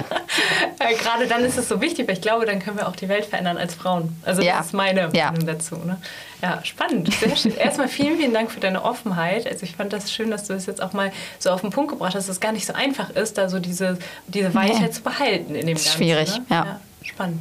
Äh, 0.80 0.96
gerade 0.96 1.28
dann 1.28 1.46
ist 1.46 1.58
es 1.58 1.70
so 1.70 1.80
wichtig, 1.82 2.08
weil 2.08 2.16
ich 2.16 2.22
glaube, 2.22 2.46
dann 2.46 2.60
können 2.60 2.78
wir 2.78 2.88
auch 2.88 2.96
die 2.96 3.08
Welt 3.08 3.26
verändern 3.26 3.58
als 3.58 3.76
Frauen. 3.76 4.03
Also 4.24 4.42
das 4.42 4.68
ist 4.68 4.74
meine 4.74 5.10
ja. 5.14 5.32
Meinung 5.32 5.46
dazu. 5.46 5.76
Ne? 5.76 5.98
Ja, 6.42 6.60
spannend. 6.64 7.14
Sehr 7.14 7.36
schön. 7.36 7.56
Erstmal 7.56 7.88
vielen, 7.88 8.18
vielen 8.18 8.34
Dank 8.34 8.52
für 8.52 8.60
deine 8.60 8.84
Offenheit. 8.84 9.48
Also 9.48 9.64
ich 9.64 9.76
fand 9.76 9.94
das 9.94 10.12
schön, 10.12 10.30
dass 10.30 10.46
du 10.46 10.54
es 10.54 10.66
das 10.66 10.66
jetzt 10.68 10.82
auch 10.82 10.94
mal 10.94 11.12
so 11.40 11.52
auf 11.52 11.62
den 11.62 11.70
Punkt 11.70 11.92
gebracht 11.92 12.16
hast, 12.16 12.28
dass 12.28 12.36
es 12.36 12.42
gar 12.42 12.52
nicht 12.52 12.66
so 12.66 12.74
einfach 12.74 13.10
ist, 13.12 13.38
da 13.38 13.50
so 13.50 13.60
diese, 13.60 13.98
diese 14.28 14.54
Weichheit 14.54 14.82
nee. 14.82 14.92
zu 14.92 15.04
behalten 15.04 15.56
in 15.56 15.68
dem 15.68 15.76
Ganzen. 15.76 15.92
Schwierig, 15.92 16.38
ne? 16.38 16.46
ja. 16.50 16.66
ja. 16.66 16.80
Spannend. 17.04 17.40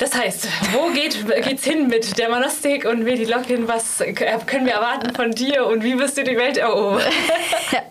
Das 0.00 0.14
heißt, 0.14 0.48
wo 0.72 0.90
geht 0.94 1.26
geht's 1.44 1.64
hin 1.64 1.88
mit 1.88 2.16
der 2.16 2.30
Monostik 2.30 2.86
und 2.86 3.04
Medi 3.04 3.24
Lockin? 3.24 3.68
Was 3.68 3.98
können 4.46 4.64
wir 4.64 4.72
erwarten 4.72 5.14
von 5.14 5.30
dir 5.32 5.66
und 5.66 5.84
wie 5.84 5.98
wirst 5.98 6.16
du 6.16 6.24
die 6.24 6.38
Welt 6.38 6.56
erobern? 6.56 7.02
ja. 7.70 7.82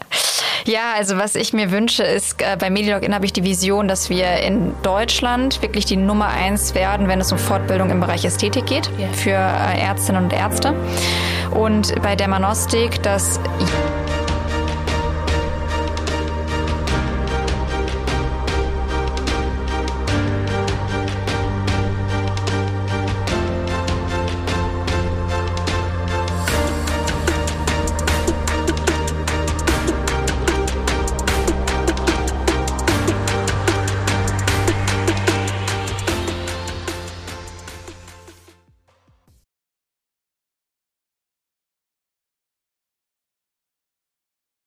Ja, 0.66 0.94
also 0.96 1.18
was 1.18 1.36
ich 1.36 1.54
mir 1.54 1.72
wünsche, 1.72 2.04
ist, 2.04 2.42
äh, 2.42 2.58
bei 2.58 2.70
Medilogin 2.70 3.14
habe 3.14 3.26
ich 3.26 3.34
die 3.34 3.44
Vision, 3.44 3.88
dass 3.88 4.10
wir 4.10 4.38
in 4.38 4.74
Deutschland 4.84 5.62
wirklich 5.62 5.86
die 5.86 5.98
Nummer 5.98 6.28
eins 6.28 6.76
werden, 6.76 7.08
wenn 7.08 7.20
es 7.22 7.32
um 7.32 7.38
Fortbildung 7.38 7.90
im 7.90 8.00
Bereich 8.00 8.26
Ästhetik 8.26 8.66
geht, 8.66 8.90
für 9.14 9.32
äh, 9.32 9.80
Ärztinnen 9.80 10.24
und 10.24 10.34
Ärzte. 10.34 10.74
Und 11.52 12.02
bei 12.02 12.16
Dermanostik, 12.16 13.02
dass 13.02 13.40